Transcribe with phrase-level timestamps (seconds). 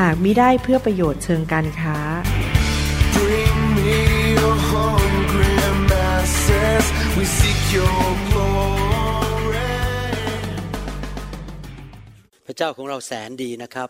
[0.00, 1.96] หากมิได้เพื่อประโยชน์เชิงการค้า
[3.16, 4.00] Bring me
[4.38, 5.54] your hungry
[5.90, 6.84] masses.
[7.16, 9.72] We seek your glory.
[12.46, 13.88] พระเจ้าของเราแสนดีนะครับ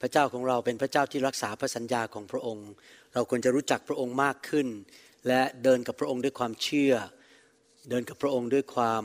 [0.00, 2.68] พระเจ้าของเราเป็นพระเจ้าที่รักษาพระสัญญาของพระองค์
[3.14, 4.68] เราควรจะรู้จักพระองค์มากขึ้น
[5.28, 6.94] และเดินกับพระองค์ด้วยความเชื่อ
[7.90, 9.02] เดินกับพระองค์ด้วยความ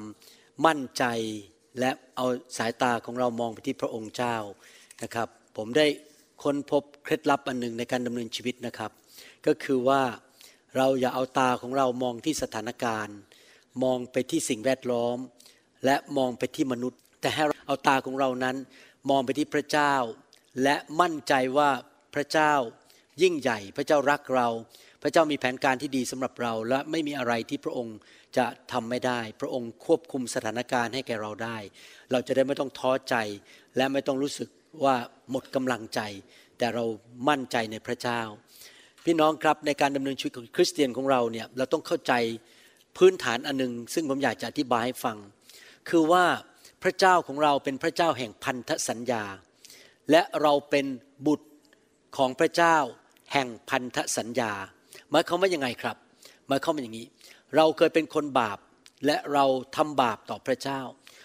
[0.66, 1.04] มั่นใจ
[1.80, 2.26] และเอา
[2.58, 4.38] สายตาของเรามองไปที่พระองค์เจ้า
[5.04, 5.88] นะครับ ผมได้
[6.44, 8.92] ค้นพบเคล็ดลับอันหนึ่งในการดำเนินชีวิตนะครับ
[9.46, 10.02] ก็คือว่า
[10.76, 13.18] เราอย่าเอาตาของเรามองที่สถานการณ์
[13.84, 15.18] มองไปที่สิ่งแวดล้อม
[15.86, 18.56] และมองไปที่มนุษย์ แต่ให้เราเอาตาของเรานั้น
[19.10, 19.94] มองไปที่พระเจ้า
[20.64, 21.70] และมั่นใจว่า
[22.16, 22.54] พระเจ้า
[23.22, 24.48] ยิ่งใหญ่ พระเจ้ารักเรา
[25.02, 27.98] พระเจ้ามีแผนการที่ดีสำหรับเราและไม่มีอะไรที่พระองค์
[28.38, 31.58] จะทำไม่ได้ พระองค์ควบคุมสถานการณ์ให้แก่เราได้
[32.12, 33.16] เราจะได้ไม่ต้องท้อใจ
[33.78, 34.50] และไม่ต้องรู้สึก
[34.84, 34.96] ว่า
[35.32, 36.00] หมดกำลังใจ
[36.58, 36.86] แต่เรา
[37.30, 38.22] มั่นใจในพระเจ้า
[39.06, 42.14] พี่น้องครับในการดำเนินชีวิตของคริสเตียนของเราเนี่ยเราต้องเข้าใจ
[42.98, 45.18] พื้นฐานอันหนึง ซึ่งผมอยากจะอธิบายให้ฟัง
[45.90, 46.26] คือว่า
[46.84, 49.24] พระเจ้าของเราเป็นพระเจ้าแห่งพันธสัญญา
[50.12, 50.86] และเราเป็น
[51.28, 51.48] บุตร
[52.18, 52.78] ของพระเจ้า
[53.34, 54.52] แห่งพันธสัญญา
[55.12, 55.98] หมายความว่ายังไงครับ
[56.48, 57.08] หมายความว่าอย่างนี้
[57.56, 58.58] เราเคยเป็นคนบาป
[59.06, 59.46] และเรา
[59.76, 60.82] ทำบาปต่อพระเจ้า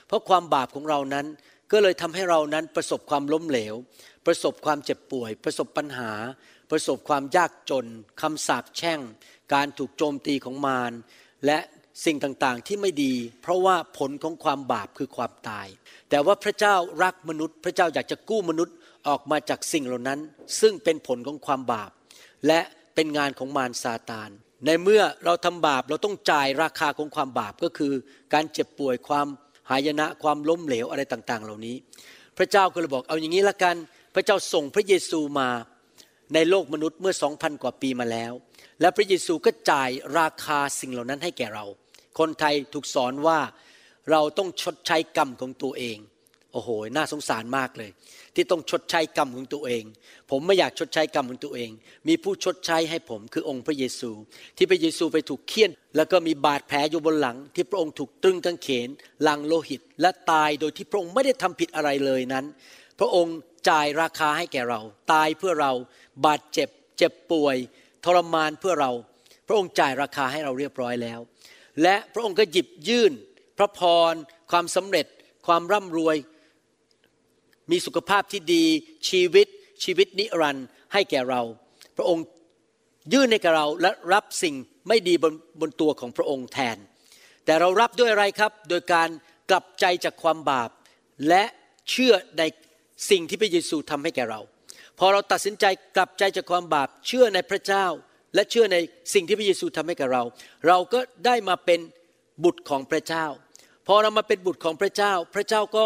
[0.06, 1.26] เพราะความบาปของเรานั้น
[1.72, 3.74] ก็เลยทำให้เรานั้นประสบความล้มเหลว
[4.26, 6.12] ประสบความเจ็บป่วย ประสบปัญหา
[6.70, 7.86] ประสบความยากจน
[8.20, 9.00] คำสาปแช่ง
[9.54, 10.92] การถูกโจมตีของมาร
[11.46, 11.58] และ
[12.04, 15.66] สิ่งต่างๆที่ไม่ดี เพราะว่าผลของความบาปคือความตาย
[16.10, 18.74] แต่ว่าพระเจ้ารักมนุษย์ พระเจ้าอยากจะกู้มนุษย์
[19.08, 20.20] ออกมาจากสิ่งเหล่านั้น
[20.60, 21.90] ซึ่งเป็นผลของความบาป
[22.46, 22.60] และ
[22.94, 24.30] เป็นงานของมารซาตาน
[24.66, 27.92] ในเมื่อเราทำบาปเราต้องจ่ายราคาของความบาปก็คือ
[28.34, 29.26] การเจ็บป่วยความ
[29.70, 31.76] หายนะความล้มเหลวอะไรต่าง ๆ เหล่านี้
[32.38, 33.76] พระเจ้าก็เลยบอกเอาอย่างนี้ละกัน
[34.14, 35.48] พระเจ้าส่งพระเยซูมา
[36.34, 38.32] ในโลกมนุษย์เมื่อสองพันกว่าปีมาแล้ว
[38.80, 41.64] และพระเยซูก็จ่ายราคาสิ่งเหล่านั้นให้แก่เรา
[42.18, 43.38] คนไทยถูกสอนว่า
[44.10, 45.98] เราต้องชดใช้กรรมของตัวเอง
[46.54, 47.90] โอ้โห น่าสงสารมากเลย
[48.34, 49.84] ที่ต้องชดใช้กรรมของตัวเอง
[50.30, 51.70] ผมไม่อยากชดใช้กรรมของตัวเอง
[52.08, 54.10] มีผู้ชดใช้ให้ผมคือองค์พระเยซู
[54.56, 58.88] ที่พระเยซูไปถูกเคี่ยน แล้วก็มีบาดแผลอยู่บนหลัง ที่พระองค์ถูกตรึงกางเขน
[59.28, 62.44] ลังโลหิต และตายโดยที่พระองค์ไม่ได้ทำผิดอะไรเลยนั้น
[62.98, 63.36] พระองค์
[63.68, 64.80] จ่ายราคาให้แก่เรา
[65.12, 65.72] ตายเพื่อเรา
[66.26, 67.56] บาดเจ็บ เจ็บป่วย
[68.04, 68.90] ทรมานเพื่อเรา
[69.46, 71.20] พระองค์จ่ายราคาให้เราเรียบร้อยแล้ว
[71.82, 73.12] และพระองค์ก็หยิบยื่น
[73.58, 73.80] พระพ
[74.12, 74.14] ร
[74.50, 75.06] ความสำเร็จ
[75.46, 76.16] ความร่ำรวย
[77.70, 78.64] มีสุขภาพที่ดี
[79.08, 79.46] ชีวิต
[79.84, 81.42] ชีวิตนิรันดร์ให้แก่เรา
[81.96, 82.24] พระองค์
[83.12, 84.54] ยื่นให้แก่เราและรับสิ่ง
[84.88, 86.76] ไม่ดีบนบนตัวของพระองค์แทน
[87.44, 89.08] แต่เรารับด้วยอะไรครับ โดยการ
[89.50, 90.70] กลับใจจากความบาป
[91.28, 91.44] และ
[91.90, 92.42] เชื่อใน
[93.10, 94.40] สิ่งที่พระเยซูทำให้แก่เรา
[94.98, 95.64] พอเราตัดสินใจ
[95.96, 97.86] กลับใจจากความบาป เชื่อในพระเจ้า
[98.34, 98.76] และเชื่อใน
[99.14, 100.22] สิ่งที่พระเยซูทำให้แก่เรา
[100.66, 101.80] เราก็ได้มาเป็น
[102.44, 103.26] บุตรของพระเจ้า
[103.86, 105.84] พอเรามาเป็นบุตรของพระเจ้า พระเจ้าก็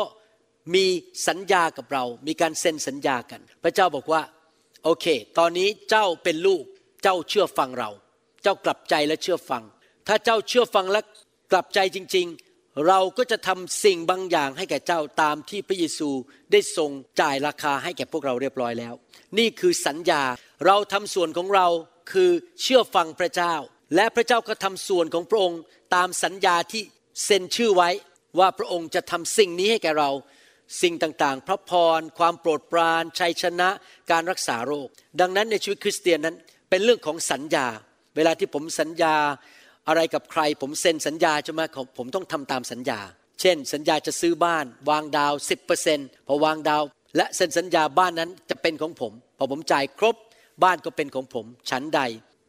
[0.75, 0.87] มี
[1.29, 4.23] สัญญากับเรา มีการเซ็นสัญญากัน พระเจ้าบอกว่า
[4.85, 5.07] โอเค
[5.39, 6.65] ตอนนี้เจ้าเป็นลูก
[7.03, 7.91] เจ้าเชื่อฟังเรา
[8.43, 9.63] เจ้ากลับใจและเชื่อฟัง
[10.09, 11.01] ถ้าเจ้าเชื่อฟังและ
[11.53, 12.27] กลับใจจริง
[12.57, 16.11] ๆ เราก็จะทำสิ่งบางอย่างให้แก่เจ้าตามที่พระเยซู
[16.53, 16.91] ได้ทรง
[17.21, 18.95] จ่ายราคาให้แก่พวกเราเรียบร้อยแล้ว
[19.39, 20.23] นี่คือสัญญา
[20.67, 21.67] เราทำส่วนของเรา
[22.13, 22.31] คือ
[22.63, 23.55] เชื่อฟังพระเจ้า
[23.95, 25.61] และพระเจ้าก็ทำส่วนของพระองค์
[25.95, 26.83] ตามสัญญาที่
[27.25, 27.91] เซ็นชื่อไว้
[28.39, 30.11] ว่าพระองค์จะทำสิ่งนี้ให้แก่เรา
[30.83, 33.69] สิ่งต่างๆ พระพร ความโปรดปราน ชัยชนะ
[34.11, 34.89] การรักษาโรค
[35.21, 36.37] ดังนั้นในชีวิตคริสเตียนนั้น
[36.71, 37.67] เป็นเรื่องของสัญญา
[38.17, 39.15] เวลาที่ผมสัญญา
[39.89, 43.01] อะไรกับใคร ผมเซ็นสัญญาใช่ไหมของผมต้องทำตามสัญญา
[43.41, 45.33] เช่น สัญญาจะซื้อบ้าน วางดาว
[45.81, 46.83] 10%พอวางดาว
[47.17, 50.17] และเซ็นสัญญาบ้านนั้นจะเป็นของผม พอผมจ่ายครบ
[50.65, 52.01] บ้านก็เป็นของผม ฉันใด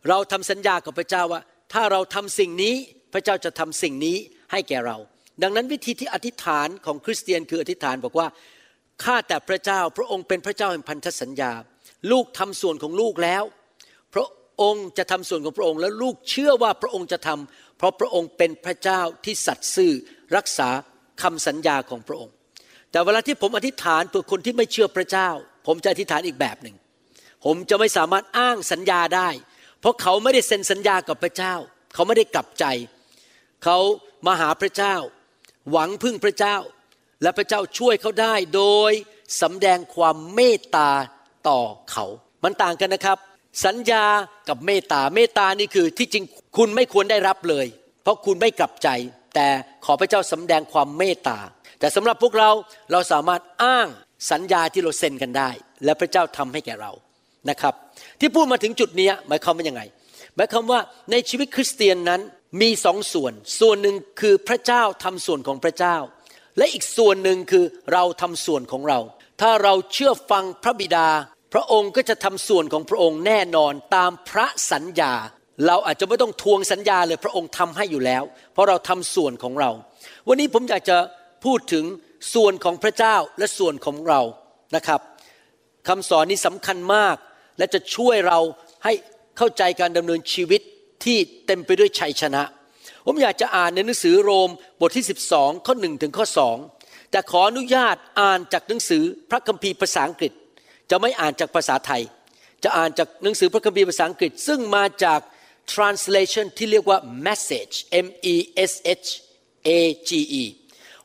[0.08, 1.42] เราทำสัญญากับพระเจ้าว่า
[1.74, 2.76] ถ้าเราทำสิ่งนี้
[3.14, 4.18] พระเจ้าจะทำสิ่งนี้
[4.52, 4.98] ให้แก่เรา
[5.42, 8.28] ดังนั้นวิธีที่อธิษฐานของคริสเตียนคืออธิษฐานบอกว่า
[9.04, 11.52] ข้าแต่พระเจ้าพระองค์เป็นพระเจ้าแห่งพันธสัญญา
[12.12, 13.44] ลูกทำส่วนของลูกแล้ว
[14.14, 14.28] พระ
[14.62, 19.92] องค์จะทำส่วนของพระองค์และลูกเชื่อว่าพระองค์จะทำเพราะพระองค์เป็นพระเจ้าที่สัตย์ซื่อ
[20.36, 20.70] รักษา
[21.22, 22.34] คำสัญญาของพระองค์
[22.92, 25.30] แต่เวลาที่ผมอธิษฐานเพื่อคนที่ไม่เชื่อพระเจ้า
[25.68, 26.76] ผมจะอธิษฐานอีกแบบหนึ่ง
[27.46, 29.30] ผมจะไม่สามารถอ้างสัญญาได้
[29.80, 31.54] เพราะเขาไม่ได้เซ็นสัญญากับพระเจ้า
[31.94, 32.66] เขาไม่ได้กลับใจ
[33.64, 33.78] เขา
[34.28, 34.96] มาหาพระเจ้า
[35.72, 36.56] หวังพึ่งพระเจ้า
[37.22, 38.92] และพระเจ้าช่วยเขาได้โดย
[39.42, 40.90] สำแดงความเมตตา
[41.50, 41.62] ต่อ
[41.92, 42.06] เขา
[42.44, 43.18] มันต่างกันนะครับ
[43.66, 44.06] สัญญา
[44.50, 46.26] กับเมตตา เมตตานี่คือที่จริง
[46.58, 47.68] คุณไม่ควรได้รับเลย
[48.04, 48.90] เพราะคุณไม่กลับใจ
[49.36, 49.48] แต่
[49.86, 51.38] ขอพระเจ้าสำแดงความเมตตา
[51.80, 52.50] แต่สำหรับพวกเรา
[52.92, 53.88] เราสามารถอ้าง
[54.32, 55.50] สัญญาที่เราเซ็นกันได้
[55.86, 56.92] และพระเจ้าทำให้แก่เรา
[57.50, 57.74] นะครับ
[58.20, 59.82] ที่พูดมาถึงจุดนี้หมายความว่ายังไง
[60.36, 60.80] หมายความว่า
[61.12, 62.22] ในชีวิตคริสเตียนนั้น
[62.62, 65.98] มีสองส่วน ส่วนหนึ่งคือพระเจ้าทำส่วนของพระเจ้า
[66.58, 69.00] และอีกส่วนหนึ่งคือเราทำส่วนของเรา
[69.42, 71.08] ถ้าเราเชื่อฟังพระบิดา
[71.54, 75.14] พระองค์ก็จะทำส่วนของพระองค์แน่นอนตามพระสัญญา
[75.68, 78.24] เราอาจจะไม่ต้องทวงสัญญาเลยพระองค์ทำให้อยู่แล้ว
[78.54, 79.72] เพราะเราทำส่วนของเรา
[80.28, 80.98] วันนี้ผมอยากจะ
[81.46, 81.86] พูดถึง
[82.34, 84.22] ส่วนของพระเจ้าและส่วนของเรา
[84.76, 85.02] นะครับ
[85.88, 87.16] คำสอนนี้สำคัญมาก
[87.58, 88.40] และจะช่วยเรา
[88.84, 88.94] ให้
[89.38, 90.62] เข้าใจการดำเนินชีวิต
[91.04, 92.44] ที่เต็มไปด้วยชัยชนะ
[93.06, 94.50] ผมอยากจะอ่านในหนังสือโรม
[94.82, 96.26] บทที่ 12 ข้อ1ถึงข้อ
[96.68, 100.32] 2แต่ขออนุญาตอ่านจากหนังสือพระคัมภีร์ภาษาอังกฤษ
[100.90, 102.02] จะไม่อ่านจากภาษาไทย
[102.64, 105.20] จะอ่านจากหนังสือพระคัมภีร์ภาษาอังกฤษ ซึ่งมาจาก
[105.74, 107.76] translation ที่เรียกว่า message
[108.06, 108.36] M E
[108.72, 108.74] S
[109.04, 109.08] H
[109.68, 109.70] A
[110.10, 110.12] G
[110.42, 110.44] E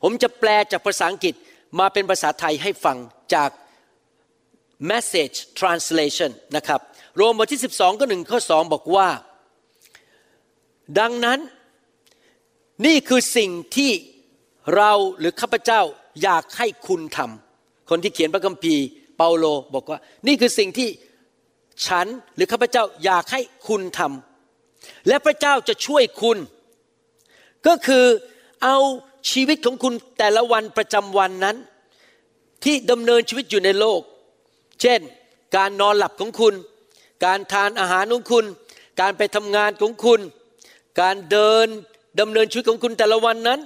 [0.03, 1.33] ผมจะแปลจากภาษาอังกฤษ
[1.79, 2.97] มาเป็นภาษาไทยให้ฟัง
[3.33, 3.49] จาก
[4.91, 6.79] message translation นะครับ
[7.15, 9.07] โรมบทที่ 12 ก็หนึ่งข้อ 2 บอกว่า
[10.99, 11.39] ดังนั้น
[12.85, 13.91] นี่คือสิ่งที่
[14.75, 15.81] เราหรือข้าพเจ้า
[16.23, 18.83] อยากให้คุณทำคนที่เขียนพระคัมภีร์
[19.17, 20.89] เปาโลบอกว่า นี่คือสิ่งที่
[21.85, 26.37] ฉันหรือข้าพเจ้าอยากให้คุณทำและพระเจ้าจะช่วยคุณ
[27.67, 28.05] ก็คือ
[28.63, 28.77] เอา
[29.31, 31.57] ชีวิตของคุณแต่ละวันประจำวันนั้น
[32.63, 34.01] ที่ดำเนินชีวิตอยู่ในโลก
[34.81, 34.99] เช่น
[35.55, 36.53] การนอนหลับของคุณ
[37.25, 38.45] การทานอาหารของคุณ
[39.01, 40.19] การไปทำงานของคุณ
[41.01, 41.67] การเดิน
[42.19, 43.59] ดำเนินชีวิตของคุณแต่ละวันนั้น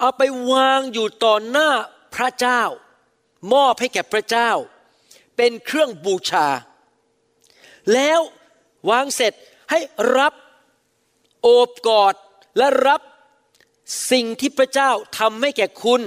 [0.00, 0.22] เอาไป
[0.52, 1.68] วางอยู่ต่อหน้า
[2.14, 2.62] พระเจ้า
[3.52, 4.50] มอบให้แก่พระเจ้า
[5.36, 6.48] เป็นเครื่องบูชา
[7.94, 8.20] แล้ว
[8.90, 9.32] วางเสร็จ
[9.70, 9.80] ให้
[10.18, 10.34] รับ
[11.42, 12.14] โอบกอด
[12.58, 13.00] และรับ
[14.10, 16.02] สิ่งที่พระเจ้าทำให้แก่คุณ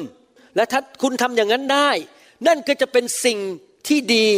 [0.56, 1.90] และถ้าคุณทำอย่างนั้นได้
[2.48, 3.38] นั่นก็จะเป็นสิ่ง
[3.88, 4.30] ที่ดี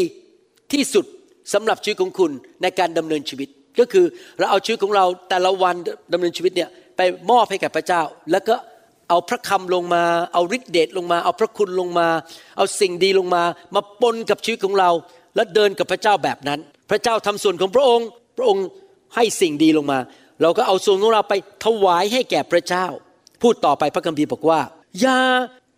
[0.74, 1.06] ที่สุด
[1.54, 2.32] สำหรับชีวิตของคุณ
[2.62, 3.50] ในการดำเนินชีวิต
[3.80, 4.06] ก็คือ
[4.40, 5.76] เราเอาชีวิตของเราแต่ละวัน
[6.14, 7.02] ดำเนินชีวิตเนี่ยไป
[7.32, 8.02] มอบให้แก่พระเจ้า
[8.32, 8.56] แล้วก็
[9.10, 12.08] เอาพระคำลงมา เอาฤทธิเดชลงมา เอาพระคุณลงมา
[12.58, 13.44] เอาสิ่งดีลงมา
[13.76, 14.90] มาปนกับชีวิตของเรา
[15.36, 18.08] และเดินกับพระเจ้าแบบนั้น พระเจ้าทำส่วนของพระองค์
[18.38, 18.66] พระองค์
[19.16, 20.00] ให้สิ่งดีลงมา
[20.42, 21.34] เราก็เอาส่วนของเราไป
[21.66, 22.86] ถวายให้แก่พระเจ้า
[23.42, 24.62] พูดต่อไปพระคัมภีร์บอกว่า
[25.02, 25.20] อย่า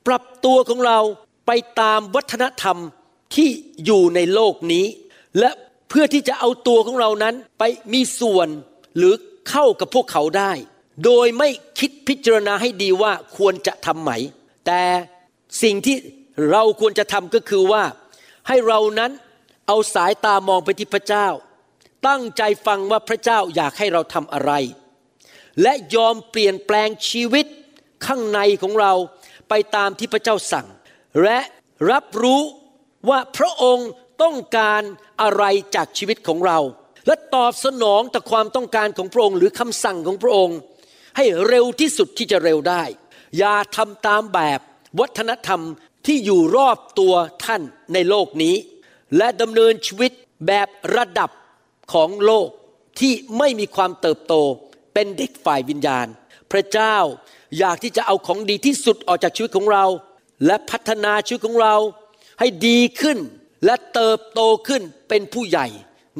[0.08, 1.00] ปรับตัวของเรา
[1.48, 1.52] ไป
[1.82, 2.78] ตามวัฒนธรรม
[3.36, 3.50] ที่
[3.86, 4.86] อยู่ในโลกนี้
[5.40, 5.50] และ
[5.90, 7.64] เพื่อที่จะเอาตัวของเรานั้นไป
[7.94, 8.48] มีส่วน
[8.98, 9.14] หรือ
[9.50, 10.52] เข้ากับพวกเขาได้
[11.06, 11.50] โดยไม่
[11.80, 14.12] คิดพิจารณาให้ดีว่าควรจะทำไหม
[14.66, 14.84] แต่
[15.64, 15.98] สิ่งที่
[16.52, 17.84] เราควรจะทำก็คือว่า
[18.48, 19.12] ให้เรานั้น
[19.68, 21.28] เอาสายตามองไปที่พระเจ้า
[22.08, 24.52] ตั้งใจฟังว่าพระเจ้าอยากให้เราทำอะไร
[25.62, 27.46] และยอมเปลี่ยนแปลงชีวิต
[28.06, 28.94] ข้างในของเรา
[29.50, 30.68] ไปตามที่พระเจ้าสั่ง
[31.24, 31.40] และ
[31.92, 32.42] รับรู้
[33.10, 33.90] ว่าพระองค์
[34.22, 34.82] ต้องการ
[35.22, 35.44] อะไร
[35.76, 36.60] จากชีวิตของเรา
[37.08, 40.58] และตอบสนองต่อความต้องการของพระองค์หรือคำสั่งของพระองค์
[41.18, 42.84] ให้เร็วที่สุดที่จะเร็วได้
[43.38, 44.60] อย่าทำตามแบบ
[45.00, 45.62] วัฒนธรรม
[46.06, 47.14] ที่อยู่รอบตัว
[47.46, 47.62] ท่าน
[47.94, 48.56] ในโลกนี้
[49.18, 50.12] และดำเนินชีวิต
[50.48, 51.30] แบบระดับ
[51.94, 52.50] ของโลก
[53.00, 54.34] ที่ไม่มีความเติบโต
[54.94, 56.08] เป็นเด็กฝ่ายวิญญาณ
[56.52, 56.96] พระเจ้า
[57.58, 59.86] อยากที่จะเอาของดีที่สุดออกจากชีวิตของเรา
[60.46, 61.76] และพัฒนาชีวิตของเรา
[62.40, 63.18] ให้ดีขึ้น
[63.66, 65.68] และเติบโตขึ้นเป็นผู้ใหญ่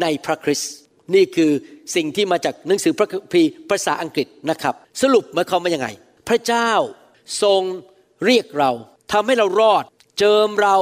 [0.02, 0.74] ในพระคริสต์
[1.16, 1.52] นี่คือ
[1.96, 5.88] สิ่งที่มาจากหนังสือพระคัมภีร์ภาษาอังกฤษนะครับ สรุปหมายความว่ายังไง
[6.28, 6.72] พระเจ้า
[7.44, 7.62] ทรง
[8.26, 8.72] เรียกเรา
[9.12, 9.84] ทำให้เรารอด
[10.20, 10.78] เจิมเรา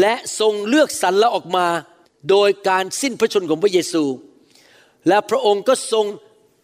[0.00, 1.66] และทรงเลือกสรรเราออกมา
[2.30, 4.04] โดยการสิ้นพระชนของพระเยซู
[5.08, 6.06] และพระองค์ก็ทรง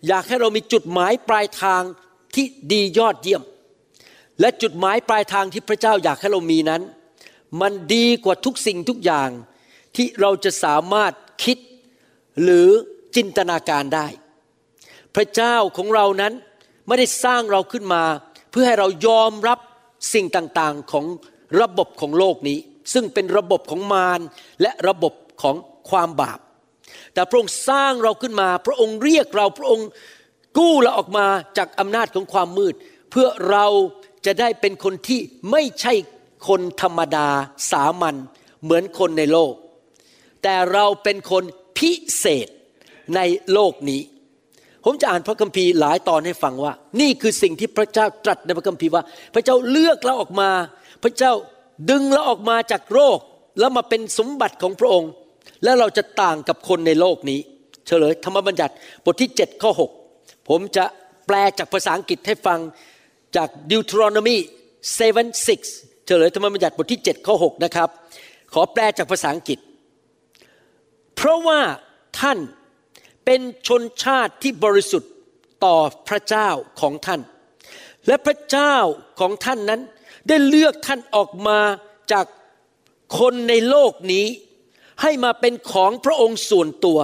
[0.09, 1.83] อยากให้เรามีจุดหมายปลายทาง
[2.35, 3.43] ที่ดียอดเยี่ยม
[4.41, 6.83] และจุดหมายปลายทางที่พระเจ้าอยากให้เรามีนั้น
[7.61, 9.31] มันดีกว่าทุกสิ่งทุกอย่าง
[9.97, 11.13] ที่เราจะสามารถ
[11.45, 11.59] คิด
[12.43, 12.69] หรือ
[13.17, 14.07] จินตนาการได้
[15.15, 16.33] พระเจ้าของเรานั้น
[16.87, 18.03] ไม่ได้สร้างเราขึ้นมา
[18.51, 19.59] เพื่อให้เรายอมรับ
[20.15, 21.07] สิ่งต่างๆของ
[21.61, 22.59] ระบบของโลกนี้
[22.93, 24.21] ซึ่งเป็นระบบของมาร
[24.63, 25.57] และระบบของ
[25.91, 26.41] ความบาป
[27.15, 29.89] แต่พระองค์สร้างเราขึ้นมา พระองค์เรียกเราพระองค์
[30.59, 31.27] กู้เราออกมา
[31.59, 32.75] จากอำนาจของความมืด
[33.11, 33.67] เพื่อเรา
[34.27, 35.93] จะได้เป็นคนที่ไม่ใช่
[36.49, 37.29] คนธรรมดา
[37.71, 38.17] สามัญ
[38.63, 39.55] เหมือนคนในโลก
[40.43, 41.45] แต่เราเป็นคน
[41.79, 42.49] พิเศษ
[43.17, 43.21] ใน
[43.53, 44.01] โลกนี้
[44.85, 49.03] ผมจะอ่านพระคัมภีร์หลายตอนให้ฟังว่า นี่คือสิ่งที่พระเจ้าตรัสในพระคัมภีร์ว่า
[49.35, 50.51] พระเจ้าเลือกเราออกมา
[51.03, 51.33] พระเจ้า
[51.91, 53.19] ดึงเราออกมาจากโรค
[53.59, 55.11] แล้วมาเป็นสมบัติของพระองค์
[55.65, 57.41] แล้วเราจะต่างกับคนในโลกนี้
[57.87, 59.73] เฉลยธรรมบัญญัติบทที่ 7 ข้อ
[60.11, 60.85] 6 ผมจะ
[61.27, 62.59] แปลจากภาษาอังกฤษให้ฟัง
[63.37, 64.37] จาก Deuteronomy
[64.99, 67.89] 7:6 ฉลยธรรมบัญญัติบทที่ 7 ข้อ 6 นะครับ
[68.53, 69.59] ขอแปลจากภาษาอังกฤษ
[71.17, 71.61] เพราะว่า
[72.21, 72.39] ท่าน
[73.25, 75.13] เป็นชนชาติที่บริสุทธิ์
[75.65, 75.77] ต่อ
[76.09, 76.49] พระเจ้า
[76.81, 77.21] ของท่าน
[78.07, 78.75] และพระเจ้า
[79.21, 79.81] ของท่านนั้น
[80.29, 81.61] ได้เลือกท่านออกมา
[82.13, 82.27] จาก
[83.19, 84.27] คนในโลกนี้
[85.03, 86.99] ให้มาเป็นของพระองค์ส่วนตัว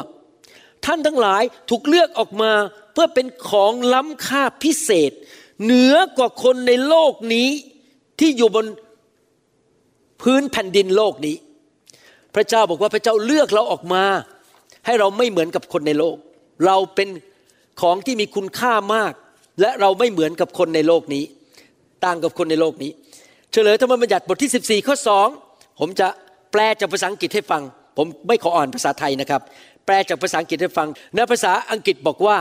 [0.87, 2.53] ท่านทั้งหลายถูกเลือกออกมา
[2.93, 5.13] เพื่อเป็นของล้ำค่าพิเศษ
[5.65, 7.49] เหนือกว่าคนในโลกนี้
[8.21, 8.67] ที่อยู่บน
[10.23, 11.37] พื้นแผ่นดินโลกนี้
[12.35, 14.05] พระเจ้าบอกว่าพระเจ้าเลือกเราออกมา
[14.87, 16.17] ให้เราไม่เหมือนกับคนในโลก
[16.67, 17.09] เราเป็น
[17.81, 19.13] ของที่มีคุณค่ามาก
[19.61, 21.25] และเราไม่เหมือนกับคนในโลกนี้
[22.05, 22.91] ต่างกับคนในโลกนี้
[23.53, 24.97] เฉลยธรรมบัญญัติบทที่ 14 ข้อ
[25.39, 26.09] 2 ผมจะ
[26.53, 27.63] แปลจากภาษาอังกฤษให้ฟัง
[27.97, 29.41] ผมไม่ขออ่านภาษาไทยนะครับ
[29.87, 32.39] แปลจากภาษาอังกฤษให้ฟังในภาษาอังกฤษบอกว่า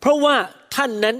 [0.00, 0.36] เพราะว่า
[0.76, 1.16] ท่านนั้น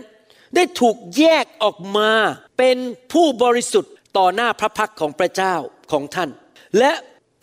[0.54, 2.10] ได้ถูกแยกออกมา
[2.58, 2.76] เป็น
[3.12, 5.54] ผู้บริสุทธิ์ต่อหน้าพระพักของพระเจ้า
[5.92, 6.30] ของท่าน
[6.78, 6.92] และ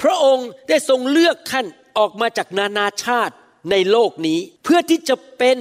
[0.02, 1.66] พระองค์ได้ทรงเลือกท่าน
[1.98, 3.36] ออกมาจากนานาชาติ
[3.72, 5.58] ในโลกนี้ เพื่อที่จะเป็น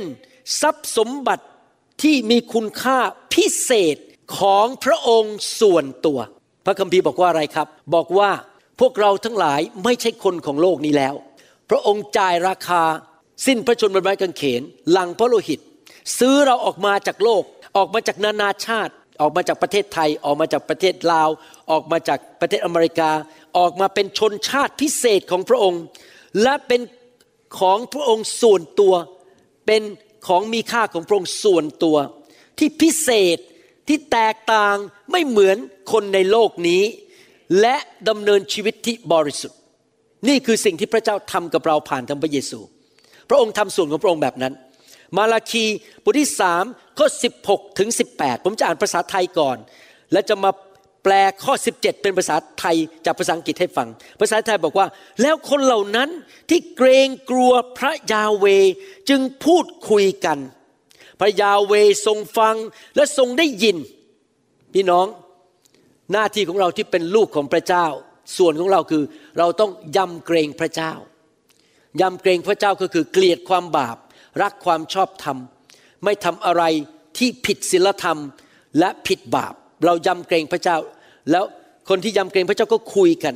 [0.61, 1.45] ทรัพย์สมบัติ
[2.03, 2.99] ที่มีคุณค่า
[3.35, 3.97] พิเศษ
[4.39, 6.21] ของพระองค์ส่วนตัว
[6.65, 8.31] พระคัมภีร์บอกว่าอะไรครับ บอกว่า
[8.81, 11.15] พวกเราทั้งหลายไม่ใช่คนของโลกนี้แล้ว
[11.71, 12.83] พระองค์จ่ายราคา
[13.47, 15.61] สิ้นพระชนม์บนไม้กางเขนหลังพระโลหิต
[16.19, 17.43] ซื้อเราออกมาจากโลก
[17.77, 21.29] ออกมาจากนานาชาติ ออกมาจากประเทศไทยออกมาจากประเทศลาว
[21.71, 23.11] ออกมาจากประเทศอเมริกา
[23.59, 25.83] ออกมาเป็นชนชาติพิเศษของพระองค์
[26.43, 26.81] และเป็น
[27.59, 28.95] ของพระองค์ส่วนตัว
[29.67, 29.83] เป็น
[30.27, 31.97] ของมีค่าของพระองค์ส่วนตัว
[32.59, 33.39] ที่พิเศษ
[33.89, 34.77] ที่แตกต่าง
[35.11, 35.57] ไม่เหมือน
[35.93, 36.83] คนในโลกนี้
[37.61, 37.77] และ
[38.09, 39.59] ดำเนินชีวิตที่บริสุทธิ์
[40.29, 42.59] นี่คือสิ่งที่พระเจ้าทำกับเราผ่านทางพระเยซู
[43.29, 44.53] พระองค์ทำส่วนของพระองค์แบบนั้น
[45.17, 45.67] มาราคี
[46.03, 46.65] บทที่สาม
[46.99, 47.07] ข้อ
[47.43, 49.57] 16ถึง18ผมจะอ่านภาษาไทยก่อน
[50.13, 50.51] และจะมา
[51.03, 51.13] แปล
[51.45, 53.89] ข้อ 17 เป็นภาษาไทยจากภาษาอังกฤษให้ฟัง
[54.21, 54.87] ภาษาไทยบอกว่า
[55.23, 56.11] แล้วคนเหล่านั้น
[56.51, 58.47] ที่เกรงกลัวพระยาเว
[59.09, 60.39] จึงพูดคุยกัน
[61.21, 61.73] พระยาเว
[62.07, 62.57] ทรงฟัง
[62.97, 63.77] และทรงได้ยิน
[64.75, 65.07] พี่น้อง
[66.13, 67.87] หน้าที่ของเราที่เป็นลูกของพระเจ้า
[68.37, 69.03] ส่วนของเราคือ
[69.39, 70.93] เราต้องยำเกรงพระเจ้า
[72.01, 73.97] ยำเกรงพระเจ้าก็คือเกลียดความบาป
[74.43, 75.37] รักความชอบธรรม
[76.05, 76.63] ไม่ทำอะไร
[77.19, 78.19] ที่ผิดศีลธรรม
[78.79, 80.77] และผิดบาป เรายำเกรงพระเจ้า
[81.31, 81.45] แล้ว
[81.89, 83.35] คนที่ยำเกรงพระเจ้าก็คุยกัน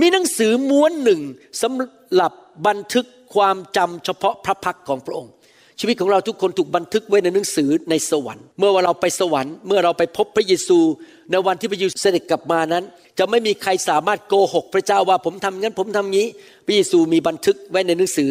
[0.00, 1.20] มีหนังสือม้วนหนึ่ง
[1.62, 1.76] สำ
[2.14, 2.32] หรับ
[2.66, 5.32] บันทึกความจำเฉพาะพระพักของพระองค์
[5.80, 10.78] ชีวิตของเราทุกคนถูกบันทึกไว้ในหนังสือในสวรรค์ เมื่อเราไปสวรรค์เมื่อเราไปพบพระเยซู
[11.30, 12.84] ในวันที่พระเยซูเสด็จกลับมานั้น
[13.18, 16.26] จะไม่มีใครสามารถโกหกพระเจ้าว่าผมทำงั้นผมทำงี้
[16.66, 18.30] พระเยซูมีบันทึกไว้ในหนังสือ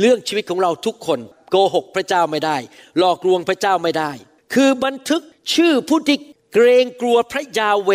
[0.00, 1.18] เรื่องชีวิตของเราทุกคน
[1.50, 2.56] โกหกพระเจ้าไม่ได้
[2.98, 4.10] หลอกลวงพระเจ้าไม่ได้
[4.54, 5.22] คือบันทึก
[5.54, 6.18] ชื่อผู้ที่
[6.52, 7.90] เกรงกลัวพระยาเว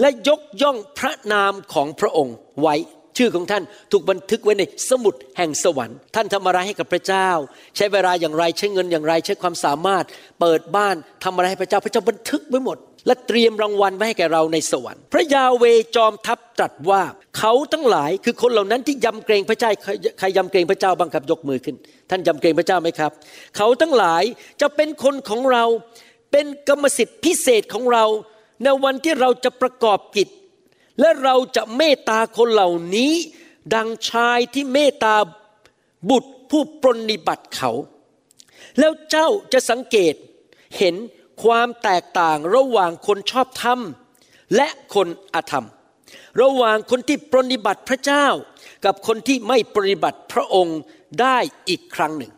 [0.00, 2.76] และยกย่องพระนามของพระองค์ไว้
[3.18, 7.28] ชื่อของท่านถูกบันทึกไว้ในสมุดแห่งสวรรค์ ท่านทำอะไรให้กับพระเจ้า
[7.76, 10.04] ใช้เวลาอย่างไรใช้เงินอย่างไร ใช้ความสามารถ
[10.40, 15.64] เปิดบ้านทำอะไรให้พระเจ้า พระเจ้าบันทึกไว้หมด และเตรียมรางวัลไว้ให้แก่เราในสวรรค์ พระยาเว
[15.96, 17.02] จอมทัพตรัสว่า
[17.38, 21.76] เขาทั้งหลายคือคนเหล่านั้นที่ยำเกรงพระเจ้าใครใครยำเกรงพระเจ้าบ้างครับยกมือขึ้น
[22.10, 23.10] ท่านยำเกรงพระเจ้าไหมครับ
[23.56, 24.22] เขาทั้งหลาย
[24.60, 25.64] จะเป็นคนของเรา
[26.32, 28.04] เป็นกรรมสิทธิ์พิเศษของเรา
[28.62, 30.28] ในวันที่เราจะประกอบกิจ
[31.00, 33.12] และเราจะเมตตาคนเหล่านี้
[33.74, 35.14] ดังชายที่เมตตา
[36.10, 37.72] บุตรผู้ปรนนิบัติเขา
[38.78, 40.14] แล้วเจ้าจะสังเกต
[40.78, 40.94] เห็น
[41.42, 43.80] ความแตกต่างระหว่างคนชอบธรรม
[44.56, 45.66] และคนอธรรม
[46.42, 48.26] ระหว่างคนที่ปรนนิบัติพระเจ้า
[48.84, 50.78] กับคนที่ไม่ปรนนิบัติพระองค์
[51.20, 52.32] ได้อีกครั้งหนึ่ง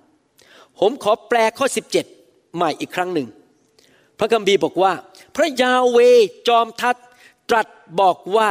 [0.79, 1.67] ผมขอแปลข้อ
[2.11, 3.29] 17 ใหม่อีกครั้งหนึ่ง
[4.19, 4.93] พระคัมภีร์บอกว่า
[5.37, 5.99] พระยาเว
[6.49, 6.97] จอมทัต
[7.51, 7.67] ตรัส
[8.01, 8.51] บอกว่า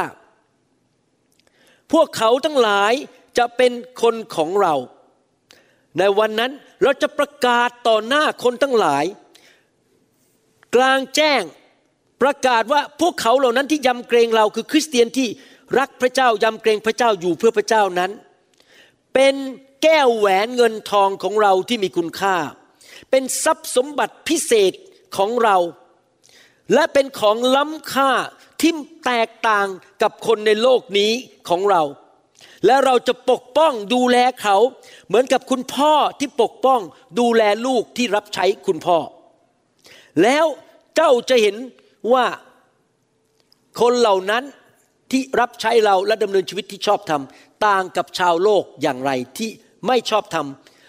[1.92, 2.92] พวกเขาทั้งหลาย
[3.38, 4.74] จะเป็นคนของเรา
[5.98, 9.04] ในวันนั้นเราจะประกาศต่อหน้าคนทั้งหลาย
[10.76, 11.42] กลางแจ้ง
[12.22, 15.28] ประกาศว่าพวกเขาเหล่านั้นที่ยำเกรงเราคือคริสเตียนที่
[15.78, 18.10] รักพระเจ้ายำเกรงพระเจ้าอยู่เพื่อพระเจ้านั้น
[19.14, 19.34] เป็น
[19.82, 22.36] แก้วแหวนเงินทองของเราที่มีคุณค่า
[23.10, 24.72] เป็นทรัพย์สมบัติพิเศษ
[25.16, 25.56] ของเรา
[26.74, 28.10] และเป็นของล้ำค่า
[28.60, 28.72] ที่
[29.06, 29.66] แตกต่าง
[30.02, 31.12] กับคนในโลกนี้
[31.48, 31.82] ของเรา
[32.66, 34.56] และเราจะปกป้องดูแลเขา
[35.08, 36.80] เหมือนกับคุณพ่อที่ปกป้อง
[37.20, 38.98] ดูแลลูกที่รับใช้คุณพ่อ
[40.22, 40.46] แล้ว
[40.96, 41.56] เจ้าจะเห็น
[42.12, 42.26] ว่า
[43.80, 44.44] คนเหล่านั้น
[45.10, 47.22] ที่รับใช้เราและดำเนินชีวิตที่ชอบธรรม
[47.66, 49.50] ต่างกับชาวโลกอย่างไรที่
[49.86, 50.46] ไม่ชอบธรรม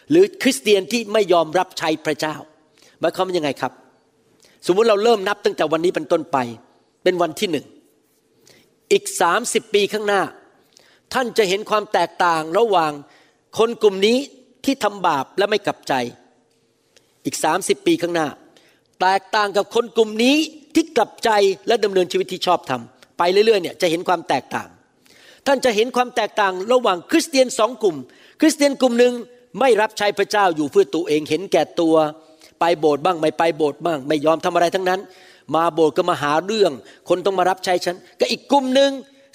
[0.10, 2.36] หรือคริสเตียนที่ไม่ยอมรับใช้พระเจ้า
[3.00, 3.74] หมายความว่ายังไงครับ
[4.68, 6.38] สมมุติเราเริ่มนับตั้งแต่วันนี้เป็นต้นไป
[7.04, 7.66] เป็นวันที่หนึ่ง
[8.92, 10.22] อีกสามสิบปีข้างหน้า
[11.14, 12.92] ท่านจะเห็นความแตกต่างระหว่าง
[13.58, 14.18] คนกลุ่มนี้
[14.66, 15.94] ที่ทำบาปและไม่กลับใจ
[17.26, 18.28] อีกสามสิบปีข้างหน้า
[19.04, 20.38] แตกต่างกับคนกลุ่มนี้
[20.76, 21.30] ที่กลับใจ
[21.68, 24.68] และดำเนินชีวิตที่ชอบทำไปเรื่อยๆเนี่ยจะเห็นความแตกต่าง
[25.48, 27.98] ท่านจะเห็นความแตกต่างระหว่างคริสเตียนสองกลุ่ม
[28.42, 29.14] คริสเตียนกลุ่มหนึ่ง
[29.60, 31.96] ไม่รับใช้พระเจ้าอยู่เพื่อตัวเองเห็นแก่ตัว
[32.60, 35.00] ไปโบสถ์บ้างไม่ไปโบสถ์บ้าง ไม่ยอมทำอะไรทั้งนั้น
[35.56, 36.72] มาโบสถ์ก็มาหาเรื่อง
[37.10, 38.92] คนต้องมารับใช้ฉันก็อีกกลุ่มหนึ่ง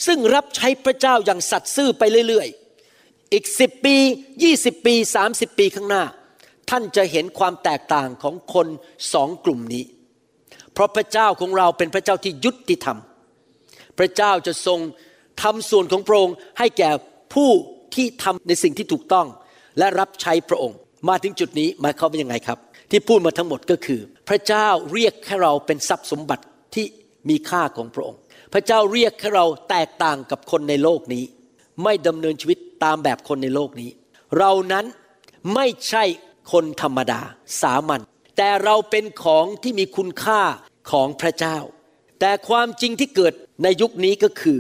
[0.07, 3.97] ซึ่งรับใช้พระเจ้าอย่างสัตย์ซื่อไปเรื่อยๆ อีกสิบปี
[4.43, 6.03] ยี่สิบปีสามสิบปีข้างหน้า
[6.71, 8.67] ท่านจะเห็นความแตกต่างของคน
[9.13, 9.85] สองกลุ่มนี้
[10.73, 12.99] เพราะพระเจ้าของเราเป็นพระเจ้าที่ยุติธรรม
[13.99, 14.79] พระเจ้าจะทรง
[15.43, 16.91] ทำส่วนของพระองค์ให้แก่
[17.35, 17.51] ผู้
[17.95, 19.27] ที่ทำในสิ่งที่ถูกต้อง
[19.79, 22.59] และรับใช้พระองค์ มาถึงจุดนี้หมายความว่ายังไงครับ
[22.91, 26.45] ที่พูดมาทั้งหมดก็คือ พระเจ้าเรียกให้เราเป็นทรัพย์สมบัติ
[26.75, 26.87] ที่
[27.29, 28.21] มีค่าของพระองค์
[28.53, 31.25] พระเจ้าเรียกให้เราแตกต่างกับคนในโลกนี้
[31.85, 33.91] ไม่ดำเนินชีวิตตามแบบคนในโลกนี้
[34.39, 34.85] เรานั้น
[35.55, 36.05] ไม่ใช่
[36.53, 37.21] คนธรรมดา
[37.63, 38.01] สามัญ
[38.37, 40.41] แต่เราเป็นของที่มีคุณค่า
[40.91, 41.59] ของพระเจ้า
[42.21, 44.59] แต่ความจริงที่เกิดในยุคนี้ก็คือ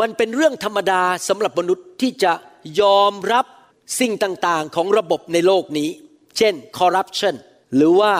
[0.00, 2.32] มันเป็นเรื่องธรรมดาสำหรับมนุษย์ที่จะ
[2.80, 3.46] ยอมรับ
[4.00, 5.90] สิ่งต่างๆ ของระบบในโลกนี้
[6.38, 7.34] เช่นคอร์รัปชัน
[7.76, 8.12] หรือว่า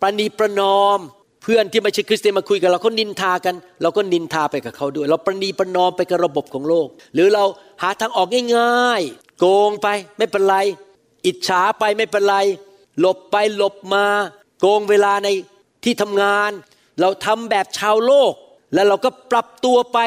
[0.00, 0.98] ประนีประนอม
[1.42, 7.44] เพื่อนที่ไม่ใช่คริสเตียนมาคุยกับเราเขานินทากัน เราก็นินทาไปกับเขาด้วย เราประนีประนอมไปกับระบบของโลก หรือเรา
[7.82, 10.56] หาทางออกง่ายๆ โกงไปไม่เป็นไร
[11.26, 12.36] อิจฉาไปไม่เป็นไร
[13.00, 14.04] หลบไปหลบมา
[14.60, 15.28] โกงเวลาใน
[15.84, 16.50] ที่ทำงาน
[17.00, 18.32] เราทำแบบชาวโลก
[18.74, 19.98] แล้วเราก็ปรับตัวไป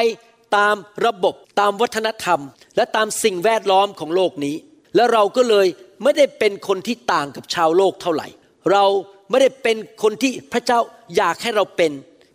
[0.56, 0.74] ตาม
[1.06, 2.40] ระบบตามวัฒนธรรม
[2.76, 4.56] และตามสิ่งแวดล้อมของโลกนี้
[4.94, 5.66] แล้วเราก็เลย
[6.02, 8.28] ไม่ได้เป็นคนที่ต่างกับชาวโลกเท่าไหร่
[8.72, 8.84] เรา
[9.30, 10.78] ไม่ได้เป็นคนที่พระเจ้า
[11.16, 11.92] อยากให้เราเป็น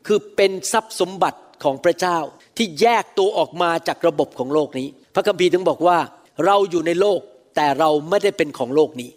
[0.07, 2.17] คือเป็นทรัพย์สมบัติของพระเจ้า
[2.57, 5.97] ที่แยกตัวออกมาจากระบบของโลกนี้ พระคัมภีร์ถึงบอกว่า
[6.45, 7.19] เราอยู่ในโลก
[7.55, 9.09] แต่เราไม่ได้เป็นของโลกนี้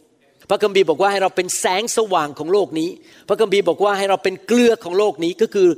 [0.50, 2.88] พระคัมภีร์บอกว่าให้เราเป็นแสงสว่างของโลกนี้
[3.28, 5.68] พระคัมภีร์บอกว่าให้เราเป็นเกลือของโลกนี้ก็คือ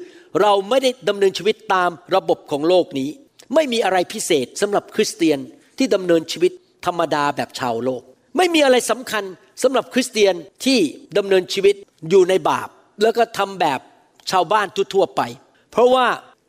[0.43, 3.11] เราไม่ได้ดำเนินชีวิตตามระบบของโลกนี้
[3.55, 5.39] ไม่มีอะไรพิเศษสำหรับคริสเตียน
[5.79, 6.53] ที่ดำเนินชีวิต
[6.87, 8.03] ธรรมดาแบบชาวโลก
[8.37, 9.25] ไม่มีอะไรสำคัญ
[9.63, 10.79] สำหรับคริสเตียนที่
[11.19, 11.75] ดำเนินชีวิต
[12.11, 12.69] อยู่ในบาป
[13.03, 13.81] แล้วก็ทำแบบ
[14.31, 15.23] ชาวบ้านทั่วๆไป
[15.71, 16.07] เพราะว่า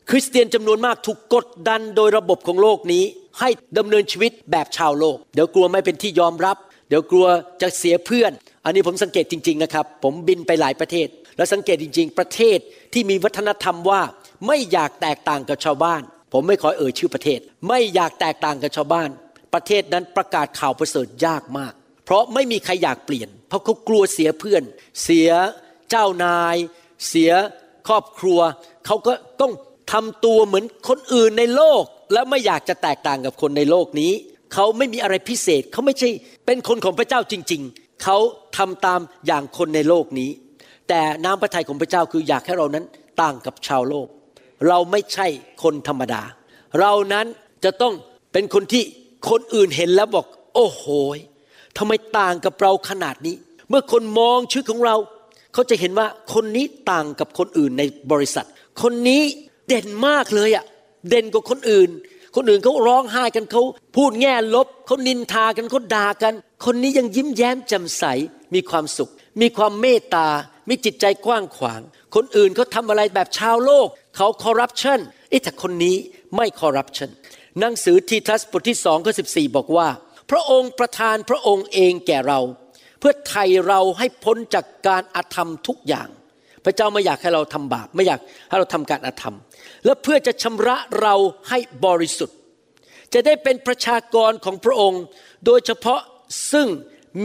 [0.10, 3.04] คริสเตียนจำนวนมากถูกกดดันโดยระบบของโลกนี้
[3.40, 6.58] ให้ดำเนินชีวิตแบบชาวโลก เดี๋ยวกลัวไม่เป็นที่ยอมรับ
[6.90, 7.28] เดี๋ยวกลัว
[7.62, 8.32] จะเสียเพื่อน
[8.66, 12.58] อันนี้ผมสังเกตจริง ๆนะครับ ผมบินไปหลายประเทศ แล้วสังเกตจริง ๆ ประเทศ
[12.94, 14.02] ที่มีวัฒนธรรมว่า
[14.48, 16.02] ไม่อยากแตกต่างกับชาวบ้าน
[16.34, 19.10] ผมไม่ขอเอ่ยชื่อประเทศ ไม่อยากแตกต่างกับชาวบ้าน
[19.54, 21.74] ประเทศนั้นประกาศข่าวประเสริฐยากมาก
[22.06, 24.64] เพราะไม่มีใครอยากเปลี่ยน เพราะเขากลัวเสียเพื่อน
[25.04, 25.30] เสีย
[25.90, 26.56] เจ้านาย
[27.08, 27.32] เสีย
[27.88, 28.40] ครอบครัว
[28.86, 29.52] เขาก็ต้อง
[29.92, 34.12] ทำตัวเหมือนคนอื่นในโลก แล้วไม่อยากจะแตกต่างกับคนในโลกนี้
[34.54, 36.10] เขาไม่มีอะไรพิเศษ เขาไม่ใช่
[36.46, 38.18] เป็นคนของพระเจ้าจริง ๆ เขา
[38.58, 40.30] ทำตามอย่างคนในโลกนี้
[40.90, 42.86] แต่น้ำพระทัยของพระเจ้าคืออยากให้เรานั้น
[43.22, 44.08] ต่างกับชาวโลก
[44.68, 45.28] เราไม่ใช่
[45.64, 46.22] คนธรรมดา
[46.80, 47.26] เรานั้น
[47.64, 47.94] จะต้อง
[48.34, 48.84] เป็นคนที่
[49.30, 50.26] คนอื่นเห็นแล้วบอก
[50.56, 50.86] โอ้โห
[51.78, 53.36] ทำไมต่างกับเราขนาดนี้
[53.70, 54.96] เมื่อคนมองชีวิตของเรา
[55.54, 58.48] เขาจะเห็นว่าคนนี้ต่างกับคนอื่นในบริษัท
[58.82, 59.22] คนนี้
[59.70, 60.66] เด่นมากเลยอะ่ะ
[61.10, 61.90] เด่นกว่าคนอื่น
[62.36, 63.62] คนอื่นเขาร้องไห้กันเขา
[63.96, 66.34] พูดแง่ลบเขานินทากันเขาด่ากัน
[66.66, 68.04] คนนี้ยังยิ้มแย้มแจ่มใส
[68.54, 70.28] มีความสุข มีความเมตตา
[70.70, 71.82] มีจิตใจกว้างขวาง
[72.16, 75.96] คนอื่นเขาทำอะไรแบบชาวโลก เขาคอร์รัปชันเอ๊ะแต่คนนี้
[76.36, 77.10] ไม่คอร์รัปชัน
[77.60, 79.88] หนังสือทีทัสบทที่สองข้อสิบอกว่า
[80.32, 82.40] พระองค์ประทานพระองค์เองแก่เรา
[83.00, 86.10] เพื่อไถ่เราให้พ้นจากการอาธรรมทุกอย่าง
[86.66, 89.36] พระเจ้าไม่อยากให้เราทำบาปไม่อยากให้เราทำการอาธรรม
[89.86, 91.16] และเพื่อจะชำระเรา
[91.50, 92.38] ให้บริสุทธิ์
[93.14, 95.04] จะได้เป็นประชากรของพระองค์
[95.46, 96.02] โดยเฉพาะ
[96.52, 96.68] ซึ่ง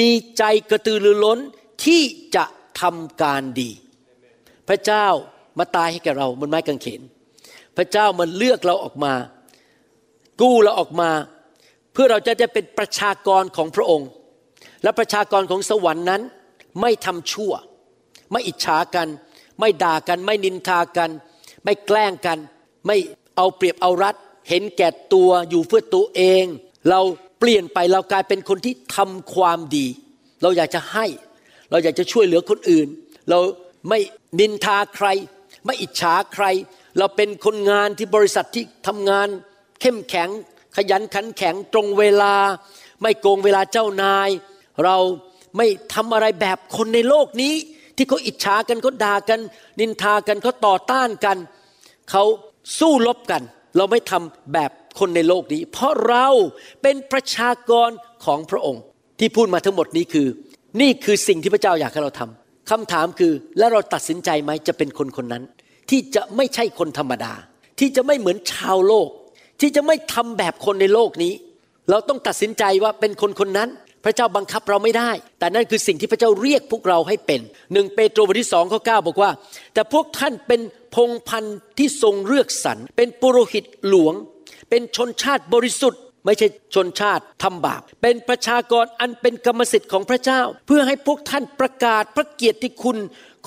[0.01, 1.39] มีใจกระตือรือร้น
[1.85, 2.03] ที่
[2.37, 2.45] จะ
[2.81, 3.71] ทำการดี
[4.69, 5.07] พระเจ้า
[5.59, 7.03] มาตายให้แก่เราบนไม้กางเขน
[7.77, 9.15] พระเจ้ามาเลือกเราออกมา
[10.41, 11.11] กู้เราออกมา
[11.93, 14.09] เพื่อเราจะได้เป็นประชากรของพระองค์
[14.83, 16.23] และประชากรของสวรรค์นั้น
[16.81, 17.53] ไม่ทำชั่ว
[18.33, 19.09] ไม่อิจฉากัน
[19.61, 21.11] ไม่ด่ากัน ไม่นินทากัน
[21.65, 22.39] ไม่แกล้งกัน
[22.87, 22.97] ไม่
[23.37, 24.15] เอาเปรียบเอารัด
[24.49, 26.45] เห็นแก่ตัวอยู่เพื่อตัวเอง
[26.91, 27.01] เรา
[27.41, 29.87] เปลี่ยนไปเรากลายเป็นคนที่ทำความดี
[30.43, 31.07] เราอยากจะให้
[31.71, 32.89] เราอยากจะช่วยเหลือคนอื่น
[33.31, 33.39] เรา
[33.89, 33.99] ไม่
[34.41, 35.07] นินทาใคร
[35.67, 36.45] ไม่อิจฉาใคร
[36.99, 39.29] เราเป็นคนงานที่บริษัทที่ทำงาน
[39.81, 40.29] เข้มแข็ง
[40.77, 42.35] ขยันขันแข็งตรงเวลา
[43.03, 44.29] ไม่โกงเวลาเจ้านาย
[44.85, 44.97] เรา
[45.57, 47.55] ไม่ทำอะไรแบบคนในโลกนี้
[47.97, 49.41] ที่เขาอิจฉากันเขาด่ากัน
[49.81, 51.37] นินทากันเขาต่อต้านกัน
[52.11, 52.25] เขา
[52.79, 53.43] สู้รบกัน
[53.77, 56.27] เราไม่ทำแบบคนในโลกนี้ เพราะเรา
[56.83, 57.91] เป็นประชากร
[58.25, 58.83] ของพระองค์
[59.19, 60.27] ที่พูดมาทั้งหมดนี้คือ
[60.81, 65.43] นี่คือสิ่งที่พระเจ้าอยากให้เราทำคำถามคือแล้วเราตัดสินใจไหมจะเป็นคนคนนั้น
[65.91, 67.33] ที่จะไม่ใช่คนธรรมดา
[67.81, 69.09] ที่จะไม่เหมือนชาวโลก
[69.61, 71.33] ที่จะไม่ทำแบบคนในโลกนี้
[71.91, 73.69] เราต้องตัดสินใจว่าเป็นคนคนนั้น
[74.05, 77.41] พระเจ้าบังคับเราไม่ได้ แต่นั่นคือสิ่งที่พระเจ้าเรียกพวกเราให้เป็น
[77.73, 79.31] หนึ่งเปโตรบทที่สองข้อเก้าบอกว่า
[79.75, 80.61] แต่พวกท่านเป็น
[80.95, 84.15] พงพันธุ์ที่ทรงเลือกสรรเป็นปุโรหิตหลวง
[84.71, 92.99] เป็นชนชาติบริสุทธิ์ ไม่ใช่ชนชาติทำบาป เป็นประชากรอันเป็นกรรมสิทธิ์ของพระเจ้า เพื่อให้พวกท่านประกาศพระเกียรติคุณ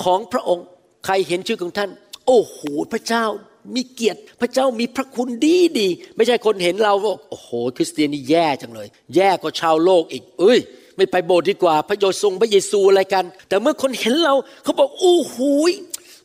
[0.03, 0.65] ของพระองค์
[1.05, 1.89] ใครเห็นชื่อของท่าน
[2.27, 2.59] โอ้โห
[2.91, 3.25] พระเจ้า
[3.75, 10.59] มีเกียรติพระเจ้ามีพระคุณดีดี ไม่ใช่คนเห็นเราบอกโอ้โห คริสเตียนนี่แย่จังเลย แย่กว่าชาวโลกอีก เอ้ย
[10.97, 15.37] ไม่ไปโบสถ์ดีกว่า พระโยทรงพระเยซูอะไรกัน แต่เมื่อคนเห็นเราเขาบอกโอ้โห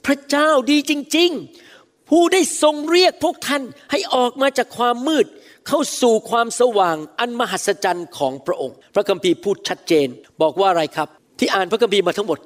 [0.07, 1.31] พระเจ้าดีจริง
[1.70, 5.26] ๆ ผู้ได้ทรงเรียกพวกท่านให้ออกมาจากความมืด
[5.68, 10.09] เข้าสู่ความสว่างอันมหัศจรรย์ของพระองค์ พระคัมภีร์พูดชัดเจน
[10.42, 12.38] บอกว่าอะไรครับ ที่อ่านพระคัมภีร์มาทั้งหมด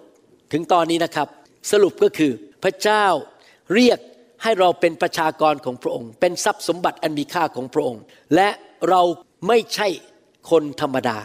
[0.52, 1.28] ถึงตอนนี้นะครับ
[1.70, 2.32] สรุปก็คือ
[2.64, 3.04] พระเจ้า
[3.74, 3.98] เรียก
[4.46, 8.02] ให้เราเป็นประชากรของพระองค์ เป็นทรัพย์สมบัติอันมีค่าของพระองค์
[8.34, 8.48] และ
[8.88, 9.02] เรา
[9.48, 9.88] ไม่ใช่
[10.50, 11.18] คนธรรมดา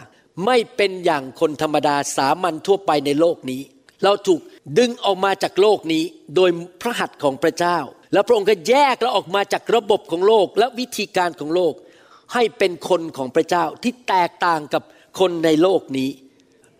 [0.46, 3.62] ไม่เป็นอย่างคนธรรมดาสามัญทั่วไปในโลกนี้
[4.04, 4.40] เราถูก
[4.78, 6.04] ดึงออกมาจากโลกนี้
[6.36, 7.78] โดยพระหัตถ์ของพระเจ้า
[8.12, 11.74] แล้วพระองค์ก็แยกเราออกมาจากระบบของโลกและวิธีการของโลก
[12.34, 14.82] ให้เป็นคนของพระเจ้าที่แตกต่างกับ
[15.20, 16.10] คนในโลกนี้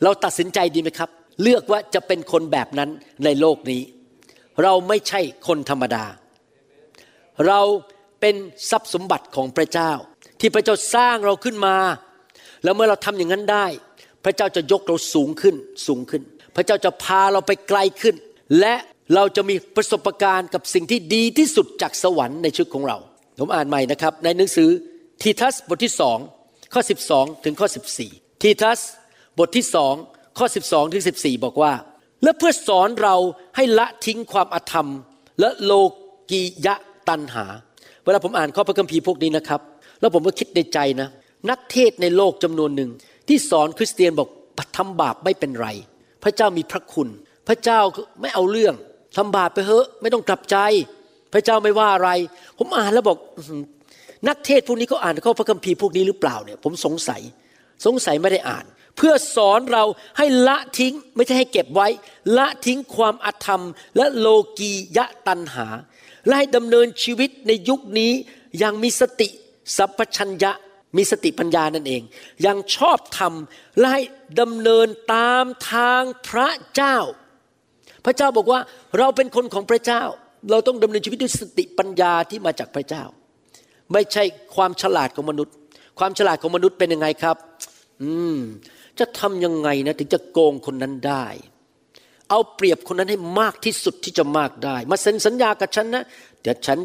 [0.02, 1.10] เราตัดสินใจดีไหมครับ
[1.42, 2.90] เลือกว่าจะเป็นคนแบบนั้น
[3.24, 3.82] ในโลกนี้
[4.62, 6.04] เราไม่ใช่คนธรรมดา
[7.46, 7.60] เรา
[8.20, 8.34] เป็น
[8.70, 9.92] ทรัพย์สมบัติของพระเจ้า
[10.40, 11.76] ที่พระเจ้าสร้างเราขึ้นมา
[12.64, 13.66] แล้วเมื่อเราทำอย่างนั้นได้
[14.24, 15.54] พระเจ้าจะยกเราสูงขึ้น
[15.86, 16.22] สูงขึ้น
[16.56, 18.14] พระเจ้าจะพาเราไปไกลขึ้น
[18.60, 18.74] และ
[19.14, 22.98] เราจะมีประสบการณ์กับสิ่งที่ดีที่สุดจากสวรรค์ในชีวิตของเรา
[23.38, 24.70] ผมอ่านใหม่นะครับ ในหนังสือ
[25.22, 26.18] ทีทัสบทที่สอง
[26.74, 27.68] ข้อ 12 ถึงข้อ
[28.04, 28.80] 14 ทีทัส
[29.38, 29.94] บทที่สอง
[30.38, 31.72] ข้อ 12 ถึง 14 บอกว่า
[32.22, 33.16] และเพื่อสอนเรา
[33.56, 34.88] ให้ละทิ้งความอธรรม
[35.40, 35.72] และโล
[36.30, 36.74] กียะ
[37.08, 37.44] ตัณหา
[38.04, 39.60] เวลาผมอ่านข้อพระคัมภีร์พวกนี้นะครับ
[40.00, 41.08] แล้วผมก็คิดในใจนะ
[41.50, 42.90] นักเทศในโลกจำนวนหนึ่ง
[43.28, 44.28] ที่สอนคริสเตียนบอก
[44.76, 45.68] ทำบาปไม่เป็นไร
[46.24, 47.08] พระเจ้ามีพระคุณ
[47.48, 47.80] พระเจ้า
[48.20, 48.74] ไม่เอาเรื่อง
[49.16, 50.56] ทำบาปไปเถอะไม่ต้องกลับใจ
[51.32, 52.10] พระเจ้าไม่ว่าอะไร
[52.58, 53.18] ผมอ่านแล้วบอก
[54.28, 57.22] นักเทศพวกนี้เขาอ่านข้อพระคัมภีร์พวกนี้หรือเปล่าเนี่ย ผมสงสัย
[57.86, 58.64] สงสัยไม่ได้อ่าน
[58.96, 59.84] เพื่อสอนเรา
[60.18, 61.88] ให้ละทิ้งไม่ใช่ให้เก็บไว้
[62.36, 63.62] ละทิ้งความอธรรม
[63.96, 65.66] และโลกียะตัณหา
[66.26, 68.12] และให้ดำเนินชีวิตในยุคนี้
[68.60, 69.28] อยังมีสติ
[69.76, 70.52] สัพพัญญะ
[70.96, 72.02] มีสติปัญญานั่นเอง
[72.46, 73.32] ยังชอบธรรม
[73.78, 74.02] และให้
[74.40, 76.98] ดำเนินตามทางพระเจ้า
[78.04, 78.60] พระเจ้าบอกว่า
[78.98, 80.02] เราเป็นคนของพระเจ้า
[80.50, 83.04] เราต้องดำเนินชีวิตด้วยสติปัญญาที่มาจากพระเจ้า
[83.92, 85.54] ไม่ใช่ความฉลาดของมนุษย์
[85.98, 87.36] ความฉลาดของมนุษย์เป็นยังไงครับ
[88.02, 88.38] อืม
[88.98, 91.26] จะทำยังไงนะถึงจะโกงคนนั้นได้
[92.32, 96.04] เอาเปรียบคนนั้นให้มากที่สุดที่จะมากได้ มาเซ็นสัญญากับฉันนะ
[96.42, 96.78] เดี๋ยวฉัน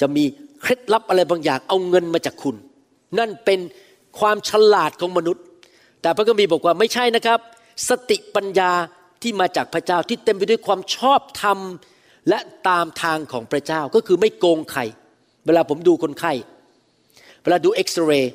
[0.00, 0.24] จะมี
[0.60, 2.56] เคล็ดลับอะไรบางอย่างเอาเงินมาจากคุณ
[3.18, 3.60] นั่นเป็น
[4.18, 5.44] ความฉลาดของมนุษย์
[6.02, 7.38] แต่พระคัมภีร์บอกว่าไม่ใช่นะครับ
[7.88, 8.70] สติปัญญา
[9.22, 11.58] ที่มาจากพระเจ้าที่เต็มไปด้วยความชอบธรรม
[12.28, 12.38] และ
[12.68, 14.80] ตามทางของพระเจ้าก็คือไม่โกงใคร
[15.46, 16.32] เวลาผมดูคนไข้
[17.42, 18.32] เวลาดูเอ็กซเรย์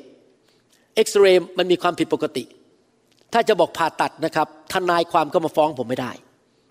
[0.95, 2.43] เอ็กซเรย์มันมีความผิดปกติ
[3.33, 6.11] ถ้าจะบอกผ่าตัดนะครับทนายความก็มาฟ้องผมไม่ได้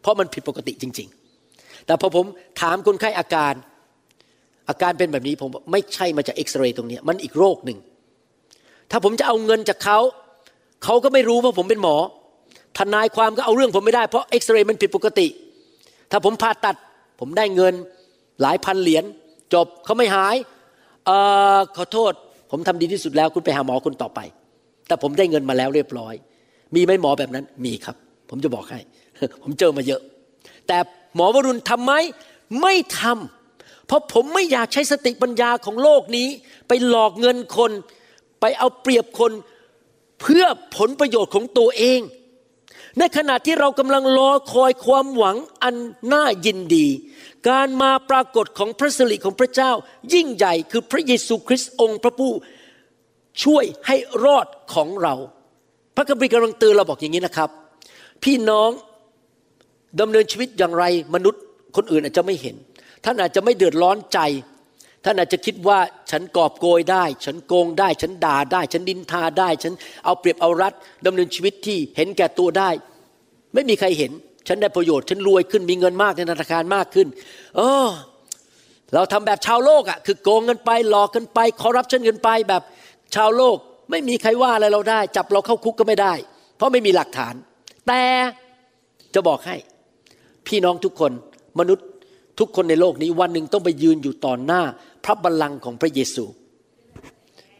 [0.06, 1.08] เพราะมันผิดปกติจริง
[1.46, 2.24] ๆ แต่พอผม
[2.60, 3.54] ถามคนไข้อาการ
[4.68, 7.78] อาการเป็นแบบนี้ผมบอกไม่ใช่มาจากเอ็กซเรย์ตรงนี้มันอีกโรคหนึ่ง
[8.90, 9.98] ถ้าผมจะเอาเงินจากเขา
[10.84, 11.96] เขาก็ไม่รู้ว่าผมเป็นหมอ
[12.78, 15.26] ทนายความก็เอาเรื่องผมไม่ได้เพราะเอ็กซเรย์มันผิดปกติ
[16.10, 16.76] ถ้าผมผ่าตัด
[17.20, 17.74] ผมได้เงิน
[18.42, 19.04] หลายพันเหรียญ
[19.54, 20.36] จบเขาไม่หาย
[21.06, 21.10] เอ
[21.56, 22.12] อขอโทษ
[22.50, 24.20] ผมทำดีที่สุดแล้วคุณไปหาหมอคนต่อไป
[24.86, 26.14] แต่ผมได้เงินมาแล้วเรียบร้อย
[26.74, 27.96] มีไหมหมอแบบนั้นมีครับ
[28.30, 28.78] ผมจะบอกให้
[29.42, 30.00] ผมเจอมาเยอะ
[30.66, 30.78] แต่
[31.14, 31.92] หมอวรุณทำไหม
[32.62, 36.28] ไม่ทำเพราะผมไม่อยากใช้สติปัญญาของโลกนี้
[36.68, 37.70] ไปหลอกเงินคน
[38.40, 39.32] ไปเอาเปรียบคน
[40.20, 40.44] เพื่อ
[40.76, 42.00] ผลประโยชน์ของตัวเอง
[42.98, 45.74] ในขณะที่เรากำลังรอคอยความหวังอัน
[46.12, 46.86] น่ายินดี
[47.48, 49.70] การมาปรากฏของพระสิริของพระเจ้า
[50.14, 52.32] ยิ่งใหญ่คือพระเยซูคริสต์องค์พระผู้
[53.42, 55.14] ช่วยให้รอดของเรา
[55.96, 57.50] พระคัมภีร์กำลังเตือนเราบอกอย่างนี้นะครับ
[58.24, 58.70] พี่น้อง
[60.00, 61.42] ดำเนินชีวิตอย่างไรมนุษย์
[61.76, 62.56] คนอื่นอาจจะไม่เห็น
[63.04, 64.18] ท่านอาจจะไม่เดือดร้อนใจ
[65.04, 65.78] ท่านอาจจะคิดว่า
[66.10, 69.72] ฉันกอบโกยได้ ฉันโกงได้ ฉันด่าได้ ฉันดินทาได้ ฉัน
[70.04, 70.72] เอาเปรียบเอารัด
[71.06, 72.70] ดำเนินชีวิตที่เห็นแก่ตัวได้
[73.54, 74.12] ไม่มีใครเห็น
[74.48, 77.08] ฉันได้ประโยชน์ ฉันรวยขึ้นมีเงินมากในธนาคารมากขึ้น
[77.56, 77.88] เออ
[78.94, 82.62] เราทำแบบชาวโลกอะ่ะคือโกงเงินไปหลอกกันไปคอร์รัปชันเงินไปแบบ
[83.14, 83.56] ชาวโลก
[83.90, 86.14] ไม่มีใครว่าอะไรเราได้ จับเราเข้าคุกก็ไม่ได้
[86.56, 87.34] เพราะไม่มีหลักฐาน
[87.86, 88.02] แต่
[89.14, 89.56] จะบอกให้
[90.48, 91.12] พี่น้องทุกคน
[91.58, 91.86] มนุษย์
[92.38, 94.62] ทุกคนในโลกนี้วันหนึ่งต้องไปยืนอยู่ต่อหน้า
[95.04, 96.24] พระบัลลังก์ของพระเยซู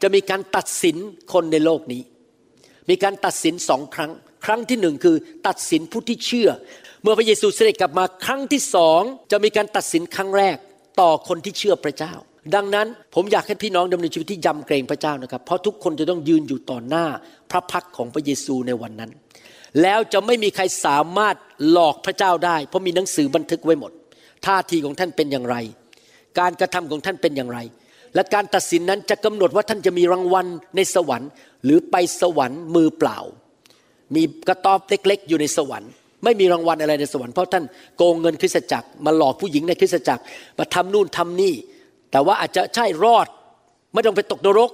[0.03, 0.97] จะมีการตัดสิน
[1.33, 2.03] คนในโลกนี้
[2.91, 4.11] มีการตัดสินสองครั้ง
[4.45, 6.51] ครั้งที่หนึ่งคือตัดสินผู้ที่เชื่อ
[7.03, 10.57] เมื่อพระเยซูเสด็จกลับมาครั้งที่สองจะมีการตัดสินครั้งแรก
[11.01, 12.15] ต่อคนที่เชื่อพระเจ้า
[12.55, 17.07] ดังนั้นผมอยากให้พี่น้องดำเนินชีวิตที่ยำเกรงพระเจ้านะครับ เพราะทุกคนจะต้องยืนอยู่ต่อหน้า
[17.51, 19.11] พระพักของพระเยซูในวันนั้น
[19.83, 21.37] แล้วจะไม่มีใครสามารถ
[21.71, 23.93] หลอกพระเจ้าได้ เพราะมีหนังสือบันทึกไว้หมด
[24.47, 25.57] ท่าทีของท่านเป็นอย่างไร
[26.39, 27.59] การกระทำของท่านเป็นอย่างไร
[28.15, 31.31] และการตัดสินนั้นจะกำหนดว่าท่านจะมีรางวัลในสวรรค์
[31.65, 33.19] หรือไปสวรรค์มือเปล่า
[34.15, 35.91] มีกระต๊อบเล็กๆ อยู่ในสวรรค์
[36.25, 37.65] ไม่มีรางวัลอะไรในสวรรค์เพราะท่าน
[37.97, 40.23] โกงเงินคริสตจักรมาหลอกผู้หญิงในคริสตจักร
[40.59, 41.55] มาทำนู่นทำนี่
[42.11, 43.27] แต่ว่าอาจจะใช่รอด
[43.93, 44.71] ไม่ต้องไปตกนรก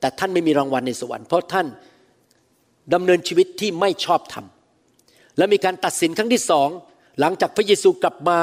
[0.00, 1.66] แต่ท่านไม่มีรางวัลในสวรรค์เพราะท่าน
[2.94, 4.46] ดำเนินชีวิตที่ไม่ชอบธรรม
[5.38, 6.68] และมีการตัดสินครั้งที่สอง
[7.20, 8.38] หลังจากพระเยซูกลับมา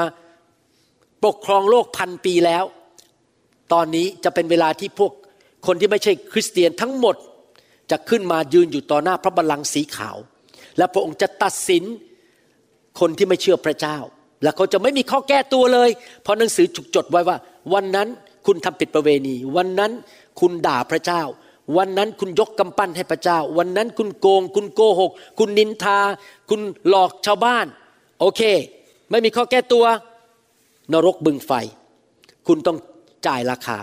[1.24, 2.64] ปกครองโลกพันปีแล้ว
[3.72, 5.12] ตอนนี้จะเป็นเวลาที่พวก
[5.66, 7.16] คนที่ไม่ใช่คริสเตียนทั้งหมด
[7.90, 10.16] จะขึ้นมายืนอยู่ต่อหน้าพระบัลลังก์สีขาว
[10.78, 11.84] และพระองค์จะตัดสิน
[13.00, 13.98] คนที่ไม่เชื่อพระเจ้า
[14.42, 15.90] และเขาจะไม่มีข้อแก้ตัวเลย
[16.22, 17.36] เพราะหนังสือจุกจดไว้ว่า
[17.74, 18.08] วันนั้น
[18.46, 19.92] คุณทำผิดประเวณี วันนั้น
[20.40, 21.22] คุณด่าพระเจ้า
[21.76, 25.98] วันนั้นคุณยกกำปั้นให้พระเจ้า วันนั้นคุณโกง คุณโกหก คุณนินทา
[26.50, 27.66] คุณหลอกชาวบ้าน
[28.20, 28.42] โอเค
[29.10, 29.84] ไม่มีข้อแก้ตัว
[30.92, 31.52] นรกบึงไฟ
[32.46, 32.78] คุณต้อง
[33.26, 33.78] จ่ายราคา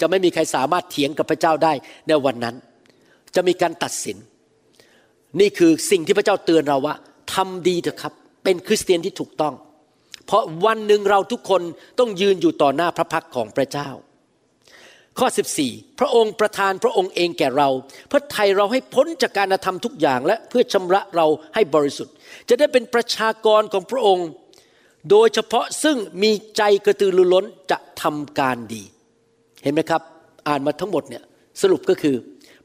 [0.00, 1.72] จะไม่มีใครสามารถเถียงกับพระเจ้าได้
[2.08, 2.56] ในวันนั้น
[3.34, 4.16] จะมีการตัดสิน
[5.40, 6.94] นี่คือสิ่งที่พระเจ้าเตือนเราว่า
[7.34, 8.12] ทำดีเถอะครับ
[8.44, 9.54] เป็นคริสเตียนที่ถูกต้อง
[10.26, 11.62] เพราะวันหนึ่งเราทุกคน
[11.98, 13.88] ต้องยืนอยู่ต่อหน้าพระพักของพระเจ้า
[15.18, 15.26] ข้อ
[15.62, 17.68] 14 พระองค์ประทานพระองค์เองแก่เรา
[18.08, 22.14] เพื่อไทยเราให้พ้นจากการกระทำทุกอย่างและเพื่อชำระเราให้บริสุทธิ์
[22.48, 24.28] จะได้เป็นประชากรของพระองค์
[25.10, 28.82] โดยเฉพาะซึ่งมีใจกระตือรือร้นจะทำการดี
[29.62, 30.02] เห็นไหมครับ
[30.48, 31.22] อ่านมาทั้งหมดเนี่ย
[31.62, 32.16] สรุปก็คือ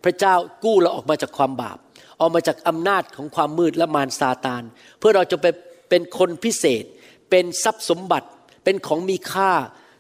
[0.04, 1.78] พระเจ้ากู้เราออกมาจากความบาป
[2.20, 4.64] ออกมาจากอำนาจของความมืดและมารซาตาน
[5.00, 5.46] เพื่อเราจะไป
[5.90, 6.84] เป็นคนพิเศษ
[7.30, 8.28] เป็นทรัพย์สมบัติ
[8.64, 9.52] เป็นของมีค่า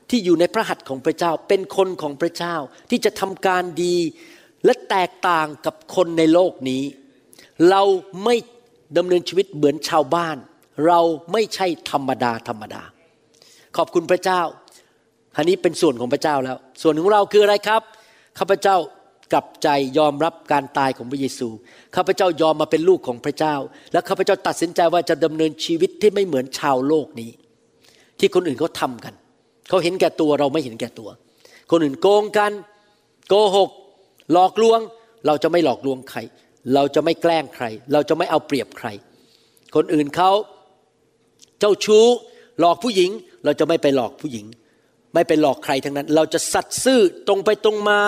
[0.09, 2.55] ที่อยู่ในพระหัตถ์ของพระเจ้า เป็นคนของพระเจ้า
[2.89, 3.95] ที่จะทำการดี
[4.65, 6.83] และแตกต่างกับคนในโลกนี้
[7.69, 7.81] เรา
[8.23, 8.35] ไม่
[8.97, 10.37] ดำเนินชีวิตเหมือนชาวบ้าน
[10.87, 10.99] เรา
[11.31, 12.83] ไม่ใช่ธรรมดาธรรมดา
[13.77, 14.41] ขอบคุณพระเจ้า
[15.37, 17.81] อันนี้เป็นส่วนของพระเจ้าแล้ว ส่วนของเราคืออะไรครับ
[18.39, 18.75] ข้าพเจ้า
[19.33, 19.67] กลับใจ
[19.97, 21.47] ยอมรับการตายของพระเยซู
[21.95, 23.55] ข้าพเจ้ายอมมาเป็นลูกของพระเจ้า
[23.93, 27.31] และข้าพเจ้าตัดสินใจว่าจะดำเนินชีวิตที่ไม่เหมือนชาวโลกนี้
[28.19, 29.13] ที่คนอื่นเขาทำกัน
[29.69, 31.09] เขาเห็นแก่ตัวเราไม่เห็นแก่ตัว
[31.71, 32.51] คนอื่นโกงกัน
[33.29, 33.69] โกหก
[34.33, 34.79] หลอกลวง
[35.27, 36.19] เราจะไม่หลอกลวงใคร
[36.73, 38.87] เราจะไม่แกล้งใคร เราจะไม่เอาเปรียบใคร
[39.75, 40.31] คนอื่นเขา
[41.59, 42.05] เจ้าชู้
[42.59, 43.11] หลอกผู้หญิง
[43.45, 44.45] เราจะไม่ไปหลอกผู้หญิง
[45.13, 47.99] ไม่ไปหลอกใครทั้งนั้น เราจะสัตย์ซื่อตรงไปตรงมา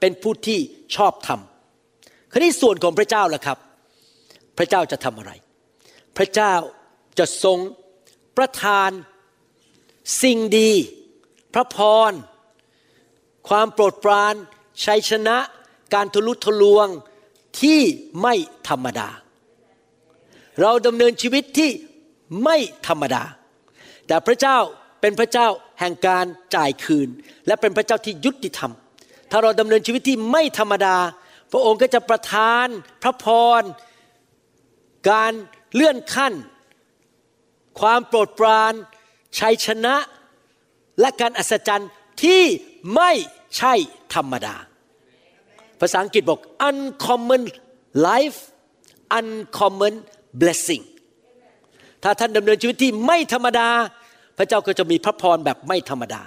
[0.00, 0.58] เป็นผู้ที่
[0.96, 3.58] ชอบทำคราวนี้ส่วนของพระเจ้าล่ะครับ
[4.58, 5.32] พระเจ้าจะทำอะไร
[6.16, 6.54] พระเจ้า
[7.18, 7.58] จะทรง
[8.36, 8.90] ประทาน
[10.22, 10.72] สิ่งดี
[11.54, 11.76] พระพ
[12.10, 12.12] ร
[13.48, 14.34] ความโปรดปราน
[14.84, 15.36] ชัยชนะ
[15.94, 16.88] การทะลุทะลวง
[17.60, 17.80] ที่
[18.22, 18.34] ไม่
[18.68, 19.08] ธรรมดา
[20.60, 21.70] เราดำเนินชีวิตที่
[22.44, 23.24] ไม่ธรรมดา
[24.06, 24.58] แต่พระเจ้า
[25.00, 25.48] เป็นพระเจ้า
[25.80, 27.08] แห่งการจ่ายคืน
[27.46, 28.72] และเป็นพระเจ้าที่ยุติธรรม
[29.30, 30.96] ถ้าเราดำเนินชีวิตที่ไม่ธรรมดา
[31.52, 32.66] พระองค์ก็จะประทาน
[33.02, 33.26] พระพ
[33.60, 33.62] ร
[35.10, 35.32] การ
[35.74, 36.34] เลื่อนขั้น
[37.80, 38.72] ความโปรดปราน
[39.38, 39.94] ชัยชนะ
[41.00, 41.90] และการอัศจรรย์
[42.22, 42.42] ที่
[42.96, 43.12] ไม่
[43.56, 43.74] ใช่
[44.14, 44.56] ธรรมดา
[45.80, 47.42] ภาษาอังกฤษบอก uncommon
[48.08, 48.38] life
[49.18, 49.94] uncommon
[50.40, 50.84] blessing
[52.02, 53.68] ถ้าท่านดำเนินชีวิตที่ไม่ธรรมดา
[54.38, 56.22] พระเจ้าก็จะมีพระพรแบบไม่ธรรมดา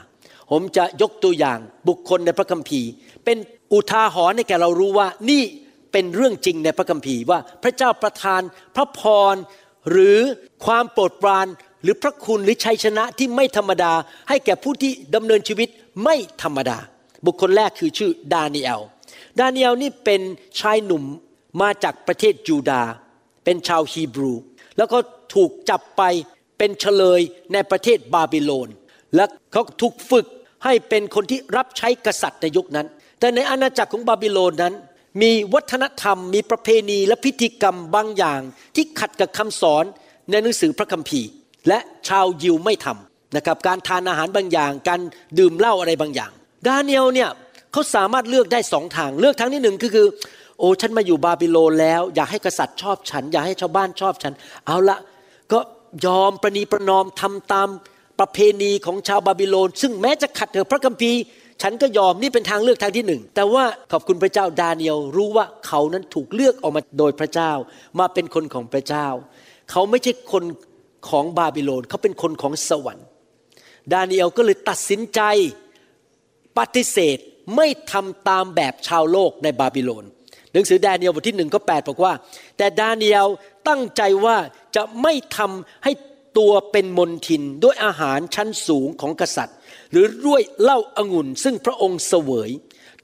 [0.52, 2.90] ผมจะยกตัวอย่างบุคคลในพระคัมภีร์
[3.26, 3.38] เป็น
[3.74, 5.44] อุทาหรณ์ให้แก่เรารู้ว่านี่
[5.92, 8.42] เป็นเรื่องจริงในพระคัมภีร์ว่าพระเจ้าประทาน
[8.76, 9.02] พระพ
[9.34, 9.36] ร
[9.92, 10.20] หรือ
[10.66, 11.48] ความโปรดปราน
[11.84, 13.93] หรือพระคุณหรือชัยชนะที่ไม่ธรรมดา
[14.30, 15.69] ให้แก่ผู้ที่ดำเนินชีวิต
[16.04, 16.78] ไม่ธรรมดา
[17.26, 18.82] บุคคลแรกคือชื่อดานิเอล
[19.39, 20.22] ดาเนียลนี่เป็น
[20.60, 21.04] ชายหนุ่ม
[21.62, 22.91] มาจากประเทศจูดาห์
[23.43, 24.34] เป็นชาวฮีบรู
[24.78, 24.98] แล้วก็
[25.34, 26.02] ถูกจับไป
[26.58, 27.22] เป็นเฉลย
[27.54, 28.69] ในประเทศบาบิโลน
[29.15, 30.28] และเขาถูกฝึก
[30.63, 32.88] ให้เป็นคนที่รับใช้กษัตริย์ในยุคนั้น
[33.19, 34.74] แต่ในอาณาจักรของบาบิโลนนั้น
[35.22, 38.41] มีวัฒนธรรม มีประเพณีและพิธีกรรมบางอย่าง
[38.76, 39.84] ที่ขัดกับคำสอน
[40.30, 41.30] ในหนังสือพระคัมภีร์
[41.67, 44.99] และชาวยิวไม่ทำนะครับการทานอาหารบางอย่าง การ
[45.39, 46.32] ดื่มเหล้าอะไรบางอย่าง
[46.67, 47.30] ดาเนียลเนี่ย
[47.71, 50.08] เขาสามารถเลือกได้สองทางเลือกทางที่หนึ่งก็คือ
[50.60, 54.34] โอ้ฉันมาอยู่บาบิโลนแล้ว อยากให้กษัตริย์ชอบฉัน อยากให้ชาวบ้านชอบฉัน
[54.67, 54.97] เอาละ
[55.52, 55.60] ก็
[56.06, 57.67] ยอมประนีประนอมทำตาม
[58.19, 61.19] ประเพณีของชาวบาบิโลน ซึ่งแม้จะขัดกับพระคัมภีร์
[61.62, 67.52] ฉันก็ยอมนี่เป็นทางเลือกทางที่หนึ่งแต่ว่าขอบคุณพระเจ้าดาเนียลรู้ว่าเขานั้นถูกเลือกออกมาโดยพระเจ้า
[67.99, 69.08] มาเป็นคนของพระเจ้า
[69.71, 70.43] เขาไม่ใช่คน
[71.10, 73.08] ของบาบิโลนเขาเป็นคนของสวรรค์
[73.94, 75.22] ดาเนียลก็เลยตัดสินใจ
[76.58, 77.18] ปฏิเสธ
[77.56, 80.06] ไม่ทำตามแบบชาวโลกในบาบิโลน
[80.54, 82.13] หนังสือดาเนียลบทที่หนึ่งข้อแปดบอกว่า
[82.58, 83.28] แต่ดาเนียล
[83.68, 84.38] ตั้งใจว่า
[84.76, 85.92] จะไม่ทำให้
[86.38, 89.58] ตัวเป็นมนทินด้วยอาหารชั้นสูงของกษัตริย์
[89.92, 92.50] หรือด้วยเหล้าองุ่นซึ่งพระองค์เสวย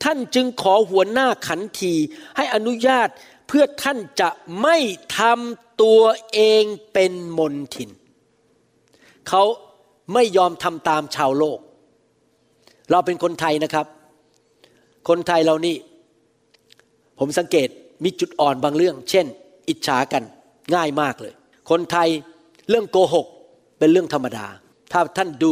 [0.03, 1.93] ท่านจึงขอหัวหน้าขันที
[2.37, 3.09] ให้อนุญาต
[3.51, 4.29] เพื่อท่านจะ
[4.63, 4.77] ไม่
[5.19, 6.01] ทำตัว
[6.33, 7.89] เองเป็นมนทิน
[9.29, 9.43] เขา
[10.13, 11.59] ไม่ยอมทำตามชาวโลก
[12.91, 13.85] เราเป็นคนไทยนะครับ
[15.09, 15.75] คนไทยเรานี่
[17.19, 17.67] ผมสังเกต
[18.03, 19.25] มีจุดอ่อนบางเรื่อง เช่น
[19.69, 20.23] อิจฉากัน
[20.75, 21.33] ง่ายมากเลย
[21.69, 22.09] คนไทย
[22.69, 23.27] เรื่องโกหก
[23.79, 24.45] เป็นเรื่องธรรมดา
[24.91, 25.51] ถ้าท่านดู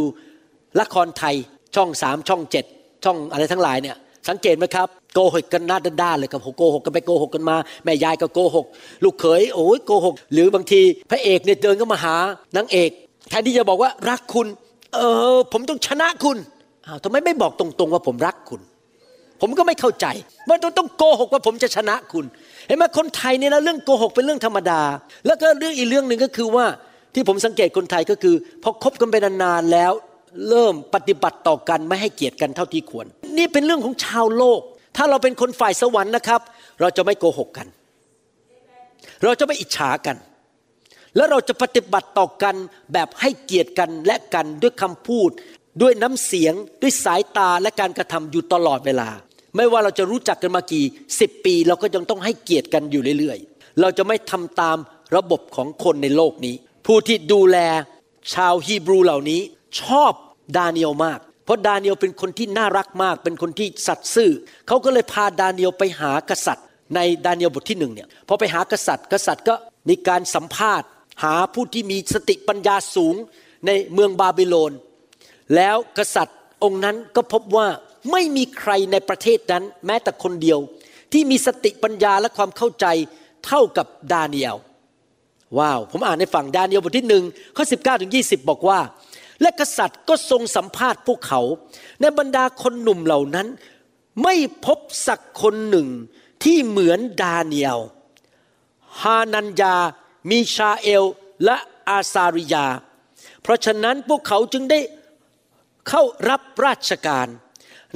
[0.79, 1.35] ละครไทย
[1.75, 2.65] ช่องสามช่องเจ็ด
[3.03, 3.97] ช่องอะไรทั้งหลายเนี่ย
[4.29, 8.65] สังเกตไหมครับ โกหกกันหน้าด้านๆเลยกับโกหกกันไปโกหกกันมา แม่ยายก็โกหก
[9.03, 12.15] ลูกเขยโอ้ยโกหก หรือบางทีพระเอกเนี่ยเดินก็มาหา
[12.55, 12.89] นางเอก
[13.29, 14.47] แทนที่จะบอกว่ารักคุณ
[14.93, 14.99] เอ
[15.35, 16.37] อ ผมต้องชนะคุณ
[16.85, 18.61] อ้าวทำไมไม่บอกตรงๆว่าผมรักคุณ
[19.41, 20.05] ผมก็ไม่เข้าใจ
[20.47, 22.25] ว่าต้องต้องโกหกว่าผมจะชนะคุณ
[22.67, 24.81] เห็นไหมคนไทยเนี่ยนะเรื่องโกหกเป็นเรื่องธรรมดา
[25.25, 26.65] แล้วก็เรื่องอีกเรื่องหนึ่งก็คือว่า
[27.13, 29.91] ที่ผมสังเกตคนไทยก็คือพอคบกันไปนานๆแล้ว
[30.49, 33.05] เริ่มปฏิบัติต่อกันไม่ให้เกียรติกันเท่าที่ควร
[33.37, 34.61] นี่เป็นเรื่องของชาวโลก
[34.97, 36.41] ถ้าเราเป็นคนฝ่ายสวรรค์นะครับ
[36.81, 37.67] เราจะไม่โกหกกัน
[39.23, 40.17] เราจะไม่อิจฉากัน
[41.15, 42.55] แล้วเราจะปฏิบัติต่อกัน
[42.93, 45.29] แบบให้เกียรติกันและกันด้วยคำพูด
[45.81, 49.09] ด้วยน้ำเสียง ด้วยสายตาและการกระทำอยู่ตลอดเวลา
[49.55, 50.85] ไม่ว่าเราจะรู้จักกันมากี่
[51.19, 54.77] สิบปี เราก็ยังต้องให้เกียรติกันอยู่เรื่อยๆ เราจะไม่ทำตาม
[55.15, 56.55] ระบบของคนในโลกนี้
[56.85, 57.57] ผู้ที่ดูแล
[58.33, 59.41] ชาวฮีบรูเหล่านี้
[59.81, 60.11] ชอบ
[60.57, 64.31] ดาเนียลมาก เพราะดาเนียลเป็นคนที่น่ารักมาก เป็นคนที่สัตย์ซื่อ
[64.67, 69.55] เขาก็เลยพาดาเนียลไปหากษัตริย์ ในดาเนียลบทที่หนึ่งเนี่ยพอไปหากษัตริย์ กษัตริย์ก็
[69.89, 70.87] มีการสัมภาษณ์
[71.23, 73.15] หาผู้ที่มีสติปัญญาสูง
[73.65, 74.71] ในเมืองบาบิโลน
[75.55, 77.67] แล้วกษัตริย์องค์นั้นก็พบว่า
[78.11, 80.59] ไม่มีใครในประเทศนั้น แม้แต่คนเดียว
[81.13, 82.85] ที่มีสติปัญญาและความเข้าใจ
[83.45, 84.55] เท่ากับดาเนียล
[85.57, 87.23] ว้าว ผมอ่านในฝั่งดาเนียลบทที่หนึ่ง
[87.55, 88.79] ข้อ19ถึง20บอกว่า
[89.41, 91.41] และกษัตริย์ก็ทรงสัมภาษณ์พวกเขา
[92.01, 93.47] ในบรรดาคนหนุ่มเหล่านั้น
[94.23, 95.87] ไม่พบสักคนหนึ่ง
[96.43, 97.79] ที่เหมือนดาเนียล
[99.01, 99.75] ฮานัญญา
[100.29, 101.03] มีชาเอล
[101.45, 101.57] และ
[101.89, 102.65] อาซาริยา
[103.41, 104.79] เพราะฉะนั้นพวกเขาจึงได้
[105.89, 107.27] เข้ารับราชการ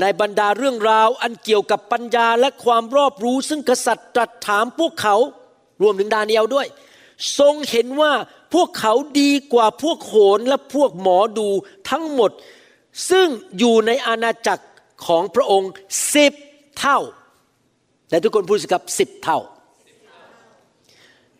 [0.01, 5.15] ในบรรดาเรื่องราวอันเกี่ยวกับปัญญาและความรอบรู้ซึ่งกษัตริย์ตรัสถามพวกเขา
[5.82, 6.67] รวมถึงดาเนียลด้วย
[7.39, 8.12] ทรงเห็นว่า
[8.54, 11.48] พวกเขาดีกว่าพวกโหรและพวกหมอดู
[11.90, 12.32] ทั้งหมด
[13.10, 14.66] ซึ่งอยู่ในอาณาจักร
[15.06, 15.72] ของพระองค์
[16.14, 16.34] สิบ
[16.80, 17.00] เท่า
[18.10, 19.40] แต่ทุกคนพูดสิครับสิบเท่า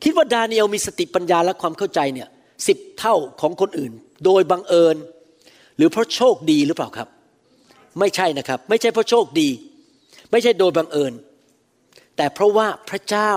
[0.04, 2.28] คิดว่าดาเนียลมีสติปัญญาและความเข้าใจเนี่ย
[2.67, 3.91] สิบเท่าของคนอื่น
[4.26, 4.95] โดยบังเอิญ
[5.78, 7.08] หรือเพราะโชคดีหรือเปล่าครับ
[8.00, 9.50] ไม่ใช่นะครับ ไม่ใช่เพราะโชคดี
[10.32, 11.13] ไม่ใช่โดยบังเอิญ
[12.17, 13.32] แต่เพราะว่าพระเจ้า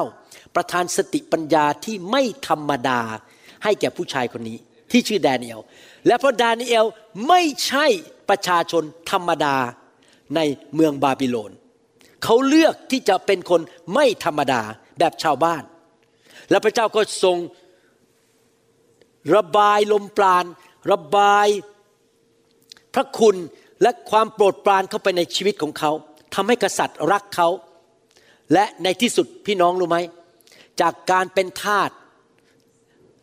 [0.55, 3.01] ประทานสติปัญญาที่ไม่ธรรมดา
[3.65, 4.59] ให้แก่ผู้ชายคนนี้
[4.91, 5.61] ที่ชื่อดาเนียล
[6.07, 6.87] และเพราะดาเนียล
[7.29, 7.87] ไม่ใช่
[8.29, 9.57] ประชาชนธรรมดา
[10.37, 10.41] ใน
[10.75, 11.53] เมืองบาบิโลน
[12.25, 13.61] เขาเลือกที่จะเป็นคน
[13.95, 14.63] ไม่ธรรมดา
[14.99, 15.63] แบบชาวบ้าน
[16.51, 17.37] และพระเจ้าก็ทรง
[19.35, 20.45] ระบายลมปราณ
[20.93, 21.49] ระบาย
[22.95, 23.37] พระคุณ
[23.83, 25.91] และความโปรดปรานเข้าไปในชีวิตของเขา
[26.35, 27.49] ทำให้กษัตริย์รักเขา
[28.53, 29.99] และในที่สุดพี่น้องรู้ไหม
[30.81, 31.91] จากการเป็นทาส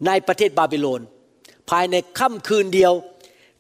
[0.08, 1.02] ในประเทศบาบิโลน
[1.70, 2.94] ภายในค่ำคืนเดียว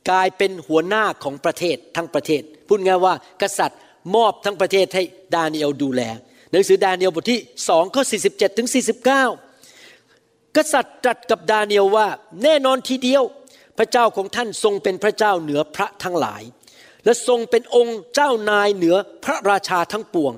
[0.09, 3.79] กลายเป็นหัวหน้าของประเทศทั้งประเทศ พูดง่ายว่ากษัตริย์
[4.15, 5.03] มอบทั้งประเทศให้
[5.35, 6.01] ดาเนียลดูแล
[6.51, 7.39] หนังสือดาเนียลบทที่
[7.69, 8.69] สองข้อ47ถึง
[9.61, 12.07] 49 กษัตริย์ตรัสกับดาเนียลว่า
[12.43, 13.23] แน่นอนทีเดียว
[13.77, 16.43] พระเจ้าของท่านทรงเป็นพระเจ้าเหนือพระทั้งหลาย
[17.05, 20.33] และทรงเป็นองค์เจ้านายเหนือพระราชาทั้งปวง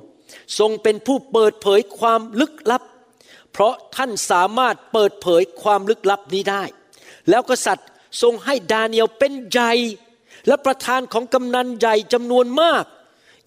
[0.59, 2.83] ทรงเป็นผู้เปิดเผยความลึกลับ
[3.53, 6.63] เพราะท่านสามารถเปิดเผยความลึกลับนี้ได้
[7.29, 7.87] แล้วกษัตริย์
[8.21, 9.73] ทรงให้ดาเนียลเป็นใหญ่
[10.47, 12.83] และประทานของกำนัลใหญ่จำนวนมาก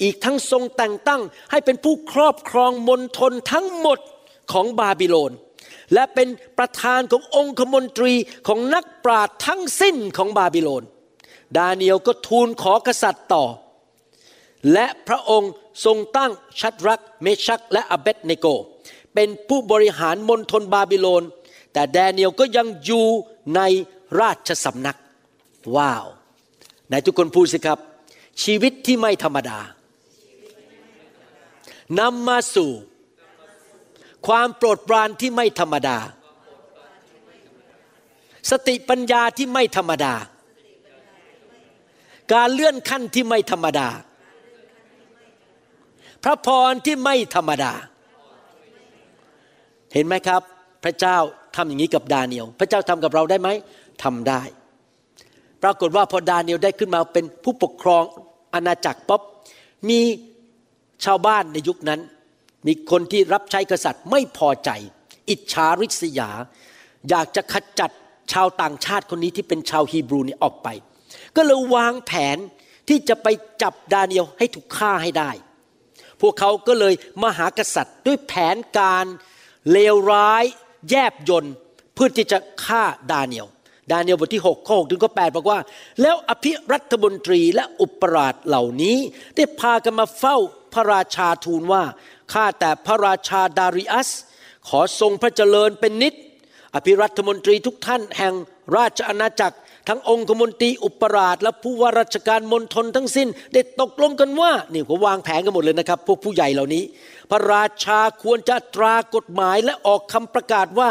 [0.03, 3.99] อีกทั้งทรงแต่งตั้งให้เป็นผู้ครอบครองมณฑลทั้งหมด
[4.53, 5.33] ของบาบิโลน
[5.95, 6.29] และเป็น
[6.59, 8.13] ประธานขององคมนตรี
[8.49, 10.83] ของนักปราชญ์ทั้งสิ้นของบาบิโลน
[11.57, 13.45] ดาเนียลก็ทูลขอกษัตริย์ต่อ
[14.73, 15.53] และพระองค์
[15.85, 18.47] ทรงตั้งชัดรคเมชาคและอเบดเนโก
[19.17, 21.23] เป็นผู้บริหารมณฑลบาบิโลน
[21.73, 23.07] แต่แดเนียลก็ยังอยู่
[23.57, 23.61] ใน
[24.21, 24.99] ราชสำนัก
[25.77, 26.05] ว้าว
[26.89, 27.79] ไหนทุกคนพูดสิครับ
[28.43, 29.59] ชีวิตที่ไม่ธรรมดา
[32.01, 32.71] นำมาสู่
[34.27, 35.99] ความโปรดปรานที่ไม่ธรรมดา
[38.51, 40.15] สติปัญญาที่ไม่ธรรมดา
[42.33, 43.89] การเลื่อนขั้นที่ไม่ธรรมดา
[46.23, 47.73] พระพรที่ไม่ธรรมดา
[49.95, 50.43] เห็นไหมครับ
[50.85, 51.17] พระเจ้า
[51.57, 53.49] ทำอย่างนี้กับดาเนียลพระเจ้าทำกับเราได้ไหม
[54.03, 54.43] ทำได้
[55.63, 58.05] ปรากฏว่าพอดาเนียลได้ขึ้นมาเป็นผู้ปกครอง
[58.55, 59.21] อาณาจักรป๊อบ
[59.89, 60.01] มี
[61.05, 62.01] ชาวบ้านในยุคนั้น
[62.67, 64.71] มีคนที่รับใช้กษัตริย์ไม่พอใจ
[65.31, 66.31] อิจฉาริษยา
[67.09, 67.91] อยากจะขจัด
[68.33, 70.69] ชาวต่างชาติคนนี้ที่เป็นชาวฮีบรูนี่ออกไป
[71.37, 72.37] ก็เลยวางแผน
[72.89, 73.27] ที่จะไป
[73.63, 75.31] จับดาเนียลให้ถูกฆ่าให้ได้
[76.21, 79.07] พวกเขาก็เลยมาหากษัตริย์ด้วยแผนการ
[79.73, 80.45] เลวร้าย
[80.91, 81.55] แยบยนต์
[81.95, 83.47] เพื่อที่จะฆ่าดาเนียล
[83.93, 85.59] ดาเนียลบทที่6ข้อ6ถึงข้อ8บอกว่า
[86.03, 88.99] แล้วอภิรัฐมนตรีและอุปราชเหล่านี้
[89.37, 90.37] ได้พากันมาเฝ้า
[90.73, 91.83] พระราชาทูลว่า
[92.33, 94.11] ข้าแต่พระราชาดาริอัส
[94.69, 96.15] ขอทรงพระเจริญเป็นนิด
[96.75, 98.35] อภิรัฐมนตรีทุกท่านแห่ง
[98.77, 99.57] ราชอาณาจักร
[99.89, 106.85] ทั้งองคมนตรีอุปราช และผู้ว่าราชการมณฑลทั้งสิ้น ได้ตกลงกันว่านี่ผมวางแผนกันหมดเลยนะครับ พวกผู้ใหญ่เหล่านี้
[107.31, 110.89] พระราชาควรจะตรากฎหมายและออกคำประกาศว่า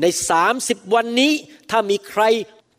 [0.00, 0.04] ใน
[0.48, 1.32] 30 วันนี้
[1.70, 2.22] ถ้ามีใคร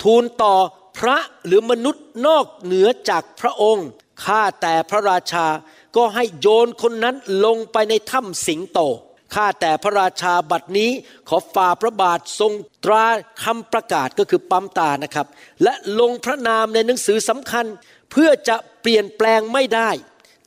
[0.04, 0.56] ทูลต่อ
[0.98, 3.88] พระหรือมนุษย์นอกเหนือจากพระองค์
[4.24, 5.48] ข้าแต่พระราชา
[5.96, 7.16] ก็ให้โยนคนนั้น
[7.46, 8.80] ลงไปในถ้ำสิงโต
[9.34, 10.92] ข้าแต่พระราชาบัดนี้
[11.30, 12.54] ขอฝ่าพระบาททรง
[12.86, 13.06] ตรา
[13.44, 15.28] คำประกาศก็คือปั๊มตานะครับ
[15.64, 17.66] และลงพระนามในหนังสือสำคัญ
[18.12, 19.90] เพื่อจะเปลี่ยนแปลงไม่ได้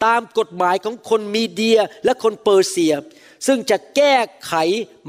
[0.05, 2.95] ตามกฎหมายของคนมีเดียและคนเปอร์เซีย
[3.47, 4.17] ซึ่งจะแก้
[4.47, 4.55] ไข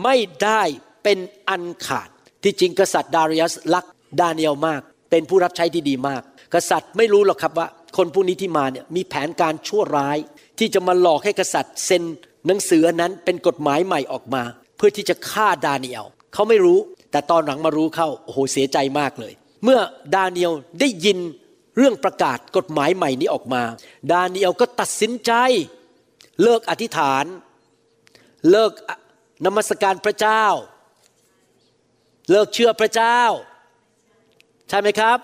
[0.03, 0.61] ไม่ได้
[1.03, 1.17] เป็น
[1.49, 2.09] อันขาด
[2.43, 3.85] ที่จริงกษัตริย์ดาริยัสรัก
[4.19, 6.21] ดาเนียลมาก เป็นผู้รับใช้ที่ดีมาก
[6.53, 7.67] กษัตริย์ไม่รู้หรอกครับว่า
[7.97, 10.17] คนผู้นี้ที่มาเนี่ยมีแผนการชั่วร้าย
[10.59, 12.03] ที่จะมาหลอกให้กษัตริย์เซ็น
[12.47, 14.43] หนังสืออันนั้นเป็นกฎหมายใหม่ออกมา
[14.77, 16.79] เพื่อที่จะฆ่าดาเนียลเขาไม่รู้
[17.11, 19.33] แต่ตอนหลังมารู้เข้าโอ้โหเสียใจมากเลย
[19.63, 19.79] เมื่อ
[20.15, 21.17] ดาเนียลได้ยิน
[21.77, 23.63] เรื่องประกาศกฎหมายใหม่นี้ออกมา
[24.11, 25.31] ดาเนียลก็ตัดสินใจ
[26.43, 27.25] เลิกอธิษฐาน
[28.51, 28.71] เลิก
[29.45, 30.43] นมัสการพระเจ้า
[32.31, 33.19] เลิกเชื่อพระเจ้า
[34.69, 35.17] ใช่ไหมครับ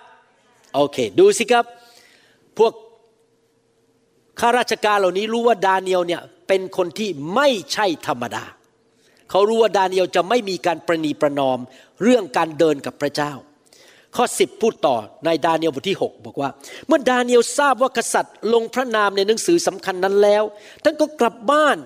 [0.75, 1.65] โอเค ดูสิครับ
[2.57, 2.73] พวก
[4.39, 8.45] ข้าราชการเหล่านี้รู้ว่าดาเนียลเนี่ย เป็นคนที่ไม่ใช่ธรรมดา
[9.29, 11.59] เขารู้ว่าดาเนียลจะไม่มีการประนีประนอม
[12.03, 13.31] เรื่องการเดินกับพระเจ้า
[14.15, 14.95] ข้อ 10 พูดต่อ
[15.25, 16.49] ในดาเนียลบทที่ 6 บอกว่า
[16.87, 20.43] เมื่อดาเนียลทราบว่ากษัตริย์ลงพระนามในหนังสือสำคัญนั้นแล้ว
[20.83, 21.77] ท่านก็กลับบ้าน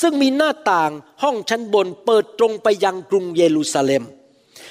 [0.00, 0.90] ซึ่งมีหน้าต่าง
[1.22, 4.02] ห้องชั้นบนเปิดตรงไปยังกรุงเยรูซาเล็ม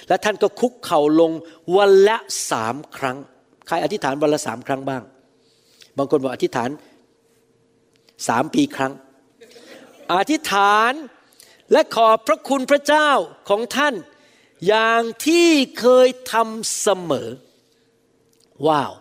[0.07, 1.31] และท่านก็คุกเข่าลง
[1.75, 2.17] วันละ
[2.51, 3.17] สามครั้ง
[3.67, 5.03] ใครอธิษฐานวันละสามครั้งบ้าง
[5.97, 6.69] บางคนบอกอธิษฐาน
[8.27, 8.93] สามปีครั้ง
[10.13, 10.91] อธิษฐาน
[11.71, 13.09] และขอบพระคุณพระเจ้า
[13.49, 13.95] ของท่าน
[14.67, 15.49] อย่างที่
[15.79, 17.29] เคยทำเสมอ
[18.67, 18.91] ว้าว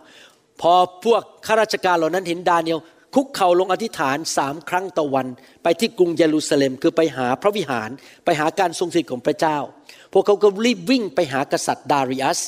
[0.60, 2.78] พอพวกข้าราชการเหล่านั้นเห็นดาเนียล
[3.14, 5.26] คุกเข่าลงอธิษฐานสามครั้งต่อวัน
[5.62, 7.90] ไปที่กรุงเยรูซาเล็มคือไปหาพระวิหาร
[8.24, 9.58] ไปหาการทรงสิทธิ์ของพระเจ้า
[10.12, 12.40] พวกเขาก็รีบวิ่งไปหากษัตริย์ดาริอัส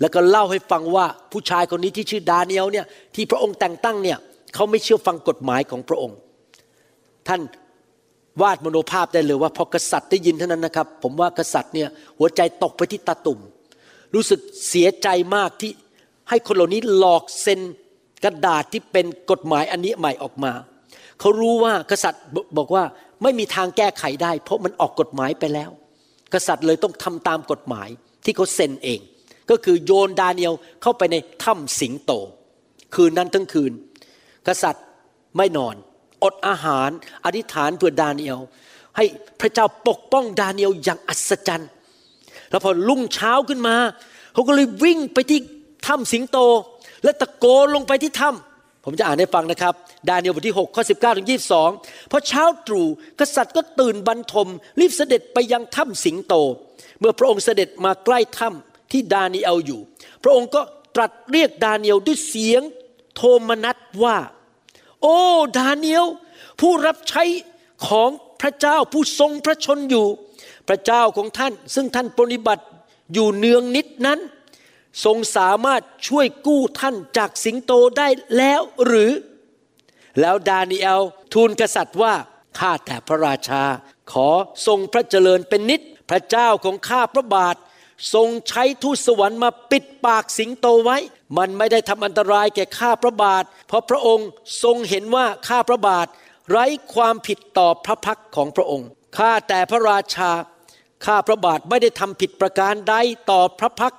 [0.00, 4.18] แล้วก็เล่าให้ฟังว่าผู้ชายคนนี้ที่ชื่อดาเนียลเนี่ยที่พระองค์แต่งตั้งเนี่ย
[4.54, 6.16] เขาไม่เชื่อฟังกฎหมายของพระองค์
[7.28, 7.40] ท่าน
[8.42, 13.40] วาดมโนภาพได้เลยว่าพอกษัตริย์ได้ยินเท่านั้นนะครับ ผมว่ากษัตริย์เนี่ยหัวใจตกไปที่ตาตุ่ม
[14.14, 15.70] รู้สึกเสียใจมากที่
[16.28, 17.60] ให้คนเหล่านี้หลอกเซ็น
[18.24, 20.52] กระดาษที่เป็นกฎหมายอันนี้ใหม่ออกมา
[21.20, 22.22] เขารู้ว่ากษัตริย์
[22.58, 22.84] บอกว่า
[23.22, 25.70] ไม่มีทางแก้ไขได้ เพราะมันออกกฎหมายไปแล้ว
[26.34, 27.88] กษัตริย์เลยต้องทำตามกฎหมาย
[28.24, 29.00] ที่เขาเซ็นเอง
[29.50, 32.12] ก็คือโยนดาเนียลเข้าไปในถ้ำสิงโต
[32.94, 33.72] คืนนั้นทั้งคืน
[34.48, 34.84] กษัตริย์
[35.36, 35.74] ไม่นอน
[36.26, 36.90] อดอาหาร
[37.24, 38.38] อธิษฐานเพื่อดาเนียล
[38.96, 39.04] ให้
[39.40, 41.70] พระเจ้าปกป้องดาเนียลอย่างอัศจรรย์
[42.50, 43.76] แล้วพอรุ่งเช้าขึ้นมา
[44.32, 45.38] เขาก็เลยวิ่งไปที่
[45.86, 46.38] ถ้ำสิงโต
[47.04, 49.74] และตะโกนลงไปที่ถ้ำผมจะอ่านให้ฟังนะครับ
[50.08, 51.28] ดาเนียลบทที่ 6 ข้อ 19 ถึง
[51.68, 52.86] 22พอเช้าตรู่
[53.20, 54.48] กษัตริย์ก็ตื่นบรรทม
[54.80, 56.34] รีบเสด็จไปยังถ้ำสิงโต
[57.00, 59.80] เมื่อพระองค์เสด็จมาใกล้ถ้ำที่ดาเนียลอยู่
[60.22, 60.60] พระองค์ก็
[60.96, 62.62] ตรัสเรียกดาเนียลด้วยเสียง
[63.16, 64.16] โทมนัสว่า
[65.06, 65.18] อ้
[65.58, 66.06] ดาเนียล
[66.60, 67.24] ผู้รับใช้
[67.88, 70.06] ของพระเจ้าผู้ทรงพระชนอยู่
[70.68, 72.64] พระเจ้าของท่าน ซึ่งท่านปฏิบัติ
[73.12, 74.18] อยู่เนืองนิดนั้น
[75.04, 79.10] ทรงสามารถช่วยกู้ท่านจากสิงโตได้แล้วหรือ
[80.20, 81.02] แล้วดาเนียล
[81.34, 82.14] ทูลกษัตริย์ว่า
[82.58, 83.62] ข้าแต่พระราชา
[84.12, 84.28] ขอ
[84.66, 85.80] ทรงพระเจริญเป็นนิด
[86.10, 87.56] พระเจ้าของข้าพระบาท
[88.14, 90.98] ทรงใช้ทูตสวรรค์มาปิดปากสิงโตไว้
[91.38, 94.28] มันไม่ได้ทำอันตรายแก่ข้าพระบาท เพราะพระองค์
[94.62, 96.06] ทรงเห็นว่าข้าพระบาท
[96.50, 100.30] ไร้ความผิดต่อพระพักของพระองค์ข้าแต่พระราชา
[101.06, 102.94] ข้าพระบาทไม่ได้ทำผิดประการใด
[103.30, 103.94] ต่อพระพัก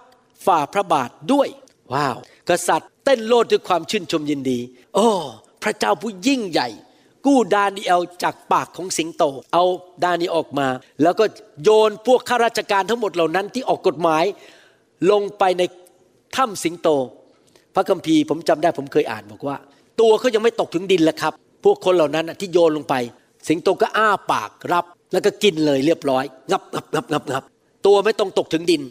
[0.46, 1.48] ฝ่าพระบาทด้วย
[1.94, 2.18] ว้าว
[2.50, 4.60] กษัตริย์เต้นโลดด้วยความชื่นชมยินดี
[4.96, 5.08] โอ้
[5.64, 6.70] พระเจ้าผู้ยิ่งใหญ่
[7.26, 9.24] กู้ดาเนียลจากปากของสิงโต
[9.54, 9.64] เอา
[10.04, 10.68] ดาเนียลออกมา
[11.02, 11.26] แล้วก็
[11.64, 14.24] โยนพวกข้าราชการทั้งหมดเหล่านั้นที่ออกกฎหมาย
[15.12, 15.64] ลงไปใน
[16.36, 16.90] ถ้ำสิงโต
[17.78, 19.58] พระคัมภีร์ผมจำได้ผมเคยอ่านบอกว่า
[20.02, 22.96] ตัวเขายังไม่ตกถึงดินแล้วครับ พวกคนเหล่านั้นที่โยนลงไป
[23.48, 27.44] สิงโตก็อ้าปากรับ แล้วก็กินเลยเรียบร้อย งับงับงับงับงับ
[27.86, 28.82] ตัวไม่ต้องตกถึงดิน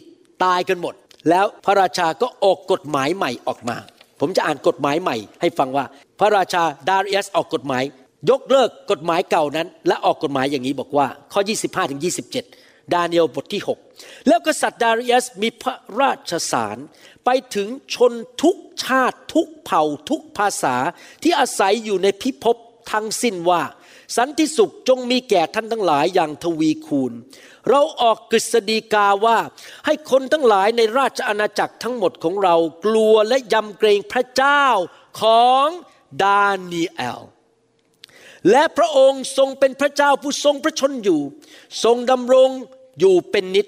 [0.43, 0.93] ตายกันหมด
[1.29, 3.77] แล้วพระราชาก็ออกกฎหมายใหม่ออกมา
[4.19, 5.85] ผมจะอ่านกฎหมายใหม่ ให้ฟังว่า
[6.19, 7.83] พระราชาดาริอัสออกกฎหมาย
[8.29, 13.61] ยกเลิกกฎหมายเก่านั้น และออกกฎหมายอย่างนี้บอกว่า ข้อ 25ถึง27ดาเนียลบทที่
[13.93, 16.77] 6 แล้วกษัตริย์ดาริอัสมีพระราชสาร
[17.29, 18.13] ไปถึงชน
[18.43, 20.75] ทุกชาติทุกเผ่าทุกภาษา
[21.23, 22.57] ที่อาศัยอยู่ในพิภพ
[22.91, 23.63] ทั้งสิ้นว่า
[24.17, 27.13] สันติสุขจงมีแก่ท่านทั้งหลายอย่างทวีคูณ
[27.69, 29.37] เราออกกฤษฎีกาว่า
[29.85, 32.55] ให้คนทั้งหลายในราชอาณาจักรทั้งหมดของเรา
[32.85, 34.65] กลัวและยำเกรงพระเจ้า
[35.21, 35.67] ของ
[36.23, 37.21] ดาเนียล
[38.51, 41.21] และพระองค์ทรงเป็นพระเจ้าผู้ทรงพระชนอยู่
[41.83, 42.49] ทรงดำรง
[42.99, 43.67] อยู่เป็นนิจ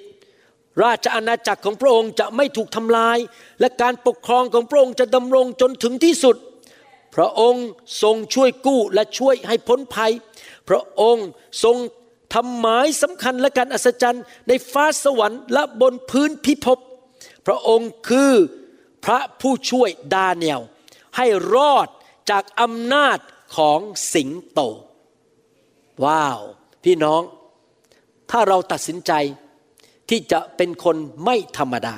[0.83, 3.17] ราชอาณาจักรของพระองค์จะไม่ถูกทำลาย
[3.59, 6.35] และการปกครองของพระองค์จะดำรงจนถึงที่สุด
[7.15, 7.65] พระองค์
[8.03, 10.11] ทรงช่วยกู้และช่วยให้พ้นภัย
[10.69, 11.27] พระองค์
[11.63, 11.77] ทรง
[12.33, 16.79] ทำหมายสำคัญและการอัศจรรย์ในฟ้าสวรรค์และบนพื้นพิภพ
[17.45, 18.33] พระองค์คือ
[19.05, 20.61] พระผู้ช่วยดาเนียล
[21.17, 21.25] ให้
[21.55, 21.87] รอด
[22.29, 23.17] จากอำนาจ
[23.57, 23.79] ของ
[24.13, 24.59] สิงโต
[26.05, 26.39] ว้าว
[26.83, 27.21] พี่น้อง
[28.31, 29.11] ถ้าเราตัดสินใจ
[30.09, 31.95] ที่จะเป็นคนไม่ธรรมดา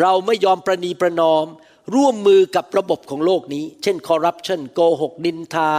[0.00, 1.46] เราไม่ยอมประนีประนอม
[1.94, 5.70] ร่วมมือกับระบบของโลกนี้ เช่นคอร์รัปชันโกหกดินทา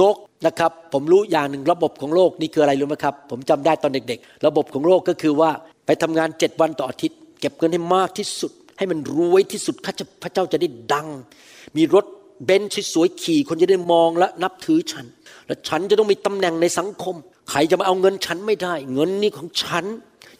[0.00, 5.50] งกนะครับ ผมรู้อย่างหนึ่งระบบของโลกนี่คืออะไรรู้ไหมครับ ผมจำได้ตอนเด็กๆ ระบบของโลกก็คือว่า
[5.86, 11.08] ไปทำงานเจ็ดวันต่ออาทิตย์ เก็บเงินให้มากที่สุด ให้มันรวยที่สุดพระเจ้าจะได้ดัง
[11.76, 12.04] มีรถ
[12.44, 15.06] เบนซ์สวยๆขี่คนจะได้มองและนับถือฉัน
[15.46, 17.14] และฉันจะต้องมีตำแหน่งในสังคม
[17.50, 19.84] ใครจะมาเอาเงินฉันไม่ได้ เงินนี่ของฉัน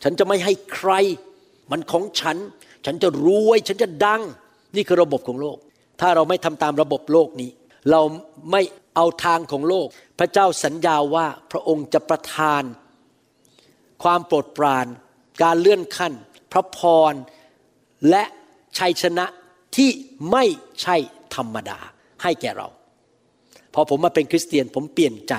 [0.02, 0.92] ฉันจะไม่ให้ใคร
[1.70, 2.36] มันของฉัน
[2.84, 4.22] ฉันจะรวย ฉันจะดัง
[4.76, 5.58] นี่คือระบบของโลก
[6.00, 7.50] ถ้าเราไม่ทำตามระบบโลกนี้
[7.90, 8.00] เรา
[8.50, 8.62] ไม่
[8.96, 9.86] เอาทางของโลก
[10.18, 12.62] พระเจ้าสัญญาว่าพระองค์จะประทาน
[14.02, 14.86] ความโปรดปราน
[15.42, 16.12] การเลื่อนขั้น
[16.52, 16.78] พระพ
[17.10, 17.12] ร
[18.10, 18.24] และ
[18.78, 19.26] ชัยชนะ
[19.76, 19.90] ที่
[20.30, 20.44] ไม่
[20.82, 20.96] ใช่
[21.34, 21.78] ธรรมดา
[22.22, 22.68] ให้แก่เรา
[23.74, 25.34] พอผมมาเป็นคริสเตียนผมเปลี่ยนใจ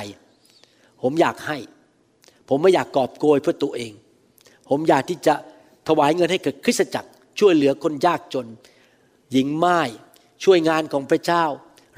[1.02, 1.58] ผมอยากให้
[2.50, 3.92] ผมไม่อยากกอบโกยเพื่อตัวเอง
[4.70, 5.34] ผมอยากที่จะ
[5.88, 7.10] ถวายเงินให้กับคริสตจักร
[7.40, 8.48] ช่วยเหลือคนยากจน
[9.32, 9.80] หญิงไม้
[10.44, 11.46] ช่วยงานของพระเจ้า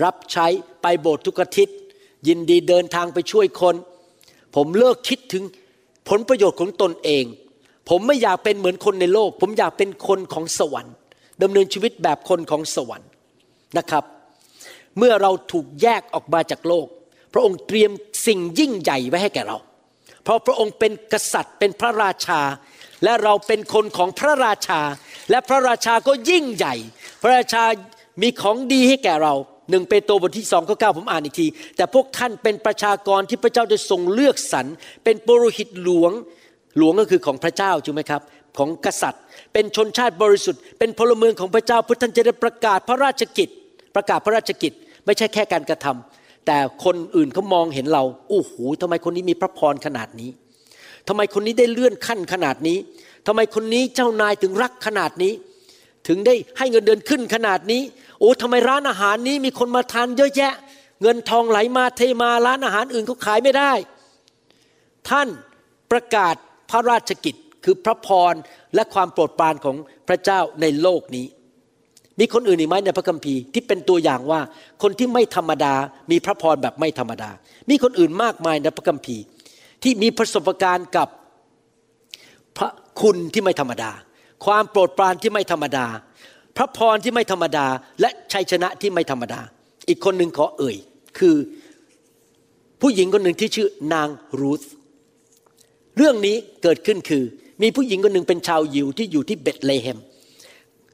[0.04, 0.48] รับใช้
[0.82, 1.78] ไปโบสถ์ทุกอาทิตย์
[2.28, 3.76] ยินดีเดินทางไปช่วยคน
[4.56, 5.44] ผมเลิกคิดถึง
[6.10, 7.26] ผลประโยชน์ของตนเอง
[7.90, 10.94] ผมไม่อยากเป็นเหมือนคนในโลก ผมอยากเป็นคนของสวรรค์
[11.42, 13.10] ดำเนินชีวิตแบบคนของสวรรค์
[13.78, 14.04] นะครับ
[14.98, 16.88] เมื่อเราถูกแยกออกมาจากโลก
[17.34, 17.92] พระองค์เตรียม
[18.28, 19.58] สิ่งยิ่งใหญ่ไว้ให้แก่เรา
[20.24, 22.42] เพราะพระองค์เป็นกษัตริย์เป็นพระราชา
[23.04, 24.82] และเราเป็นคนของพระราชา
[25.30, 26.76] และพระราชาก็ยิ่งใหญ่
[27.22, 27.64] พระราชา
[28.22, 29.36] มีของดีให้แก่เรา
[29.70, 31.48] หนึ่งเปโตรบทที่สองข้อเก้าผมอ่านอีกที
[31.78, 34.66] แต่พวกท่านเป็นประชากรที่พระเจ้าได้ทรงเลือกสรร
[35.04, 36.12] เป็นปุโรหิตหลวง
[36.78, 38.22] หลวงก็คือของพระเจ้าถูกไหมครับ
[38.58, 43.50] ของกษัตริย์ เป็นชนชาติบริสุทธิ์ เป็นพลเมืองของพระเจ้าเพื่อท่านจะได้ประกาศพระราชกิจ
[43.96, 44.74] ประกาศพระราชกิจ
[45.06, 50.30] ไม่ใช่แค่การกระทำ แต่คนอื่นเขามองเห็นเราโอ้โหทำไมคนนี้มีพระพรขนาดนี้
[51.08, 52.78] ทำไมคนนี้ได้เลื่อนขั้นขนาดนี้
[53.28, 55.34] ทำไมคนนี้เจ้านายถึงรักขนาดนี้
[56.08, 57.82] ถึงได้ให้เงินเดือนขึ้นขนาดนี้
[58.20, 60.54] โอ้ทำไมร้านอาหารนี้มีคนมาทานเยอะแยะ
[61.02, 63.72] เงินทองไหลมาเทมาร้านอาหารอื่นเขาขายไม่ได้
[65.10, 65.28] ท่าน
[65.92, 66.36] ประกาศ
[66.70, 68.34] พระราชกิจคือพระพร
[68.76, 69.76] และความโปรดปรานของ
[70.08, 71.26] พระเจ้าในโลกนี้
[72.20, 74.40] มีคนอื่นอีกไหมในพระคัมภีร์ที่เป็นตัวอย่างว่า
[74.82, 75.74] คนที่ไม่ธรรมดา
[76.12, 77.30] มีพระพรแบบไม่ธรรมดา
[77.70, 79.24] มีคนอื่นมากมายในพระคัมภีร์
[79.84, 81.08] ที่มีประสบการณ์กับ
[82.58, 82.70] พระ
[83.02, 83.92] คุณที่ไม่ธรรมดา
[84.46, 85.86] ความโปรดปรานที่ไม่ธรรมดา
[86.58, 87.66] พระพรที่ไม่ธรรมดา
[88.02, 89.40] และชัยชนะที่ไม่ธรรมดา
[89.88, 90.78] อีกคนหนึ่งขอเอ่ย
[91.20, 91.36] คือ
[92.82, 94.08] ผู้หญิงคนหนึ่งที่ชื่อนาง
[94.40, 94.62] รูธ
[95.98, 97.24] เรื่องนี้เกิดขึ้นคือ
[97.62, 100.00] มีผู้หญิงคนหนึ่งเป็นชาวยิวที่อยู่ที่เบธเลเฮม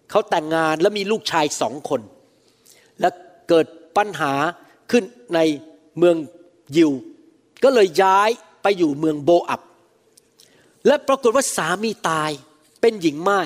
[0.10, 2.02] เขาแต่งงานแล้วมีลูกชายสองคน
[3.00, 3.10] และ
[3.50, 3.66] เกิด
[3.98, 4.34] ปัญหา
[4.92, 5.04] ขึ้น
[5.36, 5.40] ใน
[5.98, 6.16] เมือง
[6.78, 6.92] ยิว
[7.64, 8.30] ก็เลยย้าย
[8.64, 9.62] ไปอยู่เมืองโบอับ
[10.88, 12.32] และปรากฏว่าสามีตาย
[12.82, 13.42] เป็นหญิงไม้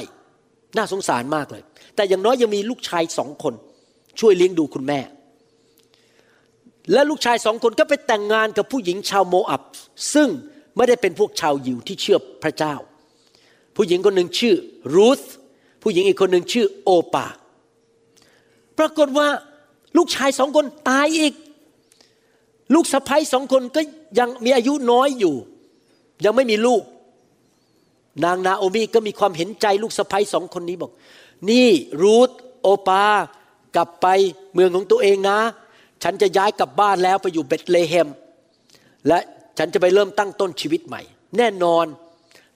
[0.77, 1.63] น่าสงสารมากเลย
[1.95, 3.53] แต่อย่างน้อยยังมีลูกชายสองคน
[4.19, 4.99] ช่วยเลี้ยงดูคุณแม่
[6.93, 9.61] และลูกชายสองคนก็ไปแต่งงานกับผู้หญิงชาวโมอับ
[10.13, 10.29] ซึ่ง
[10.75, 12.75] ไม่ได้เป็นพวกชาวยิวที่เชื่อพระเจ้า
[13.75, 14.55] ผู้หญิงคนหนึ่งชื่อ
[14.95, 15.21] รูธ
[15.81, 17.25] ผู้หญิงอีกคนหนึ่งชื่อโอปา
[18.77, 19.27] ปรากฏว่า
[19.97, 21.33] ลูกชายสองคนตายอีก
[22.73, 23.81] ลูกสะใภ้สองคนก็
[24.19, 25.35] ยังมีอายุน้อยอยู่
[26.25, 26.83] ยังไม่มีลูก
[28.25, 30.91] นางนาโอมีก็มีความเห็นใจลูกสะใภ้สองคนนี้บอก
[31.49, 31.69] นี่
[32.01, 32.29] รูธ
[32.61, 33.05] โอปา
[33.75, 34.07] กลับไป
[34.53, 35.39] เมืองของตัวเองนะ
[36.03, 38.07] ฉันจะย้ายกลับบ้านแล้วไปอยู่เบธเลเฮม
[39.07, 39.19] และ
[39.57, 41.01] ฉันจะไปเริ่มตั้งต้นชีวิตใหม่
[41.37, 41.85] แน่นอน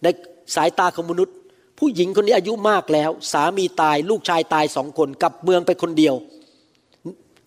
[0.04, 0.08] ใน
[0.56, 1.36] สายตาของมนุษย์
[1.80, 6.16] ผู้หญิงคนนี้อายุมากแล้ว สามีตายลูกชายตายสองคนกลับเมืองไปคนเดียว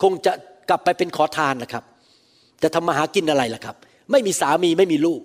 [0.02, 0.32] คงจะ
[0.68, 1.84] กลับไปเป็นขอทานนะครับ
[2.62, 3.76] จะทำมาหากินอะไรล่ะครับ
[4.10, 5.20] ไม่มีสามีไม่มีลูก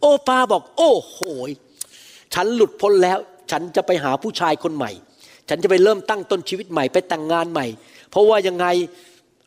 [0.00, 1.50] โอปาบอก โอ้โหย
[2.34, 3.18] ฉันหลุดพ้นแล้ว
[3.50, 4.90] ฉันจะไปหาผู้ชายคนใหม่
[5.48, 7.66] ฉันจะไปเริ่มตั้งต้นชีวิตใหม่ไปแต่งงานใหม่
[8.10, 8.66] เพราะว่ายังไง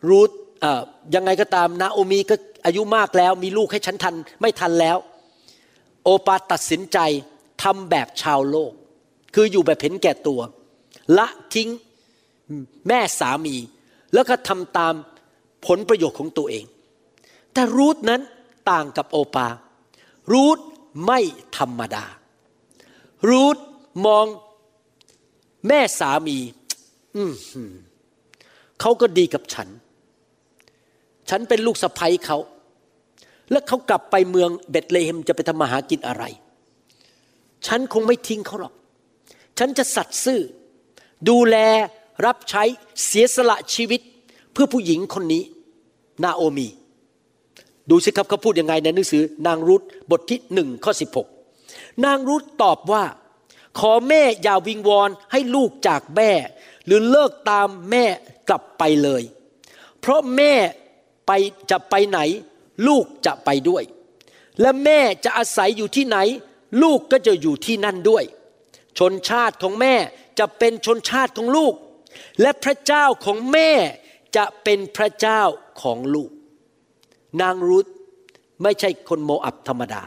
[0.09, 0.29] รูท
[0.63, 0.81] อ่อ
[1.15, 4.97] ยังไงก็ตามนาโอมีก็อายุมากแล้ว มีลูกให้ฉันทันไม่ทันแล้ว
[6.03, 6.97] โอปาตัดสินใจ
[7.61, 8.73] ทำแบบชาวโลก
[9.35, 10.41] คืออยู่แบบเห็นแก่ตัว
[11.17, 11.69] ละทิ้ง
[12.87, 13.55] แม่สามี
[14.13, 14.93] แล้วก็ทำตาม
[15.65, 16.65] ผลประโยชน์ของตัวเอง
[17.53, 18.21] แต่รูทนั้น
[18.71, 19.47] ต่างกับโอปา
[20.31, 20.59] รูท
[21.05, 21.19] ไม่
[21.57, 22.05] ธรรมดา
[23.29, 23.57] รูท
[24.05, 24.25] มอง
[25.67, 26.37] แม่สามี
[27.15, 27.33] อืม
[28.79, 29.69] เขาก็ดีกับฉัน
[31.29, 32.37] ฉันเป็นลูกสะใภ้เขา
[33.51, 36.23] แล้วเขากลับไปเมืองเบธเลเฮมจะไปทำมาหากินอะไร
[37.67, 38.73] ฉันคงไม่ทิ้งเขาหรอก
[39.57, 40.41] ฉันจะสัตย์ซื่อ
[41.29, 41.57] ดูแล
[42.25, 42.63] รับใช้
[43.05, 44.01] เสียสละชีวิต
[44.53, 45.43] เพื่อผู้หญิงคนนี้
[46.23, 46.67] นาโอมี
[47.89, 51.27] ดูสิครับเขาพูดยังไงในหนังสือนางรุธบทที่หนึ่งข้อสิบหก
[52.05, 53.03] นางรุธตอบว่า
[53.79, 56.31] ขอแม่อย่าวิงวอนให้ลูกจากแม่
[56.85, 58.03] หรือเลิกตามแม่
[58.49, 59.23] กลับไปเลย
[59.99, 60.53] เพราะแม่
[61.27, 61.31] ไป
[61.71, 62.19] จะไปไหน
[62.87, 63.83] ลูกจะไปด้วย
[64.61, 66.17] และแม่จะอาศัยอยู่ที่ไหน
[66.81, 68.23] ลูกก็จะอยู่ที่นั่นด้วย
[68.99, 69.95] ชนชาติของแม่
[70.39, 71.73] จะเป็นชนชาติของลูก
[72.41, 73.69] และพระเจ้าของแม่
[74.37, 75.41] จะเป็นพระเจ้า
[75.81, 76.31] ของลูก
[77.41, 77.87] นางรุธ
[78.63, 80.03] ไม่ใช่คนโมอับธรรมดา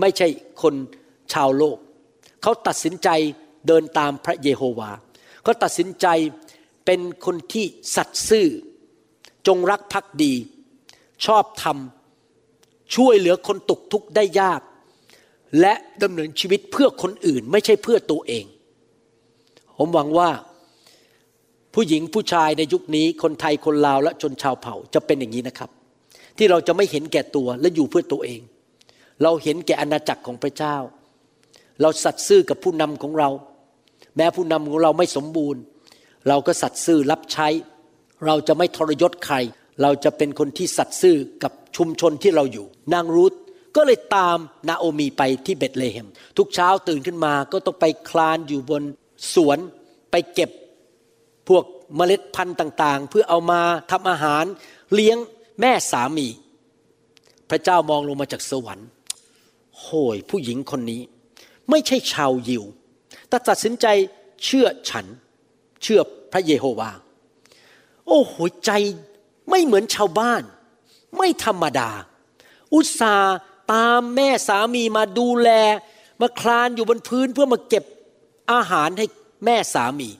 [0.00, 0.28] ไม่ใช่
[0.62, 0.74] คน
[1.32, 1.78] ชาวโลก
[2.42, 3.08] เขาตัดสินใจ
[3.66, 4.90] เดินตามพระเยโฮวา
[5.42, 6.06] เขาตัดสินใจ
[6.86, 8.48] เป็นคนที่สัตย์ซื่อ
[9.46, 10.34] จงรักภักดี
[11.26, 11.78] ชอบธรรม
[12.94, 14.60] ช่วยเหลือคนตกทุกข์ได้ยาก
[15.60, 18.44] และดำเนินชีวิตเพื่อคนอื่น ไม่ใช่เพื่อตัวเอง
[19.78, 20.30] ผมหวังว่า
[21.74, 25.70] ผู้หญิงผู้ชายในยุคนี้คนไทยคนลาวและชนชาวเผ่าจะเป็นอย่างนี้นะครับ
[26.38, 28.40] ที่เราจะไม่เห็นแก่ตัวและอยู่เพื่อตัวเอง
[29.22, 30.76] เราเห็นแก่อาณาจักรของพระเจ้า
[31.80, 33.30] เราสัตย์ซื่อกับผู้นำของเรา
[34.16, 35.60] แม้ผู้นำของเราไม่สมบูรณ์
[36.28, 37.48] เราก็สัตย์ซื่อรับใช้
[38.26, 39.36] เราจะไม่ทรยศใคร
[39.82, 43.32] เราจะเป็นคนที่สัตย์ซื่อกับชุมชนที่เราอยู่นางรูธ
[43.76, 46.08] ก็เลยตามนาโอมีไปที่เบธเลเฮม
[46.38, 48.82] ทุกเช้าตื่นขึ้นมาก็ต้องไปคลานอยู่บน
[49.34, 49.58] สวน
[50.10, 50.50] ไปเก็บ
[51.48, 51.64] พวก
[51.96, 53.60] เมล็ดพันธุ์ต่าง ๆ เพื่อเอามา
[53.90, 54.44] ทำอาหาร
[54.94, 55.18] เลี้ยง
[55.60, 56.28] แม่สามี
[57.50, 58.88] พระเจ้ามองลงมาจากสวรรค์
[59.80, 61.02] โหยผู้หญิงคนนี้
[61.70, 62.64] ไม่ใช่ชาวยิว
[63.28, 63.86] แต่ตัดสินใจ
[64.44, 65.06] เชื่อฉัน
[65.82, 66.00] เชื่อ
[66.32, 66.90] พระเยโฮวา
[68.08, 68.34] โอ้โห
[68.66, 68.70] ใจ
[69.50, 70.42] ไม่เหมือนชาวบ้าน
[71.16, 71.90] ไม่ธรรมดา
[72.74, 73.14] อุตสา
[73.72, 75.48] ตามแม่สามีมาดูแล
[76.20, 77.84] มาคลานอยู่บนพื้นเพื่อมาเก็บ
[78.52, 79.06] อาหารให้
[79.44, 80.10] แม่สามี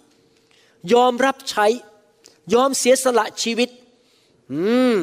[0.93, 1.66] ยอมรับใช้
[2.55, 3.68] ยอมเสียสละชีวิต
[4.53, 4.62] อื
[4.97, 4.99] ม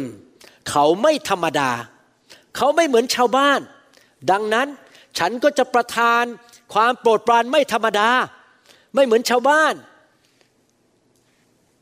[0.69, 1.71] เขาไม่ธรรมดา
[2.55, 3.59] เขาไม่เหมือนชาวบ้าน
[4.31, 4.67] ดังนั้น
[5.17, 6.23] ฉันก็จะประทาน
[6.73, 8.09] ความโปรดปรานไม่ธรรมดา
[8.95, 9.73] ไม่เหมือนชาวบ้าน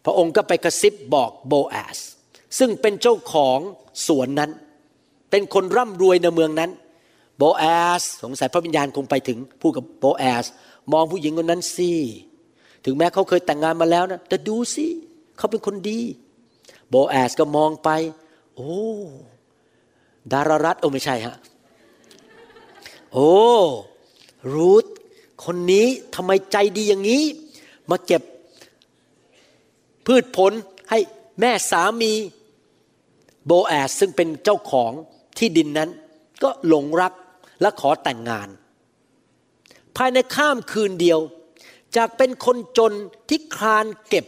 [0.05, 1.99] พระองค์ก็ไปกระซิบบอกโบแอส
[2.58, 3.60] ซึ่งเป็นเจ้าของ
[4.08, 4.51] สวนนั้น
[5.30, 6.71] เป็นคนร่ำรวยในเมืองนั้น
[7.38, 7.65] โบแอ
[7.99, 10.45] สสงสัยพระวิญญาณคงไปถึงพูดกับโบแอส
[10.91, 11.91] มองผู้หญิงคนนั้นสิ
[12.86, 14.86] ถึงแม้เขาเคยแต่งงานมาแล้วนะแต่ดูสิ
[15.38, 15.99] เขาเป็นคนดี
[16.89, 17.89] โบแอสก็มองไป
[18.55, 18.75] โอ้
[20.32, 21.36] ดารารัตโอ้ไม่ใช่ฮะ
[23.13, 23.34] โอ้
[24.53, 24.86] รูธ
[25.45, 27.23] คนนี้ทำไมใจดีอย่างนี้
[27.89, 28.21] มาเก็บ
[30.05, 30.51] พืชผล
[30.89, 30.99] ให้
[31.39, 32.13] แม่สามี
[33.45, 34.91] โบแอสซึ่งเป็นเจ้าของ
[35.38, 35.90] ที่ดินนั้น
[36.44, 37.14] ก็หลงรัก
[37.62, 38.50] และขอแต่งงาน
[39.98, 41.20] ภายในข้ามคืนเดียว
[41.96, 42.94] จากเป็นคนจน
[43.30, 44.26] ที่คลานเก็บ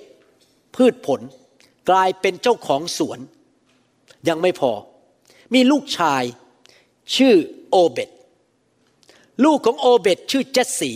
[0.76, 1.22] พืชผล
[1.90, 3.20] กลายเป็นเจ้าของสวน
[4.28, 4.72] ยังไม่พอ
[5.54, 6.24] มีลูกชาย
[7.16, 7.36] ชื่อ
[7.70, 8.10] โอเบต
[9.46, 10.92] ลูกของโอเบตชื่อเจสสี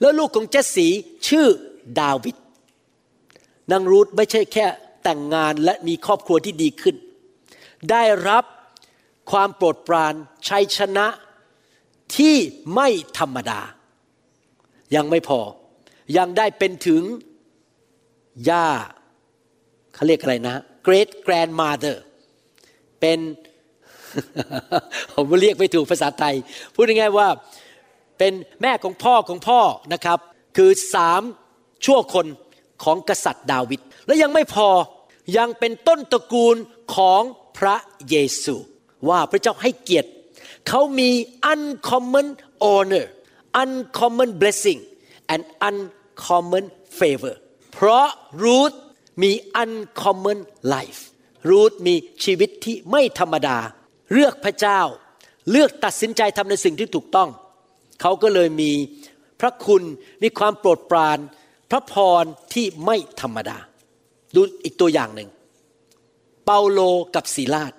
[0.00, 0.86] แล้วลูกของเจสสี
[1.28, 1.46] ชื่อ
[2.00, 2.36] ดาวิด
[3.70, 4.66] นางรูธไม่ใช่แค่
[5.04, 6.96] แต่งงานและมีครอบครัวที่ดีขึ้น
[7.90, 8.44] ได้รับ
[9.30, 10.14] ความโปรดปราน
[10.48, 11.06] ชัยชนะ
[12.16, 12.36] ที่
[12.74, 13.60] ไม่ธรรมดา
[14.94, 15.40] ยังไม่พอ
[16.16, 17.02] ยังได้เป็นถึง
[18.50, 18.68] ย่า
[19.94, 20.56] เขาเรียกอะไรนะ
[20.86, 21.96] great grandmother
[23.00, 23.18] เป็น
[25.12, 26.34] ผมเรียกไม่ถูกภาษาไทย
[26.74, 27.28] พูดง่ายๆว่า
[28.18, 29.60] เป็นแม่ของพ่อของพ่อ
[29.92, 30.18] นะครับ
[30.56, 31.22] คือสาม
[31.84, 32.26] ชั่วคน
[32.84, 34.68] ของกษัตริย์ดาวิดและยังไม่พอ
[35.36, 36.56] ยังเป็นต้นตระกูล
[36.94, 37.22] ของ
[37.58, 37.76] พระ
[38.10, 38.56] เยซู
[39.08, 40.10] ว่าพระเจ้าให้เกียรติ
[40.68, 41.10] เขามี
[41.52, 42.28] uncommon
[42.66, 43.06] honor
[43.62, 44.80] uncommon blessing
[45.32, 46.64] and uncommon
[46.98, 47.34] favor
[47.72, 48.06] เพราะ
[48.42, 48.72] รูธ
[49.22, 49.32] มี
[49.62, 50.38] uncommon
[50.74, 51.00] life
[51.48, 51.94] รูธมี
[52.24, 53.58] ชีวิตที่ไม่ธรรมดา
[54.12, 54.80] เลือกพระเจ้า
[55.50, 57.28] เลือกตัดสินใจทำในสิ่งที่ถูกต้อง
[58.00, 58.72] เขาก็เลยมี
[59.40, 59.82] พระคุณ
[60.22, 61.18] มีความโปรดปราน
[61.70, 62.24] พระพร
[62.54, 63.58] ที่ไม่ธรรมดา
[64.34, 65.28] ดูอีกตัวอย่างหนึ่ง
[66.44, 66.80] เปาโล
[67.14, 67.72] กับศิลาด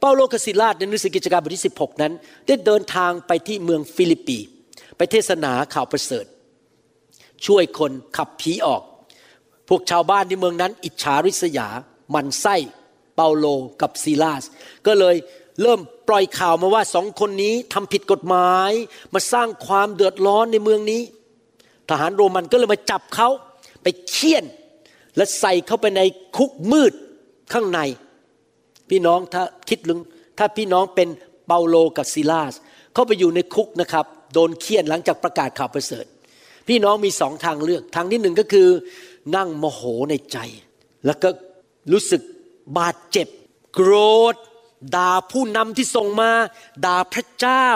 [0.00, 2.12] เปาโลกับศิลาดในหนังสือกิจการบทที่ 16 นั้น
[2.46, 4.38] ได้เดินทางไปที่เมืองฟิลิปปี
[4.96, 6.26] ไปเทศนาข่าวประเสริฐ
[7.46, 8.82] ช่วยคนขับผีออก
[9.68, 11.68] พวกชาวบ้านที่เมืองนั้น อิจฉาริษยา
[12.14, 12.56] มันไส้
[13.14, 13.46] เปาโล
[13.80, 14.44] กับซีลาส
[14.86, 15.16] ก็เลย
[15.62, 18.70] เริ่มปล่อยข่าวมาว่าสองคนนี้ทำผิดกฎหมาย
[19.14, 21.02] มาสร้างความเดือดร้อนในเมืองนี้
[21.88, 23.28] ทหารโรมันก็เลยมาจับเขา
[23.82, 24.44] ไปเคี่ยน
[25.16, 26.02] และใส่เข้าไปใน
[26.36, 26.92] คุกมืด
[27.52, 27.80] ข้างใน
[28.90, 30.00] พี่น้องถ้าคิดลึง
[30.38, 31.08] ถ้าพี่น้องเป็น
[31.46, 32.54] เปาโลกับซิลาส
[32.94, 36.06] เข้าไปอยู่ในคุกนะครับ โดนเคี่ยนหลังจากประกาศข่าวประเสริฐ
[36.68, 38.68] พี่น้องมีสองทางเลือก ทางที่หนึ่งก็คือ
[39.36, 40.38] นั่งโมโหในใจ
[41.06, 41.28] แล้วก็
[41.92, 42.22] รู้สึก
[42.78, 43.28] บาดเจ็บ
[43.74, 43.92] โกร
[44.32, 44.34] ธ
[44.96, 46.30] ด่าผู้นำที่ส่งมา
[46.84, 47.68] ด่าพระเจ้า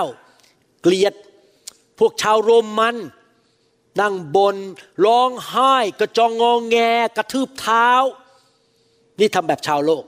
[0.82, 1.14] เกลียด
[1.98, 2.96] พวกชาวโรมัน
[4.00, 4.56] นั่งบน
[5.04, 6.76] ร้องไห้ กระจองงองแง
[7.16, 7.88] กระทืบเท้า
[9.20, 10.04] นี่ทำแบบชาวโลก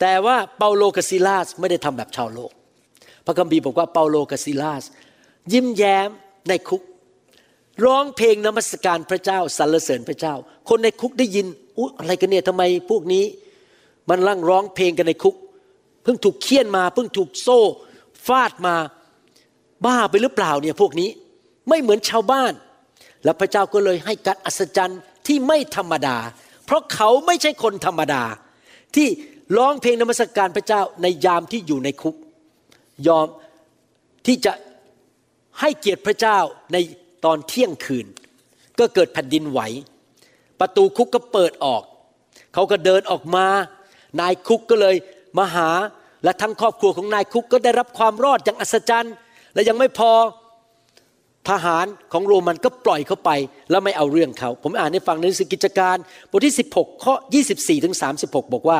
[0.00, 2.52] แต่ว่าเปาโลกับซิลาสไม่ได้ทำแบบชาวโลก
[3.26, 4.84] พระคัมภีร์บอกว่าเปาโลกับซิลาส
[5.52, 6.08] ยิ้มแย้ม
[6.48, 6.82] ในคุก
[7.84, 10.34] ร้องเพลงนมัสการพระเจ้าสรรเสริญพระเจ้า
[10.68, 11.46] คนในคุกได้ยิน
[11.78, 13.24] อุ๊ยอะไรกันเนี่ยทำไมพวกนี้
[14.08, 15.34] มันร่างร้องเพลงกันในคุก
[16.02, 17.60] เพิ่งถูกเคี่ยนมา เพิ่งถูกโซ่
[18.26, 18.74] ฟาดมา
[19.84, 21.10] บ้าไปหรือเปล่าเนี่ยพวกนี้
[21.68, 22.52] ไม่เหมือนชาวบ้าน
[23.24, 26.16] แล้วพระเจ้าก็เลยให้การอัศจรรย์ที่ไม่ธรรมดา
[26.64, 28.22] เพราะเขาไม่ใช่คนธรรมดา
[28.94, 29.08] ที่
[29.56, 32.16] ร้องเพลงนมัสการพระเจ้าในยามที่อยู่ในคุก
[33.06, 33.26] ยอม
[34.26, 34.52] ที่จะ
[35.60, 36.38] ให้เกียรติพระเจ้า
[36.72, 36.76] ใน
[37.24, 38.06] ตอนเที่ยงคืน
[38.78, 39.60] ก็เกิดแผ่นดินไหว
[40.60, 41.82] ประตูคุกก็เปิดออก
[42.54, 43.46] เขาก็เดินออกมา
[44.20, 44.96] นายคุกก็เลย
[45.38, 45.68] มาหา
[46.24, 49.14] และทั้งครอบครัวของนายคุกก็ได้รับความรอดอย่างอัศจรรย์
[49.54, 50.12] และยังไม่พอ
[51.48, 53.30] ทหารของโรมันก็ปล่อยเขาไป
[53.70, 55.96] แล้วไม่เอาเรื่องเขา ผมอ่านให้ฟังในหนังสือกิจการ
[56.30, 57.14] บทที่ 16 ข้อ
[57.48, 58.78] 24ถึง36 บอกว่า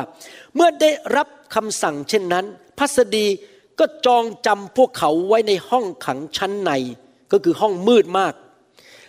[0.55, 2.45] เมื่อได้รับคำสั่งเช่นนั้น
[2.77, 3.27] พัสดี
[3.79, 6.71] ก็จองจำพวกเขาไว้ในห้องขังชั้นใน
[7.31, 8.33] ก็คือห้องมืดมาก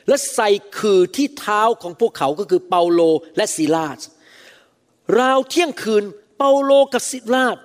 [0.09, 0.49] และใส่
[0.79, 3.01] คือที่เท้าของพวกเขาก็คือเปาโล
[3.37, 4.01] และซิลาส
[5.19, 6.05] ราวเที่ยงคืน
[6.39, 7.59] เปาโลกับซิลาส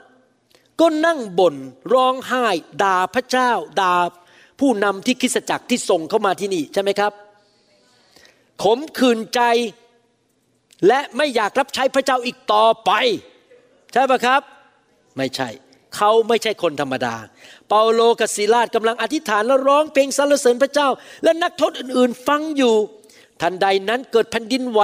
[0.80, 1.56] ก็นั่งบ่น
[1.94, 2.48] ร้องไห้
[2.84, 3.96] ด่าพระเจ้าด่า
[4.64, 7.12] ผู้นำที่คริสจักรที่ส่งเข้ามาที่นี่ใช่ไหมครับ
[8.64, 9.42] ขมขื่นใจ
[10.88, 12.92] และไม่อยากรับใช้พระเจ้าอีกต่อไป
[13.94, 14.42] ใช่ปะครับ
[15.18, 15.50] ไม่ใช่
[15.96, 17.16] เขาไม่ใช่คนธรรมดา
[17.70, 20.88] เปาโลกับศิลาดกำลังอธิษฐานและร้องเพลงสรรเสริญพระเจ้า
[21.24, 22.76] และนักโทษอื่นๆ ฟังอยู่
[23.42, 24.82] ทันใดนั้นเกิดแผ่นดินไหว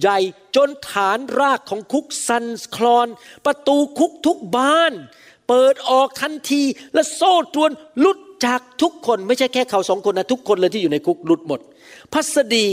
[0.00, 0.18] ใหญ่
[0.56, 2.44] จนฐานรากของคุกสัน
[2.76, 3.08] คลอน
[3.46, 4.92] ประตูคุกทุกบาน
[5.48, 6.62] เปิดออกทันที
[6.94, 7.72] และโซ่ตรวน
[8.04, 11.60] ลุด จากทุกคนไม่ใช่แค่เขาสองคนนะทุกคนเลยที่อยู่ในคุกหลุดหมด
[12.12, 12.66] พัสดี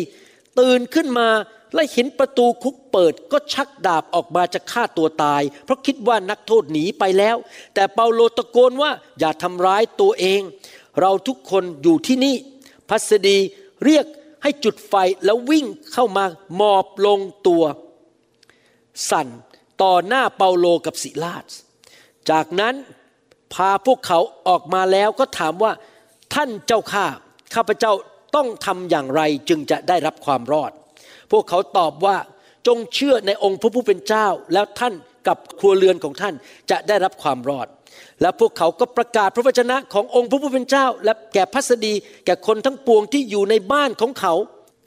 [0.59, 1.27] ตื่นขึ้นมา
[1.73, 7.37] และเห็นประตูคุกเปิดก็ชักดาบออกมาจะฆ่าตัวตาย เพราะคิดว่านักโทษหนีไปแล้ว
[7.73, 10.41] แต่เปาโลตะโกนว่าอย่าทำร้ายตัวเอง
[11.01, 12.35] เราทุกคนอยู่ที่นี่
[12.89, 13.37] พัสดี
[13.85, 14.05] เรียก
[14.43, 14.93] ให้จุดไฟ
[15.25, 17.63] แล้ววิ่งเข้ามาหมอบลงตัว
[19.09, 19.27] สั่น
[19.81, 21.53] ต่อหน้าเปาโลกับสิลาส
[22.29, 22.75] จากนั้น
[23.53, 25.71] พาพวกเขาออกมาแล้วก็ถามว่า
[26.33, 27.05] ท่านเจ้าข้า
[27.55, 27.93] ข้าพเจ้า
[28.35, 30.71] ต้องทำอย่างไรจึงจะได้รับความรอด
[31.31, 32.17] พวกเขาตอบว่า
[32.67, 34.93] จงเชื่อในองค์พระผู้เป็นเจ้า แล้วท่าน
[35.27, 36.33] กับครัวเรือนของท่าน
[36.71, 37.67] จะได้รับความรอด
[38.21, 41.93] และพวกเขาก็ประกาศพระวจนะขององค์พระผู้เป็นเจ้า และแก่พัสดี
[42.25, 44.33] แก่คนทั้งปวงที่อยู่ในบ้านของเขา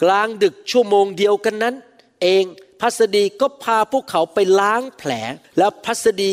[0.03, 1.75] กลางดึกชั่วโมงเดียวกันนั้น
[2.23, 2.45] เอง
[2.81, 5.11] พัสดีก็พาพวกเขาไปล้างแผล
[5.59, 6.31] แล้วพัสดี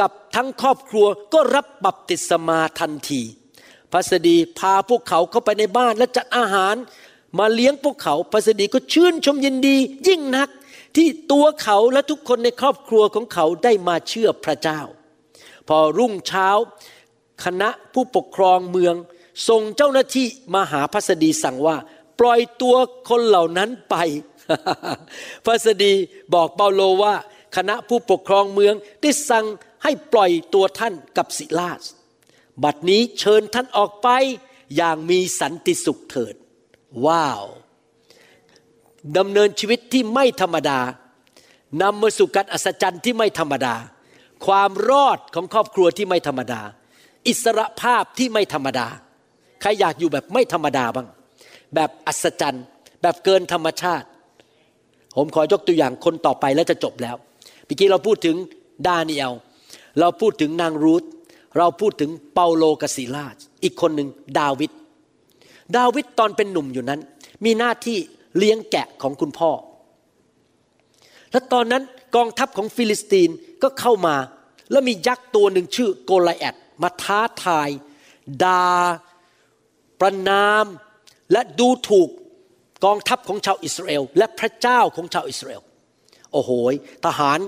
[0.00, 3.22] กับทั้งครอบครัวก็รับบัพติศมาทันที
[3.92, 6.74] พัสดีพาพวกเขาเข้าไปในบ้านและจัดอาหาร
[7.38, 9.76] มาเลี้ยงพวกเขาพัสดีก็ชื่นชมยินดี
[10.08, 10.48] ยิ่งนัก
[10.96, 14.80] ที่ตัวเขาและทุกคนในครอบครัวของเขาได้มาเชื่อพระเจ้า
[15.68, 16.48] พอรุ่งเช้า
[17.44, 18.94] คณะผู้ปกครองเมือง
[19.48, 21.76] ส่งเจ้าหน้าที่มาหาพัสดีสั่งว่า
[22.18, 22.76] ปล่อยตัว
[23.08, 23.94] คนเหล่านั้นไป
[25.46, 25.92] พัสดี
[26.34, 27.14] บอกเปาโลว่า
[27.56, 29.46] คณะผู้ปกครองเมืองได้สั่ง
[29.82, 31.82] ให้ปล่อยตัวท่านกับสิลาส
[32.64, 34.08] บัดนี้เชิญท่านออกไป
[34.76, 36.34] อย่างมีสันติสุขเถิด
[37.06, 37.44] ว้าว
[39.18, 40.78] ดำเนินชีวิตที่ไม่ธรรมดา
[41.82, 43.74] นำมาสู่การอัศจรรย์ที่ไม่ธรรมดา
[44.46, 46.60] ความรอดของครอบครัวที่ไม่ธรรมดา
[47.28, 48.86] อิสระภาพที่ไม่ธรรมดา
[49.60, 51.08] ใครอยากอยู่แบบไม่ธรรมดาบ้าง
[51.74, 52.64] แบบอัศจรรย์
[53.02, 54.06] แบบเกินธรรมชาติ
[55.16, 57.16] ผมขอยกตัวอย่างคนต่อไปแล้วจะจบแล้ว
[57.66, 58.36] เมื่อกี้เราพูดถึง
[58.86, 59.32] ดาเนียล
[60.00, 61.04] เราพูดถึงนางรูธ
[61.58, 64.70] เราพูดถึงเปาโลกศิลาสอีกคนหนึ่งดาวิด
[65.76, 67.00] ดาวิดตอนเป็นหนุ่มอยู่นั้น
[67.44, 67.98] มีหน้าที่
[68.36, 69.50] เลี้ยงแกะของคุณพ่อ
[71.32, 71.82] และตอนนั้น
[72.16, 73.30] กองทัพของฟิลิสตีน
[73.62, 74.16] ก็เข้ามา
[74.70, 77.68] แล้วมียักษ์ตัวหนึ่งชื่อโกลิอัทมาท้าทาย
[78.44, 78.66] ด่า
[80.00, 80.64] ประณาม
[81.32, 82.08] และดูถูก
[82.84, 85.62] กองทัพของชาวอิสราเอล และพระเจ้าของชาวอิสราเอล
[86.32, 86.50] โอ้โห
[87.04, 87.38] ทหาร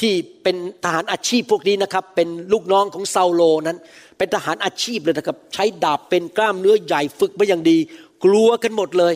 [0.00, 3.78] ที่เป็นทหารอาชีพพวกนี้นะครับ เป็นลูกน้องของซาโลนั้น
[4.18, 7.78] เป็นทหารอาชีพเลยนะครับ ใช้ดาบเป็นกล้ามเนื้อใหญ่ฝึกมาอย่างดี
[8.24, 9.14] กลัวกันหมดเลย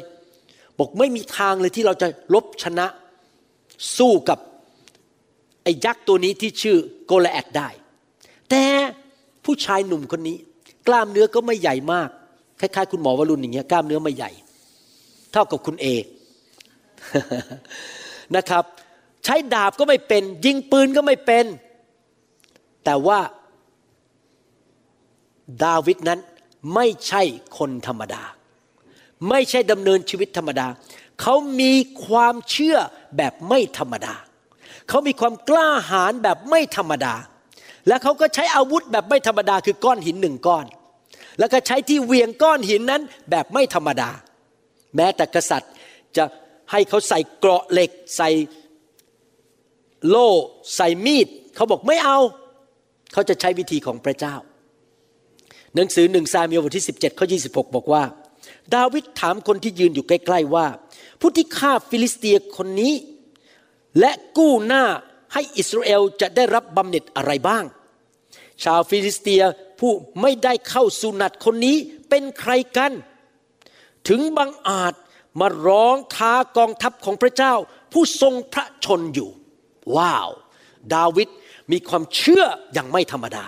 [0.78, 2.86] บอกไม่มีทางเลยที่เราจะลบชนะ
[3.96, 4.38] สู้กับ
[5.62, 6.76] ไอ้ยักษ์ตัวนี้ที่ชื่อ
[7.06, 7.68] โกลแอดได้
[8.50, 8.62] แต่
[9.44, 10.36] ผู้ชายหนุ่มคนนี้
[10.86, 12.08] กล้ามเนื้อก็ไม่ใหญ่มาก
[12.60, 14.30] คล้ายๆคุณหมอวรุณอย่างเงี้ยกล้ามเนื้อไม่ใหญ่
[15.32, 15.86] เท่ากับคุณเอ
[18.36, 18.64] นะครับ
[19.24, 21.44] ใช้ดาบก็ไม่เป็น ยิงปืนก็ไม่เป็น
[22.84, 23.20] แต่ว่า
[25.64, 26.20] ดาวิดนั้น
[26.74, 27.22] ไม่ใช่
[27.58, 28.22] คนธรรมดา
[29.28, 30.66] ไม่ใช่ดำเนินชีวิตธรรมดา
[31.20, 31.72] เขามี
[32.06, 32.76] ความเชื่อ
[33.16, 34.14] แบบไม่ธรรมดา
[34.88, 37.14] เขามีความกล้าหาญแบบไม่ธรรมดา
[37.88, 40.64] และเขาก็ใช้อาวุธแบบไม่ธรรมดา คือก้อนหินหนึ่งก้อน
[41.38, 44.10] แล้วก็ใช้ที่เวียงก้อนหินนั้นแบบไม่ธรรมดา
[44.96, 45.72] แม้แต่กษัตริย์
[46.16, 46.24] จะ
[46.70, 48.28] ให้เขาใส่เกราะเหล็ก ใส่
[50.08, 50.30] โล่
[50.76, 52.18] ใส่มีดเขาบอกไม่เอา
[53.12, 54.34] เขาจะใช้วิธีของพระเจ้า
[55.74, 58.02] หนังสือหนึ่งซามูเอลบทที่ 17ข้อ26 บอกว่า
[58.74, 60.66] ดาวิดถามคนที่ยืนอยู่ใกล้ ๆว่า
[61.20, 62.94] ผู้ที่ฆ่าฟิลิสเตียคนนี้
[64.00, 64.84] และกู้หน้า
[65.32, 67.64] ให้อิสราเอลจะได้รับบำเหน็จอะไรบ้าง
[68.64, 69.42] ชาวฟิลิสเตีย
[69.80, 71.76] ผู้ไม่ได้เข้าสุนัตคนนี้
[72.08, 72.92] เป็นใครกัน
[74.08, 74.94] ถึงบังอาจ
[75.40, 77.54] มาร้องท้ากองทัพของพระเจ้า
[77.92, 79.30] ผู้ทรงพระชนอยู่
[79.96, 80.28] ว้าว
[80.94, 81.28] ดาวิด
[81.72, 83.44] มีความเชื่ออย่างไม่ธรรมดา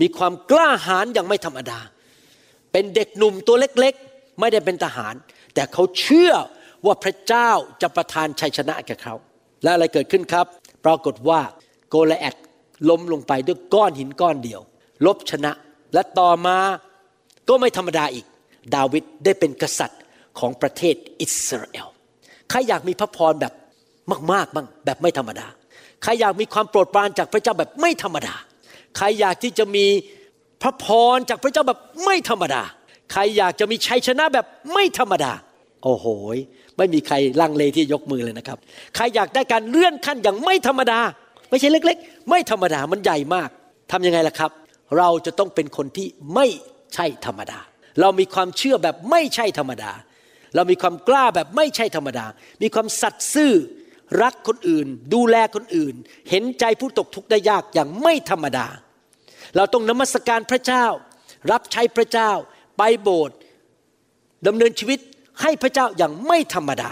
[0.00, 1.78] มีความกล้าหาญอย่างไม่ธรรมดา
[2.72, 5.14] เป็นเด็กหนุ่มตัวเล็กๆ ไม่ได้เป็นทหาร
[5.54, 6.32] แต่เขาเชื่อ
[6.86, 7.50] ว่าพระเจ้า
[7.82, 9.14] จะประทานชัยชนะแก่เขา
[9.62, 10.46] และอะไรเกิดขึ้นครับ
[10.84, 11.40] ปรากฏว่า
[11.88, 12.36] โกลแอด
[12.90, 14.60] ล้มลงไปด้วยก้อนหินก้อนเดียว
[15.06, 15.52] ลบชนะ
[15.94, 16.58] และต่อมา
[17.48, 18.26] ก็ไม่ธรรมดาอีก
[18.74, 20.00] ดาวิดได้เป็นกษัตริย์
[20.38, 21.88] ของประเทศอิสราเอล
[22.50, 23.52] ใครอยากมีพระพรแบบ
[24.32, 25.46] มากๆบ้างแบบไม่ธรรมดา
[26.02, 28.34] ใครอยากมีความโปรดปรานจากพระเจ้าแบบไม่ธรรมดา
[28.96, 29.86] ใครอยากที่จะมี
[30.62, 32.62] พระพรจากพระเจ้าแบบไม่ธรรมดา
[33.12, 35.32] ใครอยากจะมีชัยชนะแบบไม่ธรรมดา
[35.84, 36.06] โอ้โห
[36.76, 38.58] ไม่มีใครลังเลที่ยกมือเลยนะครับ
[38.94, 40.98] ใครอยากได้การเลื่อนขั้นอย่างไม่ธรรมดา
[41.50, 43.48] ไม่ใช่เล็ก ๆ ไม่ธรรมดามันใหญ่มาก
[43.92, 44.50] ทำยังไงล่ะครับ
[44.98, 46.46] เราจะต้องเป็นคนที่ไม่
[46.94, 47.58] ใช่ธรรมดา
[48.00, 49.92] เรามีความเชื่อแบบไม่ใช่ธรรมดา
[50.54, 52.26] เรามีความกล้าแบบไม่ใช่ธรรมดา
[52.62, 53.52] มีความสัตย์ซื่อ
[54.22, 55.94] รักคนอื่น ดูแลคนอื่น
[56.30, 58.66] เห็นใจผู้ตกทุกข์ได้ยากอย่างไม่ธรรมดา
[59.56, 60.86] เราต้องนมัสการพระเจ้า
[61.50, 62.30] รับใช้พระเจ้า
[62.78, 63.36] ไปโบสถ์
[64.46, 64.98] ดำเนินชีวิต
[65.42, 66.90] ให้พระเจ้าอย่างไม่ธรรมดา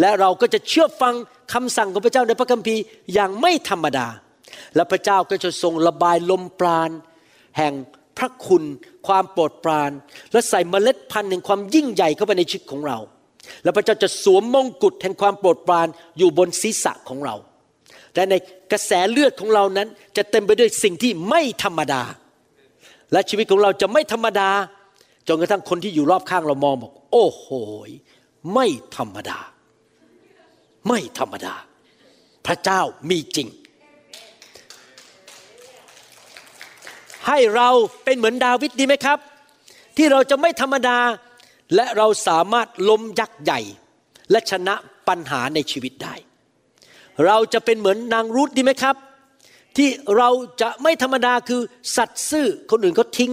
[0.00, 1.14] และเราก็จะเชื่อฟัง
[1.52, 2.82] คำสั่งของพระเจ้าในพระคัมภีร์
[3.14, 4.06] อย่างไม่ธรรมดา
[4.74, 6.90] และพระเจ้าก็จะทรงระบายลมปราณ
[7.58, 7.74] แห่ง
[8.18, 8.64] พระคุณ
[9.06, 9.90] ความโปรดปราน
[10.32, 12.98] และใส่เมล็ดพันธุ์แห่งความยิ่งใหญ่เข้าไปในชีวิตของเรา
[13.62, 15.88] แล้วพระเจ้าจะสวมมงกุฎแห่งความโปรดปราน
[16.18, 17.34] อยู่บนศีรษะของเรา
[18.14, 18.34] และใน
[18.72, 22.02] กระแสเลือดของเรานั้นจะเต็มไปด้วยสิ่งที่ไม่ธรรมดา
[23.12, 24.50] และชีวิตของเราจะไม่ธรรมดา
[25.28, 27.46] จนกระทั่งคนที่อยู่รอบข้างเรามองบอก โอ้โห
[28.54, 29.38] ไม่ธรรมดา
[30.88, 31.54] ไม่ธรรมดา
[32.46, 32.80] พระเจ้า
[33.10, 33.48] มีจริง
[37.26, 37.68] ให้เรา
[38.04, 39.18] เป็นเหมือนดาวิดดีไหมครับ
[39.96, 40.98] ที่เราจะไม่ธรรมดา
[41.74, 43.60] และเราสามารถล้มยักษ์ใหญ่
[44.30, 44.74] และชนะ
[45.08, 46.14] ปัญหาในชีวิตได้
[47.26, 48.96] เราจะเป็นเหมือนนางรูธดีไหมครับ
[49.76, 51.60] ที่เราจะไม่ธรรมดาคือ
[51.96, 53.32] สัตย์ซื่อคนอื่นเขาทิ้ง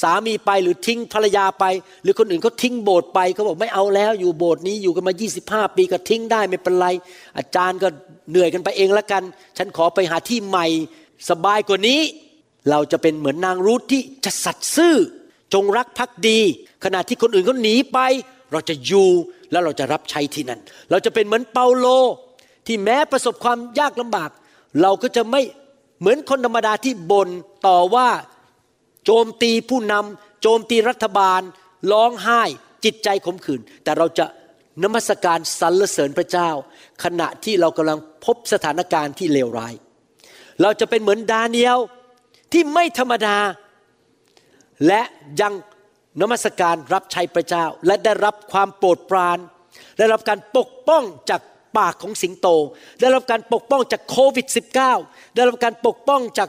[0.00, 1.64] สามีไปหรือทิ้งภรรยาไป
[2.02, 6.88] หรือคนอื่นเขาทิ้งโบสถ์ไปเขาบอกไม่เอาแล้วอยู่โบสถ์นี้อยู่กันมา 25 ปีก็ทิ้งได้ไม่เป็นไร
[7.36, 7.88] อาจารย์ก็
[8.30, 9.22] เหนื่อยกันไปเองละกัน
[9.58, 10.66] ฉันขอไปหาที่ใหม่
[11.30, 12.00] สบายกว่านี้
[12.70, 14.96] เราจะเป็นเหมือนนางรูธที่จะสัตย์ซื่อ
[15.54, 16.40] จงรักภักดี
[16.84, 17.98] ขณะที่คนอื่นเขาหนีไป
[18.52, 19.08] เราจะอยู่
[19.50, 21.86] แล้วเราจะรับใช้ที่นั่น เราจะเป็นเหมือนเปาโล
[22.66, 24.30] ที่แม้ประสบความยากลำบาก
[24.82, 25.42] เราก็จะไม่
[26.00, 27.28] เหมือนคนธรรมดาที่บ่น
[27.66, 28.08] ต่อว่า
[29.04, 31.40] โจมตีผู้นำโจมตีรัฐบาล
[31.92, 32.42] ร้องไห้
[32.84, 34.26] จิตใจขมขื่นแต่เราจะ
[34.82, 36.50] นมัสการสรรเสริญพระเจ้า
[37.04, 39.74] ขณะที่เรากำลังพบสถานการณ์ที่เลวร้าย
[40.62, 41.78] เราจะเป็นเหมือนดาเนียล
[42.52, 43.36] ที่ไม่ธรรมดา
[44.86, 45.02] และ
[45.40, 45.54] ยัง
[46.20, 49.38] นมัสการรับใช้พระเจ้า และได้รับความโปรดปราน
[49.98, 51.40] ได้รับการปกป้องจาก
[51.76, 52.48] ปากของสิงโต
[53.00, 54.46] ได้รับการปกป้องจากโควิด
[54.90, 56.48] -19 ได้รับการปกป้องจาก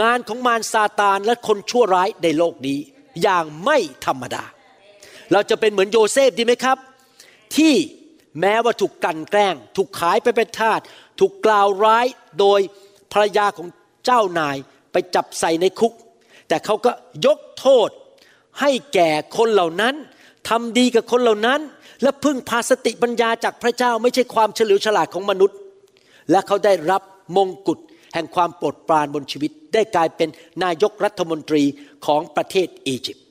[0.00, 2.78] งานของมารซาตานและคนชั่วร้ายในโลกนี้
[3.22, 4.44] อย่างไม่ธรรมดา
[5.32, 6.78] เราจะเป็นเหมือนโยเซฟดีไหมครับ
[7.56, 7.74] ที่
[8.40, 10.80] แม้ว่าถูกกันแกล้ง ถูกขายไปเป็นทาส
[11.20, 12.06] ถูกกล่าวร้าย
[12.40, 12.60] โดย
[13.12, 13.68] ภรรยาของ
[14.04, 14.56] เจ้านาย
[14.92, 15.92] ไปจับใส่ในคุก
[16.48, 16.92] แต่เขาก็
[17.26, 17.90] ยกโทษ
[18.60, 19.94] ให้แก่คนเหล่านั้น
[20.48, 21.60] ทำดีกับคนเหล่านั้น
[22.02, 25.56] และพึ่งพาสติปัญญาจากพระเจ้าไม่ใช่ความเฉลียวฉลาดของมนุษย์
[26.30, 27.02] และเขาได้รับ
[27.36, 27.78] มงกุฎ
[28.14, 30.28] แห่งความโปรดปรานบนชีวิต ได้กลายเป็น
[30.64, 31.62] นายกรัฐมนตรี
[32.06, 33.24] ของประเทศอียิปต์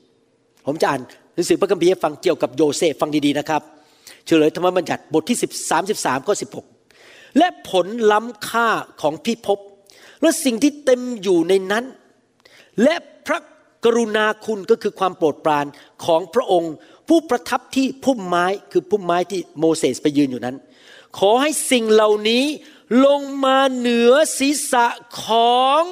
[0.66, 1.00] ผมจะอ่าน
[1.34, 3.62] หนังสือพระคัมภีร์ฟังเกี่ยวกับโยเซฟฟังดีๆนะครับ
[4.26, 6.34] เฉลยธรรมบัญญัติบทที่ 10 33ข้อ
[6.84, 8.68] 16 และผลล้ำค่า
[9.02, 9.58] ของพิภพ
[10.22, 11.84] และสิ่งที่เต็มอยู่ในนั้น
[12.82, 12.94] และ
[13.26, 13.38] พระ
[13.84, 15.66] กรุณาคุณก็คือความโปรดปราน
[16.04, 16.72] ของพระองค์
[17.08, 20.56] ผู้ประทับที่พุ่มไม้คือพุ่มไม้ที่โมเสสไปยืนอยู่นั้น
[21.18, 22.44] ขอให้สิ่งเหล่านี้
[23.06, 24.86] ลงมาเหนือศีรษะ
[25.24, 25.26] ข
[25.60, 25.82] อง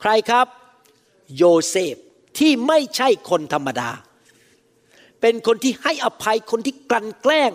[0.00, 0.46] ใครครับ
[1.36, 1.94] โยเซฟ
[2.38, 3.90] ที่ไม่ใช่คนธรรมดา
[5.20, 7.50] เป็นคนที่ให้อภัยคนที่กลั่นแกล้ง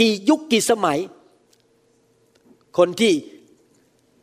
[0.00, 0.98] กี่ยุคกี่สมัย
[2.78, 3.14] คนที่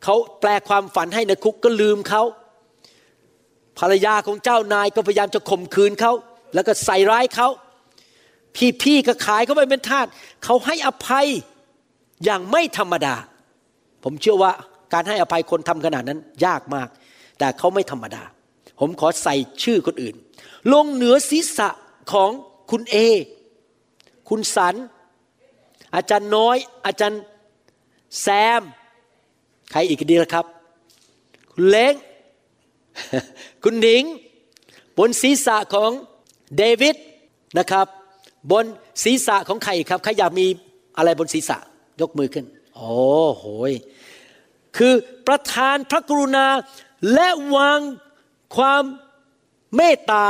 [0.04, 2.22] เขาแปลความฝันให้ในคุกก็ลืมเขา
[3.78, 6.12] ภรรยาของเจ้านายก็พยายามจะข่มขืนเขา
[6.54, 7.48] แล้วก็ใส่ร้ายเขา
[8.82, 10.06] พี่ๆก็ขายเขาไปเป็นทาส
[10.44, 11.26] เขาให้อภัย
[12.24, 13.14] อย่างไม่ธรรมดา
[14.04, 14.52] ผมเชื่อว่า
[14.92, 16.88] การให้อภัยคนทำขนาดนั้นยากมาก
[17.38, 18.22] แต่เขาไม่ธรรมดา
[18.80, 20.14] ผมขอใส่ชื่อคนอื่น
[20.72, 21.68] ลงเหนือศีรษะ
[22.12, 22.30] ของ
[22.70, 22.96] คุณเอ
[24.28, 24.74] คุณสัน
[25.94, 26.56] อาจารย์น้อย
[26.86, 27.22] อาจารย์
[28.20, 28.26] แซ
[28.60, 28.62] ม
[29.70, 30.46] ใครอีกดีละครับ
[31.52, 31.94] คุณเล้ง
[33.64, 34.02] คุณหนิง
[34.98, 35.90] บนศีรษะของ
[36.56, 36.96] เดวิด
[37.58, 37.86] นะครับ
[38.52, 38.64] บน
[39.04, 40.46] ศีรษะของใครครับใครอยากมี
[40.96, 41.58] อะไรบนศีรษะ
[42.00, 42.44] ยกมือขึ้น
[42.74, 42.92] โอ้
[43.34, 43.72] โหย
[44.76, 44.94] คือ
[45.26, 46.46] ประทานพระกรุณา
[47.14, 47.80] และวาง
[48.56, 48.82] ความ
[49.76, 50.24] เมตตา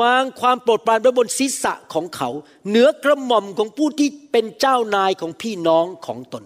[0.00, 2.30] วางความโปรดปรานไว้บนศีรษะของเขา
[2.68, 6.44] เหนือกระหม่อมของผู้ที่เป็นเจ้านายของพี่น้องของตน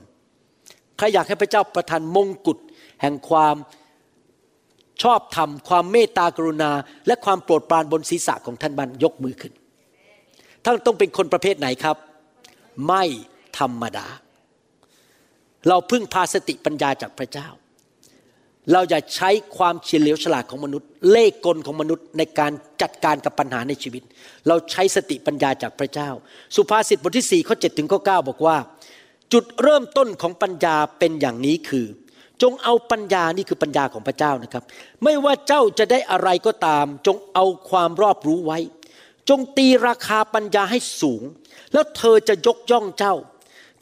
[0.98, 2.58] ใครอยากให้พระเจ้าประทานมงกุฎ
[3.00, 3.54] แห่งความ
[5.02, 6.70] ชอบธรรมความเมตตากรุณา
[7.06, 9.52] และความโปรดปรานบนศีรษะของท่านบันยกมือขึ้น
[10.64, 11.96] ท่านต้องเป็นคนประเภทไหนครับ
[12.86, 13.04] ไม่
[13.58, 14.06] ธรรมดา
[15.68, 17.48] เราพึ่งพาสติปัญญาจากพระเจ้า
[18.72, 24.02] เราอย่าใช้ความเฉลียวฉลาดของมนุษย์ เล่ห์กลของมนุษย์ในการจัดการกับปัญหาในชีวิต
[24.48, 26.10] เราใช้สติปัญญาจากพระเจ้า
[26.56, 28.56] สุภาษิตบทที่4ข้อ7ถึงข้อ9บอกว่า
[29.32, 31.86] จุดเริ่มต้นของปัญญาเป็นอย่างนี้คือ
[32.42, 34.64] จงเอาปัญญานี่คือปัญญาของพระเจ้านะครับ
[35.04, 38.58] ไม่ว่าเจ้าจะได้อะไรก็ตาม จงเอาความรอบรู้ไว้
[39.28, 41.22] จงตีราคาปัญญาให้สูง
[41.72, 43.14] แล้วเธอจะยกย่องเจ้า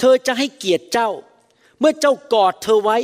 [0.00, 1.10] เธอจะให้เกียรติเจ้า
[1.78, 2.98] เมื่อเจ้ากอดเธอไว้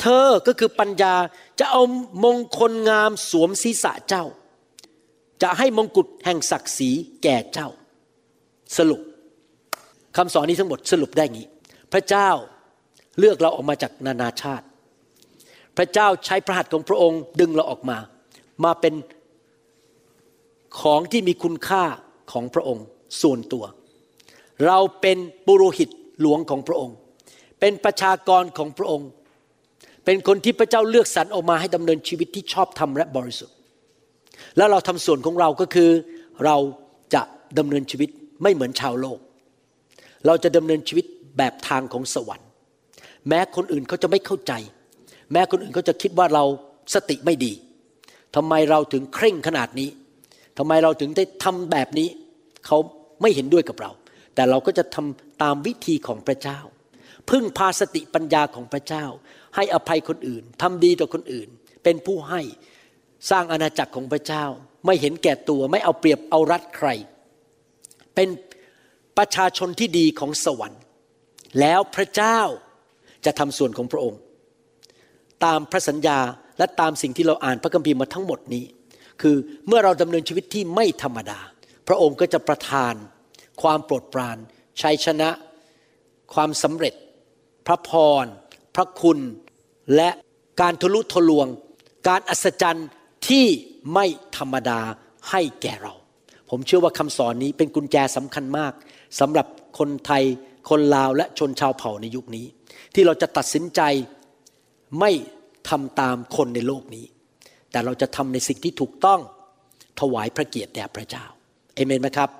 [0.00, 1.14] เธอก็คือปัญญา
[1.58, 1.82] จะเอา
[2.24, 4.24] มงคลงามสวมศีรษะเจ้า
[5.42, 6.90] จะให้มงกุฎแห่งศักดิ์ศรี
[7.22, 7.68] แก่เจ้า
[8.76, 9.00] สรุป
[10.16, 11.46] คำสอนนี้ทั้งหมดสรุปได้งี้
[11.92, 12.28] พระเจ้า
[13.18, 14.64] เลือกเราออกมาจากนานาชาติ
[15.76, 17.98] พระเจ้าใช้พระหัตถ์ของพระองค์ดึงเราออกมา
[18.64, 18.94] มาเป็น
[20.80, 21.84] ของที่มีคุณค่า
[22.32, 22.84] ของพระองค์
[23.22, 23.64] ส่วนตัว
[24.66, 25.88] เราเป็นปุโรหิต
[26.20, 26.96] หลวงของพระองค์
[27.60, 29.08] เป็นประชากรของพระองค์
[30.04, 33.56] เป็นคนที่พระเจ้าเลือกสรรออกมาให้ดำเนินชีวิตที่ชอบธรรมและบริสุทธิ์
[34.56, 35.90] แล้วเราทำส่วนของเราก็คือ
[36.44, 36.56] เรา
[37.14, 37.22] จะ
[37.58, 38.10] ดำเนินชีวิต
[38.42, 39.18] ไม่เหมือนชาวโลก
[40.26, 41.04] เราจะดำเนินชีวิต
[41.38, 42.48] แบบทางของสวรรค์
[43.28, 44.52] แม้คนอื่นเขาจะไม่เข้าใจ
[45.32, 46.44] แม้คนอื่นเขาจะคิดว่าเรา
[46.94, 47.52] สติไม่ดี
[48.36, 49.90] ทำไมเราถึงเคร่งขนาดนี้
[50.58, 52.08] ทำไมเราถึงได้ทำแบบนี้
[52.66, 52.78] เขา
[53.22, 53.90] ไม่เห็นด้วยกับเรา
[54.34, 56.58] แต่เราก็จะทำตามวิธีของพระเจ้า
[57.30, 59.04] พึ่งพาสติปัญญาของพระเจ้า
[59.56, 61.48] ให้อภัยคนอื่นทำดีต่อคนอื่น
[61.84, 62.40] เป็นผู้ให้
[63.30, 64.44] สร้างอาณาจักรของพระเจ้า
[64.86, 66.88] ไม่เห็นแก่ตัวไม่เอาเปรียบเอารัดใคร
[68.14, 68.28] เป็น
[69.18, 70.82] ประชาชนที่ดีของสวรรค์
[71.60, 72.40] แล้วพระเจ้า
[73.24, 74.20] จะทำส่วนของพระองค์
[75.44, 76.18] ตามพระสัญญา
[76.58, 78.64] และตามสิ่งที่เราอ่านพระคัมภีร์มาทั้งหมดนี้
[79.22, 79.36] คือ
[79.66, 81.40] เมื่อเราดำเนินชีวิตที่ไม่ธรรมดา
[81.88, 82.94] พระองค์ก็จะประทาน
[83.62, 84.36] ความโปรดปราน
[84.82, 85.30] ชัยชนะ
[86.34, 86.94] ความสำเร็จ
[87.66, 87.90] พระพ
[88.22, 88.24] ร
[88.74, 89.18] พระคุณ
[89.96, 90.10] และ
[90.60, 91.46] การทะลุทะลวง
[92.08, 92.88] การอัศจรรย์
[93.28, 93.46] ที่
[93.94, 94.80] ไม่ธรรมดา
[95.30, 95.94] ให้แก่เรา
[96.50, 98.72] ผมเชื่อว่าคำสอนนี้เป็นกุญแจสำคัญมาก
[99.20, 99.46] สำหรับ
[99.78, 100.24] คนไทย
[100.70, 102.46] คนลาวและชนชาวเผ่าในยุคนี้
[102.94, 103.80] ที่เราจะตัดสินใจ
[104.98, 105.10] ไม่
[105.68, 107.04] ทำตามคนในโลกนี้
[107.70, 109.20] แต่เราจะทำในสิ่งที่ถูกต้อง
[110.00, 111.24] ถวายพระเกียรติแด่พระเจ้า
[111.74, 112.30] เอเมนไหมครับ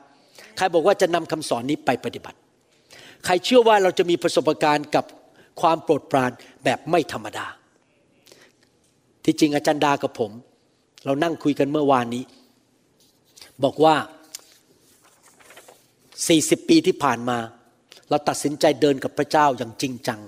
[0.56, 2.38] ใครบอกว่าจะนำคำสอนนี้ไปปฏิบัติ
[3.24, 5.04] ใครเชื่อว่าเราจะมีประสบการณ์กับ
[5.60, 6.30] ความโปรดปราน
[6.64, 7.46] แบบไม่ธรรมดา
[9.24, 10.32] ที่จริงอาจารย์ดากับผม
[11.04, 12.24] เรานั่งคุยกันเมื่อวานนี้
[13.64, 13.94] บอกว่า
[15.92, 17.38] 40 ปีที่ผ่านมา
[18.08, 20.20] เราตัดสินใจเดินกับพระเจ้าอย่างจริงจัง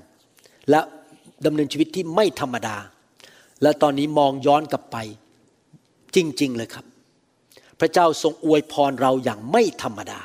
[0.70, 0.80] และ
[1.46, 2.76] ดำเนินชีวิตที่ไม่ธรรมดา
[3.62, 4.96] และตอนนี้มองย้อนกลับไป
[6.16, 6.86] จริง ๆ เลยครับ
[7.80, 10.20] พระเจ้าทรงอวยพรเราอย่างไม่ธรรมดา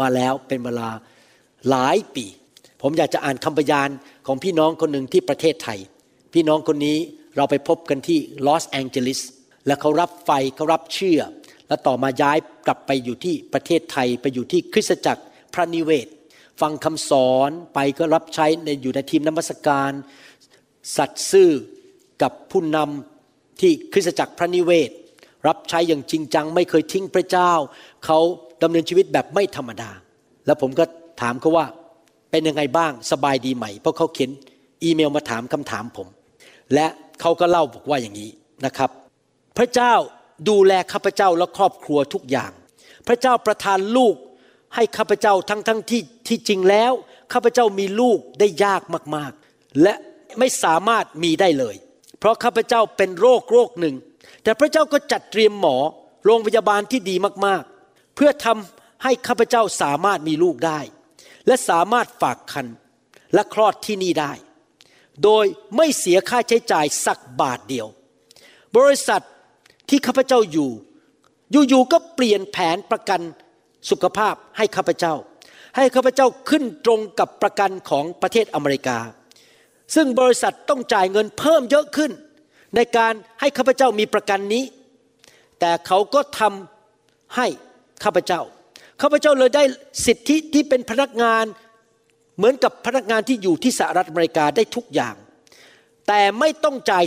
[0.00, 0.88] มาแล้วเป็นเวลา
[1.70, 2.26] หลายปี
[2.82, 3.88] ผมอยากจะอ่านคำพยาน
[4.26, 5.78] ของพี่น้องคนหนึ่งที่ประเทศไทย
[6.34, 6.98] พี่น้องคนนี้
[7.36, 9.20] เราไปพบกันที่ลอสแองเจลิส
[9.66, 11.20] และเขารับไฟเขารับเชื่อ
[11.68, 15.22] และต่อมาย้ายกลับไปอยู่ที่ประเทศไทยไปอยู่ที่คริสตจักร
[15.54, 16.08] พระนิเวศ
[16.60, 19.92] ฟังคำสอนไปก็รับใช้ในอยู่ในทีมนมัสการ
[20.96, 21.50] สัตย์ซื่อ
[22.22, 24.90] กับผู้นำที่คริสตจักรพระนิเวศ
[25.46, 27.52] รับใช้อย่างจริงจัง ไม่เคยทิ้งพระเจ้า
[28.04, 28.18] เขา
[28.62, 29.90] ดำเนินชีวิตแบบไม่ธรรมดา
[30.46, 30.84] แล้วผมก็
[31.20, 31.66] ถามเขาว่า
[32.30, 34.30] เป็นยังไงบ้างสบายดีไหม เพราะเขาเขียน
[34.82, 36.08] อีเมลมาถามคำถามผม
[36.74, 36.86] และ
[37.20, 38.30] เขาก็เล่าบอกว่าอย่างนี้
[38.66, 38.90] นะครับ
[39.58, 39.94] พระเจ้า
[40.48, 42.52] ดูแลข้าพเจ้าและครอบครัวทุกอย่าง
[43.06, 44.14] พระเจ้าประทานลูก
[44.74, 46.92] ให้ข้าพเจ้าทั้งทั้งที่ที่จริงแล้ว
[47.32, 48.82] ข้าพเจ้ามีลูกได้ยาก
[49.16, 49.94] มากๆ และ
[50.38, 51.76] ไม่สามารถมีได้เลย
[52.18, 53.96] เพราะข้าพเจ้าเป็นโรคโรคหนึ่ง
[54.42, 55.76] แต่พระเจ้าก็จัดเตรียมหมอ
[56.24, 57.16] โรงพยาบาลที่ดี
[57.46, 60.80] มากๆ เพื่อทำให้ข้าพเจ้าสามารถมีลูกได้
[61.46, 62.66] และสามารถฝากคัน
[63.34, 64.32] และคลอดที่นี่ได้
[65.24, 65.44] โดย
[65.76, 67.86] ไม่เสียค่าใช้จ่ายสักบาทเดียว
[68.76, 69.22] บริษัท
[69.88, 70.70] ที่ข้าพเจ้าอยู่
[71.68, 73.20] อยู่ๆก็เปลี่ยนแผนประกัน
[73.90, 75.14] สุขภาพให้ข้าพเจ้า
[75.76, 78.98] ให้ข้าพเจ้าขึ้นตรงกับประกันของประเทศอเมริกา
[79.94, 82.10] ซึ่งบริษัทต้องจ่ายเงินเพิ่มเยอะขึ้น
[82.76, 84.64] ในการให้ข้าพเจ้ามีประกันนี้
[85.60, 87.46] แต่เขาก็ทำให้
[88.04, 88.40] ข้าพเจ้า
[89.00, 89.64] ข้าพเจ้าเลยได้
[90.06, 91.44] สิทธิที่เป็นพนักงาน
[92.36, 95.14] เหมือนกับพนักงานที่อยู่ที่สหรัฐอเมริกาได้ทุกอย่าง
[96.08, 97.04] แต่ไม่ต้องจ่าย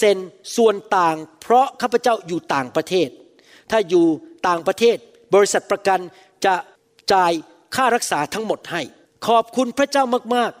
[0.00, 3.08] 10%ส่วนต่าง เพราะข้าพเจ้าอยู่ต่างประเทศ
[3.70, 4.06] ถ้าอยู่
[4.48, 4.96] ต่างประเทศ
[5.34, 6.00] บริษัทประกัน
[6.44, 6.54] จะ
[7.12, 7.32] จ่าย
[7.74, 8.82] ค่ารักษาทั้งหมดให้
[9.26, 10.04] ขอบคุณพระเจ้า
[10.36, 10.52] มาก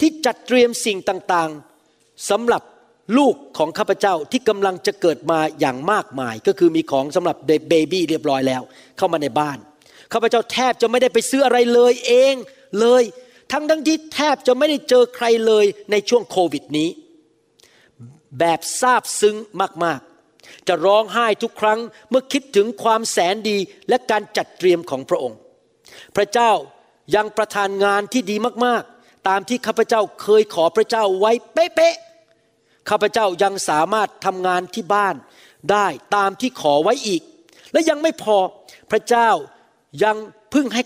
[0.00, 2.62] ที่จัดเตรียมสิ่งต่างๆสำหรับ
[3.18, 7.36] ลูกของข้าพเจ้าที่กำลังจะเกิดมาอย่างมากมาย ก็คือมีของสำหรับ
[7.68, 8.62] เบบี้เรียบร้อยแล้ว
[8.96, 9.58] เข้ามาในบ้าน
[10.12, 12.34] ข้าพเจ้าแทบจะไม่ได้ไปซื้ออะไรเลยเอง
[12.80, 13.02] เลย
[13.52, 16.88] ทั้งทั้งที่แทบจะไม่ได้เจอใครเลยในช่วงโควิดนี้
[18.38, 19.36] แบบซาบซึ้ง
[19.84, 21.78] มากๆ จะร้องไห้ทุกครั้ง
[22.10, 23.58] เมื่อคิดถึงความแสนดี
[23.88, 25.38] และการจัดเตรียมของพระองค์
[26.16, 26.52] พระเจ้า
[27.14, 28.97] ยังประทานงานที่ดีมากๆ
[29.28, 35.14] ตามที่ข้าพเจ้าเคยขอพระเจ้าไว้เป๊ะๆข้าพเจ้ายังสามารถทำงานที่บ้าน
[35.70, 35.86] ได้
[36.16, 37.22] ตามที่ขอไว้อีก
[37.72, 38.36] และยังไม่พอ
[38.90, 39.30] พระเจ้า
[40.04, 40.16] ยัง
[40.54, 40.82] พึ่งให้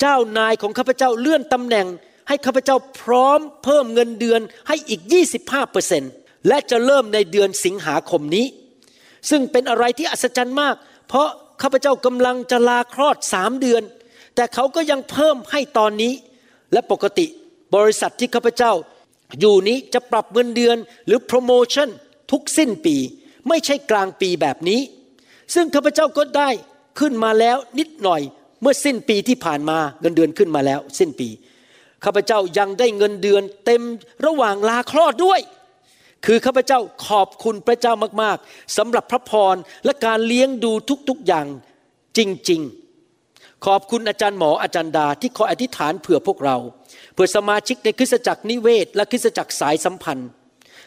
[0.00, 1.86] เจ้านายของข้าพเจ้าเลื่อนตำแหน่ง
[2.28, 5.00] ให้ข้าพเจ้าพร้อมเพิ่มเงินเดือนให้อีก
[5.36, 6.12] 25เปอร์เซ็นต์
[6.48, 8.46] และจะเริ่มในเดือนสิงหาคมนี้
[9.30, 10.74] ซึ่งเป็นอะไรที่อัศจรรย์มาก
[11.08, 11.28] เพราะ
[11.62, 13.82] ข้าพเจ้ากำลังจะลาคลอดสามเดือน
[14.34, 16.12] แต่เขาก็ยังเพิ่มให้ตอนนี้
[16.72, 17.26] และปกติ
[17.74, 18.72] บริษัทที่ข้าพเจ้า
[19.40, 20.76] อยู่นี้จะปรับเงินเดือน
[21.06, 21.88] หรือโปรโมชั่น
[22.32, 22.96] ทุกสิ้นปี
[23.48, 24.80] ไม่ใช่กลางปีแบบนี้
[25.54, 26.50] ซึ่งข้าพเจ้าก็ได้
[26.98, 28.22] ขึ้นมาแล้วนิดหน่อย
[28.60, 31.28] เมื่อสิ้นปีที่ผ่านมาเงินเดือนขึ้นมาแล้ว สิ้นปี
[32.04, 33.82] ข้าพเจ้ายังได้เงินเดือนเต็ม
[34.26, 35.40] ระหว่างลาคลอดด้วย
[36.26, 37.92] คือข้าพเจ้าขอบคุณพระเจ้า
[38.22, 40.72] มากๆสำหรับพระพรและการเลี้ยงดู
[41.08, 41.46] ทุกๆอย่าง
[42.16, 42.20] จ
[42.50, 42.83] ริงๆ
[43.66, 46.56] ขอบคุณอาจารย์หมออาจารย์ดาที่คอยอธิษฐานเผื่อพวกเรา
[47.14, 50.28] เพื่อสมาชิกในคริสตจักรนิเวศ และคริสตจักรสายสัมพันธ์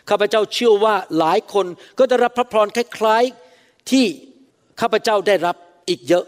[0.10, 1.66] ข้าพเจ้าเชื่อว่าหลายคน
[1.98, 4.06] ก็ได้รับพระพรคล้ายๆที่
[4.82, 5.56] ข้าพเจ้าได้รับ
[5.90, 6.26] อีกเยอะ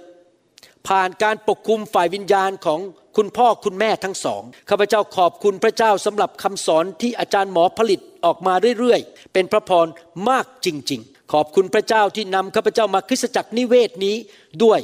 [0.87, 2.79] ผ่านการปกคุมฝ่ายวิญญาณของ
[3.17, 9.87] คุณพ่อคุณแม่ทั้งสองข้าพเจ้าขอบคุณพระเจ้าสำหรับคำสอนที่อาจารย์หมอผลิตออกมาเรื่อยๆ เป็นพระพร
[10.29, 14.15] มากจริง ๆ ขอบคุณพระเจ้าที่นำข้าพเจ้ามาคริสตจักรนิเวศนี้
[14.63, 14.79] ด้วย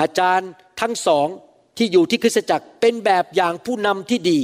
[0.00, 1.26] อาจารย์ ทั้งสอง
[1.76, 4.38] ที่อยู่ที่คริสตจักรเป็นแบบอย่างผู้นำที่ดี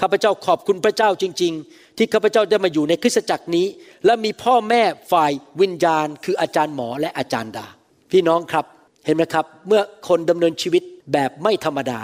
[0.00, 3.66] ข้าพเจ้าขอบคุณพระเจ้าจริง ๆ ที่ข้าพเจ้าได้มาอยู่ในคริสตจักรนี้
[4.04, 4.82] และมีพ่อแม่
[5.12, 7.66] ฝ่ายวิญญาณ คืออาจารย์หมอและอาจารย์ดา
[8.12, 8.64] พี่น้องครับ
[9.04, 10.82] เห็นไหมครับ เมื่อคนดำเนินชีวิต
[11.12, 12.00] แบบไม่ธรรมดา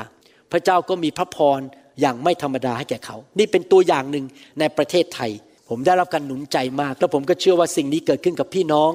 [0.53, 1.61] พระเจ้าก็มีพระพร
[2.01, 4.25] อย่างไม่ธรรมดาให้แก่เขา นี่เป็นตัวอย่างหนึ่ง
[4.59, 5.31] ในประเทศไทย
[5.69, 8.91] ผมได้รับการหนุนใจมาก แล้วผมก็เชื่อว่าสิ่งนี้เกิดขึ้นกับพี่น้อง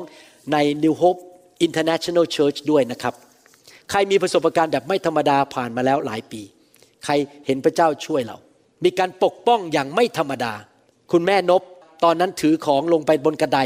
[0.54, 1.22] ใน New Hope
[1.68, 3.14] International Church ด้วยนะครับ
[3.90, 6.42] ใครมีประสบการณ์แบบไม่ธรรมดาผ่านมาแล้วหลายปี
[7.06, 7.14] ใคร
[7.46, 8.38] เห็นพระเจ้าช่วยเรา
[8.84, 10.54] มีการปกป้องอย่างไม่ธรรมดา
[11.12, 11.62] คุณแม่นบ
[12.04, 13.60] ตอนนั้นถือของลงไปบนกระได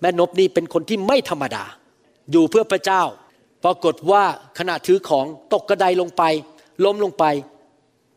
[0.00, 1.64] แม่นบนี่เป็นคนที่ไม่ธรรมดา
[2.30, 3.02] อยู่เพื่อพระเจ้า
[3.64, 4.22] ปรากฏว่า
[4.58, 6.22] ขณะถือของตกกระไดลงไป
[6.84, 7.24] ล้มลงไป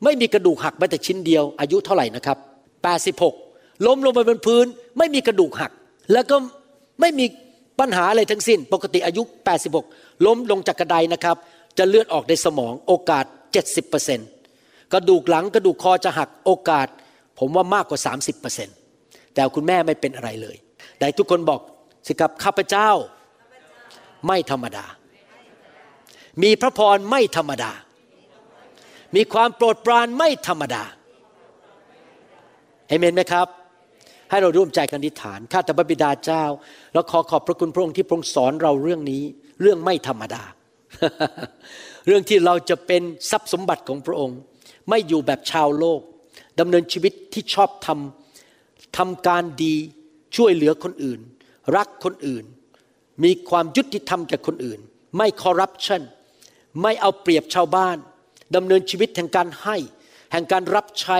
[0.04, 2.38] ไม่มีกระดูกหักแม้แต่ชิ้นเดียว อายุเท่าไหร่นะครับ
[3.08, 4.66] 86 ล้มลงไปบนพื้น
[4.98, 5.72] ไม่มีกระดูกหัก
[6.14, 6.36] แล้วก็
[7.00, 7.26] ไม่มี
[7.80, 9.24] ปัญหาอะไรทั้งสิ้น ปกติอายุ
[9.74, 11.38] 86 ล้มลงจากกระไดนะครับ
[11.78, 13.26] จะเลือดออกในสมองโอกาส
[14.08, 16.88] 70%กระดูกหลังกระดูกคอจะหักโอกาส
[17.40, 18.00] ผมว่ามากกว่า
[18.68, 20.56] 30%แต่คุณแม่ไม่เป็นอะไรเลย
[20.98, 21.62] แต่ทุกคนบอก
[22.08, 22.90] สิครับข้าพเจ้า
[24.28, 24.86] ไม่ธรรมดา
[26.44, 27.72] มีพระพรไม่ธรรมดา
[29.16, 30.84] มีความโปรดปรานไม่ธรรมดา
[32.88, 33.48] เอเมนไหมครับ
[34.30, 36.44] ให้เราร่วมใจกันอธิษฐาน ข้าแต่พระบิดาเจ้า
[36.94, 39.24] แล้วขอขอบพระคุณพระองค์ที่พระองค์สอนเราเรื่องนี้
[39.62, 40.44] เรื่องไม่ธรรมดา
[42.08, 44.38] เรื่องที่เราจะเป็นทรัพย์สมบัติของพระองค์
[44.90, 46.02] ไม่อยู่แบบชาวโลก
[46.60, 49.76] ดำเนินชีวิตที่ชอบทำทำการดี
[50.36, 51.20] ช่วยเหลือคนอื่น
[51.76, 52.46] รักคนอื่น
[53.24, 54.80] มีความยุติธรรมแก่คนอื่น
[55.18, 56.02] ไม่คอร์รัปชัน
[56.82, 57.98] ไม่เอาเปรียบชาวบ้าน
[58.56, 59.78] ดำเนินชีวิตแห่งการให้
[60.32, 61.18] แห่งการรับใช้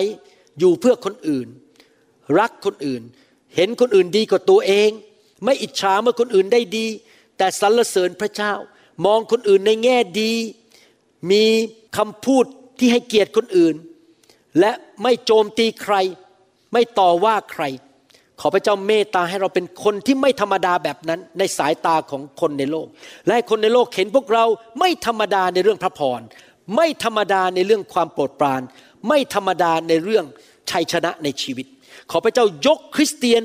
[0.60, 1.48] อยู่เพื่อคนอื่น
[2.40, 3.02] รักคนอื่น
[3.56, 4.90] เห็นคนอื่นดีกว่าตัวเอง
[5.46, 6.88] ไม่อิจฉาเมื่อคนอื่นได้ดี
[7.38, 8.54] แต่สรรเสริญพระเจ้า
[9.06, 10.34] มองคนอื่นในแง่ดี
[11.32, 11.44] มี
[11.98, 12.46] คำพูด
[12.80, 13.76] ที่ให้เกียรติคนอื่น
[14.60, 14.72] และ
[15.04, 15.96] ไม่โจมตีใคร
[16.74, 17.64] ไม่ต่อว่าใคร
[18.42, 22.88] ขอพระเจ้าเมตตาให้เราเป็นคนที่ไม่ธรรมดาแบบนั้นในสายตาของคนในโลก
[23.26, 24.46] และให้คนในโลกเห็นพวกเรา
[24.80, 26.22] ไม่ธรรมดาในเรื่องพระพร
[26.76, 28.62] ไม่ธรรมดาในเรื่องความโปรดปราน
[29.08, 30.26] ไม่ธรรมดาในเรื่อง
[30.72, 31.68] ชัยชนะในชีวิต
[32.12, 33.44] ขอพระเจ้ายกคริสเตียน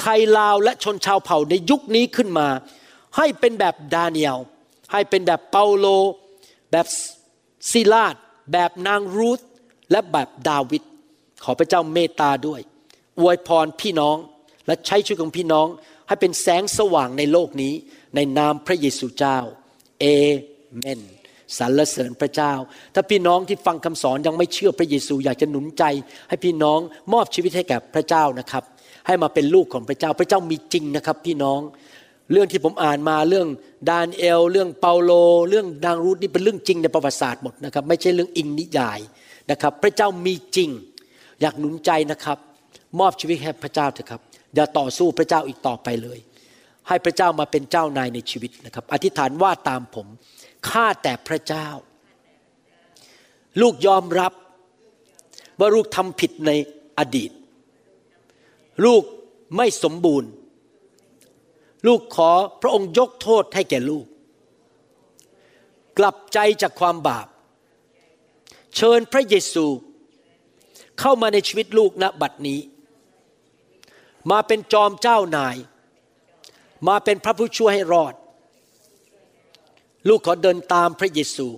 [0.00, 2.48] ไทยลาวและชนชาวเผ่าในยุคนี้ขึ้นมา
[3.16, 4.38] ให้เป็นแบบดาเนียล
[4.92, 5.86] ให้เป็นแบบเปาโล
[6.70, 6.86] แบบ
[7.70, 8.14] ซิลาด
[8.52, 9.40] แบบนางรูธ
[9.90, 10.82] และแบบดาวิด
[11.44, 12.60] ขอพระเจ้าเมตตาด้วย
[13.18, 14.16] อวยพรพี่น้อง
[14.66, 15.66] และใช้ชีวิตของพี่น้อง
[16.06, 17.74] ให้เป็นแสงสว่างในโลกนี้
[18.14, 19.38] ในนามพระเยซูเจ้า
[20.00, 20.04] เอ
[20.78, 21.00] เมน
[21.58, 22.52] สรรเสริญพระเจ้า
[22.94, 25.84] ถ้าพี่น้องที่ฟังคำสอนยังไม่เชื่อพระเยซูอยากจะหนุนใจ
[26.28, 26.78] ให้พี่น้อง
[27.12, 28.64] มอบชีวิตให้แก่พระเจ้านะครับ
[29.06, 31.60] ให้มาเป็นลูกของพระเจ้า พระเจ้ามีจริงนะครับ พี่น้อง
[32.32, 33.48] เรื่องที่ผมอ่านมาเรื่อง
[33.88, 35.12] ดานเอล เรื่องเปาโล
[35.48, 39.00] เรื่องนางรูธนี่เป็นเรื่องจริงในประวัติศาสตร์หมดนะครับ ไม่ใช่เรื่องอิงนิยาย
[39.50, 40.70] นะครับ พระเจ้ามีจริง
[41.40, 42.38] อยากหนุนใจนะครับ
[43.00, 44.20] มอบชีวิตให้พระเจ้าเถอะครับ
[44.54, 46.18] อย่าต่อสู้พระเจ้าอีกต่อไปเลย
[46.88, 50.06] ให้พระเจ้ามาเป็นเจ้านายในชีวิตนะครับ อธิษฐานว่าตามผม
[50.70, 51.68] ข้าแต่พระเจ้า
[53.60, 54.32] ลูกยอมรับ
[55.58, 56.50] ว่าลูกทำผิดใน
[56.98, 57.30] อดีต
[58.84, 59.02] ลูก
[59.56, 60.30] ไม่สมบูรณ์
[61.86, 62.30] ลูกขอ
[62.62, 64.06] พระองค์ยกโทษให้แก่ลูก
[65.98, 67.26] กลับใจจากความบาป
[68.76, 69.66] เชิญพระเยซู
[71.00, 72.60] เข้ามาในชีวิตลูกณบัดนี้
[74.30, 75.56] มาเป็นจอมเจ้านาย
[76.88, 78.14] มาเป็นพระผู้ช่วยให้รอด
[80.08, 81.48] ลูกขอเดินตามพระเยซู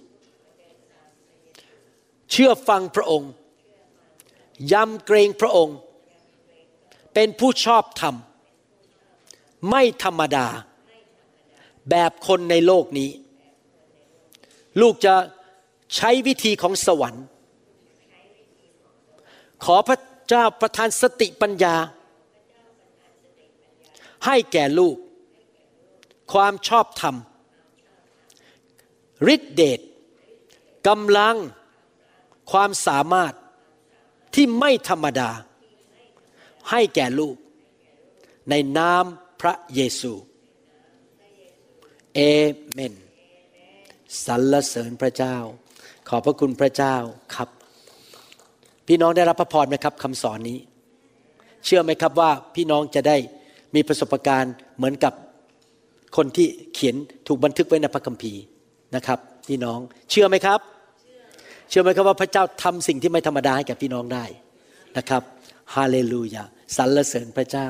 [2.30, 3.30] เชื่อฟังพระองค์
[4.72, 5.78] ยำเกรงพระองค์
[7.14, 8.14] เป็นผู้ชอบธรรม
[9.70, 10.46] ไม่ธรรมดา
[11.90, 13.10] แบบคนในโลกนี้
[14.80, 15.14] ลูกจะ
[15.96, 17.24] ใช้วิธีของสวรรค์
[19.64, 19.98] ขอพระ
[20.28, 21.76] เจ้าประทานสติปัญญา
[24.26, 24.96] ให้แก่ลูก
[26.32, 27.16] ความชอบธรรม
[29.34, 29.80] ฤทธิเดช
[30.88, 31.36] กำลัง
[32.50, 33.32] ความสามารถ
[34.34, 35.30] ที่ไม่ธรรมดา
[36.70, 37.36] ให้แก่ลูก
[38.50, 39.04] ในนาม
[39.40, 40.12] พระเยซู
[42.14, 42.20] เอ
[42.72, 42.94] เมน
[44.24, 45.36] สรรเสริญพระเจ้า
[46.08, 46.96] ขอบพระคุณพระเจ้า
[47.34, 47.48] ครับ
[48.86, 50.58] พี่น้องได้รับพระพรไหมครับคำสอนนี้
[51.64, 53.16] เชื่อไหมครับว่าพี่น้องจะได้
[53.74, 55.12] มีประสบการณ์เหมือนกับ
[56.16, 56.96] คนที่เขียน
[57.26, 58.42] ถูกบันทึกไว้ในพระคัมภีร์
[58.96, 59.78] นะครับพี่น้อง
[60.10, 60.60] เชื่อไหมครับ
[61.68, 64.24] เชื่อไหมครับว่าพระเจ้าทำสิ่งที่ไม่ธรรมดาให้แก่พี่น้องได้
[64.98, 65.22] นะครับ
[65.74, 66.44] ฮาเลลูยา
[66.76, 67.68] สรรเสริญพระเจ้า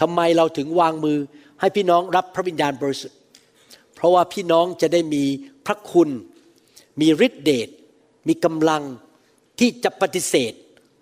[0.00, 1.18] ทำไมเราถึงวางมือ
[1.60, 3.18] ให้พี่น้องรับพระวิญญาณบริสุทธิ์
[3.94, 5.24] เพราะว่าพี่น้องจะได้มี
[5.66, 6.08] พระคุณ
[7.00, 7.68] มีฤทธิเดช
[8.28, 8.82] มีกำลัง
[9.58, 10.52] ที่จะปฏิเสธ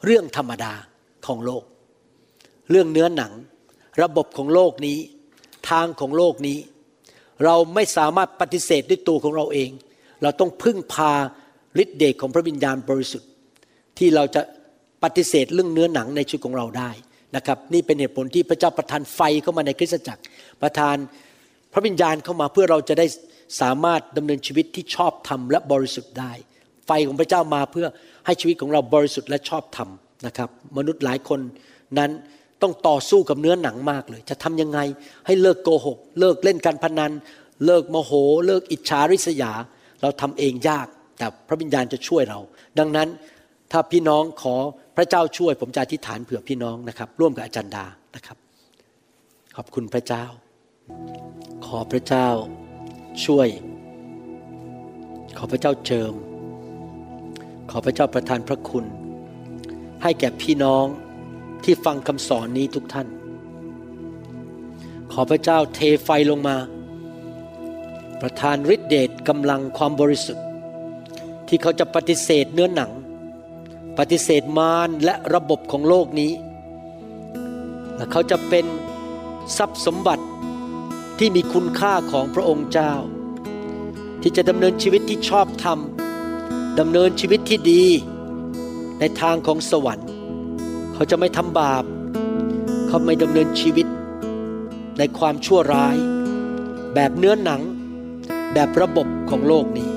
[0.04, 0.72] เรื่องธรรมดา
[1.26, 1.64] ของโลก
[2.70, 3.32] เรื่องเนื้อหนัง
[4.02, 4.98] ระบบของโลกนี้
[5.70, 6.58] ทางของโลกนี้
[7.44, 9.70] เราไม่สามารถปฏิเสธด้วยตัวของเราเอง
[10.22, 11.12] เราต้องพึ่งพา
[11.82, 13.28] ฤทธิเดชของพระวิญญาณบริสุทธิ์
[13.98, 14.42] ที่เราจะ
[15.04, 16.90] ปฏิเสธเรื่องเนื้อหนังในชีวิตของเราได้
[17.36, 20.22] นะครับ นี่เป็นเหตุผลที่พระเจ้าประทานไฟเข้ามาในคริสตจักร
[20.62, 20.96] ประทาน
[21.72, 23.06] พระวิญญาณเข้ามาเพื่อเราจะได้
[23.60, 26.32] สามารถดำเนินชีวิตที่ชอบธรรมและบริสุทธิ์ได้
[26.86, 27.86] ไฟของพระเจ้ามาเพื่อ
[28.26, 29.88] ให้ชีวิตของเราบริสุทธิ์และชอบธรรม
[30.26, 31.40] นะครับ มนุษย์หลายคน
[31.98, 32.10] นั้น
[32.62, 34.78] ต้องต่อสู้กับเนื้อหนังมากเลย จะทำยังไง
[35.26, 37.12] ให้เลิกโกหก เลิกเล่นการพนัน
[37.66, 38.12] เลิกโมโห
[38.46, 39.52] เลิกอิจฉาริษยา
[40.02, 40.86] เราทำเองยาก
[41.18, 42.40] แต่พระวิญญาณจะช่วยเรา
[42.78, 43.08] ดังนั้น
[43.72, 44.54] ถ้าพี่น้องขอ
[44.96, 47.84] พระเจ้าช่วย ผมจะอธิษฐานเผื่อพี่น้องนะครับ ร่วมกับอาจารย์ดา
[48.16, 48.36] นะครับ
[49.56, 50.24] ขอบคุณพระเจ้า
[51.66, 52.28] ขอพระเจ้า
[53.24, 53.48] ช่วย
[55.38, 56.14] ขอพระเจ้าเจิม
[57.70, 58.84] ขอพระเจ้าประทานพระคุณ
[60.02, 60.86] ให้แก่พี่น้อง
[61.64, 63.08] ที่ฟังคำสอนนี้ทุกท่าน
[65.12, 66.56] ขอพระเจ้าเทไฟลงมา
[68.20, 70.44] ประทานฤทธิเดชกำลังความบริสุทธิ์
[71.48, 72.90] ที่เขาจะปฏิเสธเนื้อหนัง
[73.98, 76.32] ปฏิเสธมารและระบบของโลกนี้
[77.96, 78.66] และเขาจะเป็น
[79.56, 80.24] ทรัพย์สมบัติ
[81.18, 82.92] ที่มีคุณค่าของพระองค์เจ้า
[84.22, 85.78] ที่จะดำเนินชีวิตที่ชอบธรรม
[86.78, 87.84] ดำเนินชีวิตที่ดี
[89.00, 90.09] ในทางของสวรรค์
[91.00, 91.84] เขาจะไม่ทำบาป
[92.88, 93.86] เขาไม่ดำเนินชีวิต
[94.98, 95.96] ในความชั่วร้าย
[96.94, 97.62] แบบเนื้อหนัง
[98.54, 99.90] แบบระบบของโลกนี้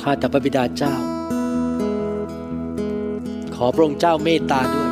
[0.00, 0.94] ข้าแต่พระบิดาเจ้า
[3.54, 4.90] ขอพระองค์เจ้าเมตตาด้วย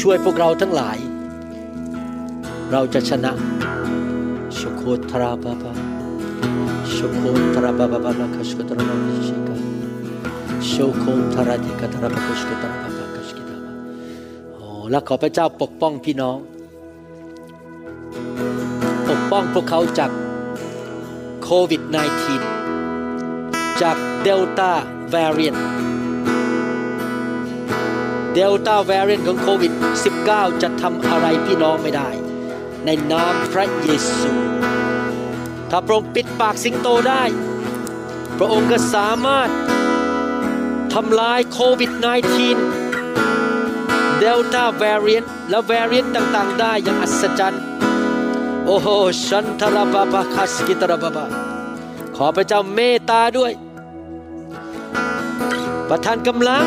[0.00, 0.98] ช่วยพวกเราทั้งหลาย
[2.72, 3.32] เราจะชนะ
[4.58, 5.72] ชโคตราบาบา
[6.94, 7.20] ชโค
[7.54, 8.96] ตราบาบาบาลาคชโคตราบา
[9.26, 9.56] ชิกา
[10.70, 13.03] ชโคตราดิก
[14.94, 16.38] และขอพระเจ้าปกป้องพี่น้อง
[19.08, 20.10] ปกป้องพวกเขาจาก
[21.42, 21.82] โควิด
[23.02, 24.70] -19 จากเดลต้า
[25.12, 25.60] variant
[28.34, 29.72] เดลต้า variant ของโควิด
[30.16, 32.10] 19 จะทำอะไรพี่น้องไม่ได้
[32.84, 33.88] ในนามพระเย
[34.18, 34.32] ซู
[35.70, 37.24] ถ้าพระองค์ปิดปากสิงโตได้
[38.38, 39.48] พระองค์ก็สามารถ
[40.94, 42.83] ทำลายโควิด -19
[44.26, 47.62] เดลต้า variant และ variant ต่างๆ ได้อย่างอัศจรรย์
[48.66, 48.88] โอ้โห
[49.26, 51.24] ชันทราบาบาคาสกิตราบาบา
[52.16, 53.52] ขอพระเจ้าเมตตาด้วย
[55.88, 56.64] ประทานกำลัง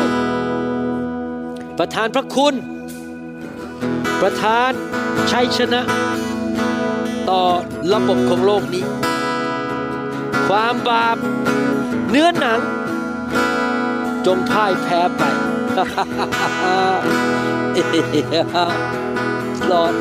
[1.78, 2.54] ประทานพระคุณ
[4.20, 4.70] ประทาน
[5.30, 5.80] ชัยชนะ
[7.30, 7.42] ต่อ
[7.92, 8.84] ระบบของโลกนี้
[10.48, 11.16] ความบาป
[12.10, 12.60] เนื้อหนัง
[14.26, 15.24] จงพ่ายแพ้ไป
[19.70, 19.94] Lord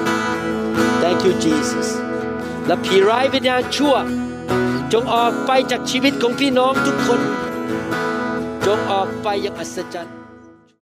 [1.01, 1.89] Thank you Jesus
[2.65, 3.95] และผีร้ายวิญญาณชั่ว
[4.93, 7.21] จงออกไปจากชีวิตของพี่น้องทุกคน
[8.65, 10.16] จงออกไปอย่างอัศจรรย์